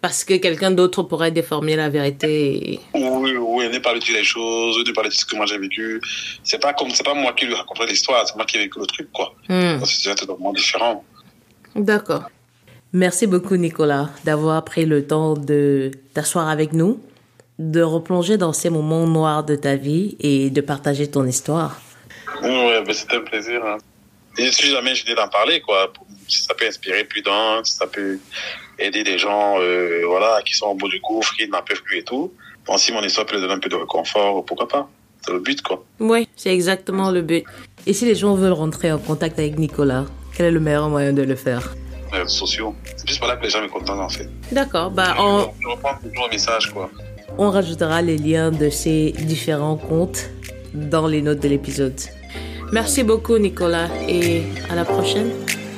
Parce 0.00 0.24
que 0.24 0.34
quelqu'un 0.34 0.70
d'autre 0.70 1.02
pourrait 1.02 1.30
déformer 1.30 1.76
la 1.76 1.88
vérité. 1.88 2.80
Oui, 2.92 3.23
oui, 3.54 3.68
ne 3.68 3.78
pas 3.78 3.92
lui 3.92 4.00
dire 4.00 4.14
les 4.14 4.24
choses, 4.24 4.78
ne 4.78 4.92
pas 4.92 5.02
lui 5.02 5.10
dire 5.10 5.18
ce 5.18 5.24
que 5.24 5.36
moi 5.36 5.46
j'ai 5.46 5.58
vécu. 5.58 6.00
C'est 6.42 6.60
pas 6.60 6.72
comme, 6.72 6.90
c'est 6.90 7.04
pas 7.04 7.14
moi 7.14 7.32
qui 7.32 7.46
lui 7.46 7.54
raconterai 7.54 7.86
l'histoire, 7.86 8.26
c'est 8.26 8.36
moi 8.36 8.44
qui 8.44 8.56
ai 8.56 8.60
vécu 8.60 8.78
le 8.78 8.86
truc, 8.86 9.08
quoi. 9.12 9.34
Hmm. 9.48 9.84
C'est 9.84 10.14
totalement 10.14 10.52
différent. 10.52 11.04
D'accord. 11.74 12.24
Merci 12.92 13.26
beaucoup, 13.26 13.56
Nicolas, 13.56 14.10
d'avoir 14.24 14.64
pris 14.64 14.86
le 14.86 15.06
temps 15.06 15.34
de 15.34 15.90
t'asseoir 16.14 16.48
avec 16.48 16.72
nous, 16.72 17.02
de 17.58 17.82
replonger 17.82 18.36
dans 18.36 18.52
ces 18.52 18.70
moments 18.70 19.06
noirs 19.06 19.44
de 19.44 19.56
ta 19.56 19.74
vie 19.74 20.16
et 20.20 20.50
de 20.50 20.60
partager 20.60 21.10
ton 21.10 21.26
histoire. 21.26 21.80
Oui, 22.42 22.70
ben 22.86 22.92
c'était 22.92 23.16
un 23.16 23.20
plaisir. 23.20 23.64
Hein. 23.64 23.78
Et 24.38 24.50
si 24.52 24.68
jamais 24.68 24.94
j'ai 24.94 25.14
d'en 25.14 25.28
parler, 25.28 25.60
quoi, 25.60 25.92
si 26.28 26.42
ça 26.42 26.54
peut 26.54 26.66
inspirer 26.66 27.04
plus 27.04 27.22
d'un, 27.22 27.62
si 27.64 27.74
ça 27.74 27.86
peut 27.86 28.18
aider 28.78 29.02
des 29.02 29.18
gens 29.18 29.60
euh, 29.60 30.02
voilà, 30.06 30.40
qui 30.44 30.54
sont 30.54 30.66
au 30.66 30.74
bout 30.74 30.88
du 30.88 31.00
gouffre, 31.00 31.34
qui 31.36 31.48
n'en 31.48 31.62
peuvent 31.62 31.82
plus 31.82 31.98
et 31.98 32.04
tout. 32.04 32.32
Bon, 32.66 32.78
si 32.78 32.92
mon 32.92 33.02
histoire 33.02 33.26
peut 33.26 33.34
leur 33.34 33.42
donner 33.42 33.54
un 33.54 33.58
peu 33.58 33.68
de 33.68 33.76
réconfort, 33.76 34.44
pourquoi 34.44 34.66
pas? 34.68 34.88
C'est 35.24 35.32
le 35.32 35.40
but, 35.40 35.60
quoi. 35.62 35.84
Oui, 36.00 36.28
c'est 36.36 36.52
exactement 36.52 37.10
le 37.10 37.22
but. 37.22 37.44
Et 37.86 37.92
si 37.92 38.04
les 38.06 38.14
gens 38.14 38.34
veulent 38.34 38.52
rentrer 38.52 38.90
en 38.90 38.98
contact 38.98 39.38
avec 39.38 39.58
Nicolas, 39.58 40.06
quel 40.36 40.46
est 40.46 40.50
le 40.50 40.60
meilleur 40.60 40.88
moyen 40.88 41.12
de 41.12 41.22
le 41.22 41.34
faire? 41.34 41.74
Les 42.12 42.18
réseaux 42.20 42.28
sociaux. 42.30 42.74
C'est 42.96 43.06
plus 43.06 43.18
par 43.18 43.28
là 43.28 43.36
que 43.36 43.42
les 43.42 43.50
gens 43.50 43.62
me 43.62 43.68
contactent, 43.68 44.00
en 44.00 44.08
fait. 44.08 44.28
D'accord, 44.52 44.90
bah 44.90 45.14
on... 45.18 45.48
Je 45.60 45.68
reprends 45.68 45.94
toujours 46.02 46.26
un 46.26 46.32
message, 46.32 46.72
quoi. 46.72 46.90
On 47.36 47.50
rajoutera 47.50 48.00
les 48.00 48.16
liens 48.16 48.50
de 48.50 48.70
ces 48.70 49.12
différents 49.12 49.76
comptes 49.76 50.30
dans 50.72 51.06
les 51.06 51.20
notes 51.20 51.40
de 51.40 51.48
l'épisode. 51.48 52.00
Merci 52.72 53.02
beaucoup, 53.02 53.38
Nicolas, 53.38 53.88
et 54.08 54.42
à 54.70 54.74
la 54.74 54.84
prochaine. 54.84 55.30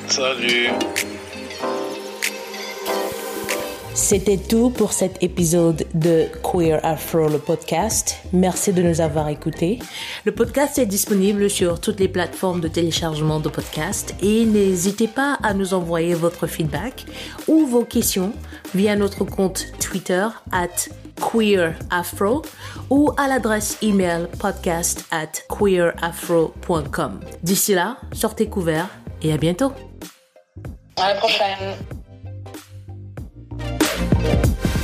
Salut 0.09 0.71
C'était 3.97 4.37
tout 4.37 4.69
pour 4.69 4.93
cet 4.93 5.23
épisode 5.23 5.87
de 5.95 6.27
Queer 6.43 6.79
Afro, 6.85 7.29
le 7.29 7.39
podcast. 7.39 8.19
Merci 8.35 8.75
de 8.75 8.83
nous 8.83 9.01
avoir 9.01 9.31
écoutés. 9.31 9.79
Le 10.27 10.33
podcast 10.33 10.79
est 10.79 10.85
disponible 10.85 11.49
sur 11.49 11.81
toutes 11.81 11.99
les 11.99 12.07
plateformes 12.07 12.61
de 12.61 12.69
téléchargement 12.69 13.41
de 13.41 13.49
podcasts 13.49 14.15
et 14.23 14.45
n'hésitez 14.45 15.09
pas 15.09 15.39
à 15.43 15.55
nous 15.55 15.73
envoyer 15.73 16.13
votre 16.13 16.47
feedback 16.47 17.07
ou 17.49 17.65
vos 17.65 17.85
questions 17.85 18.35
via 18.75 18.97
notre 18.97 19.25
compte 19.25 19.65
Twitter 19.81 20.29
at 20.53 20.91
queerafro 21.33 22.43
ou 22.91 23.13
à 23.17 23.29
l'adresse 23.29 23.79
email 23.81 24.27
podcast 24.39 25.07
at 25.11 25.41
queerafro.com. 25.49 27.21
D'ici 27.43 27.73
là, 27.73 27.97
sortez 28.13 28.47
couverts 28.47 28.91
et 29.23 29.33
à 29.33 29.39
bientôt. 29.39 29.73
À 30.99 31.15
la 31.15 31.15
prochaine. 31.15 31.96
Thank 33.97 34.67
you. 34.67 34.76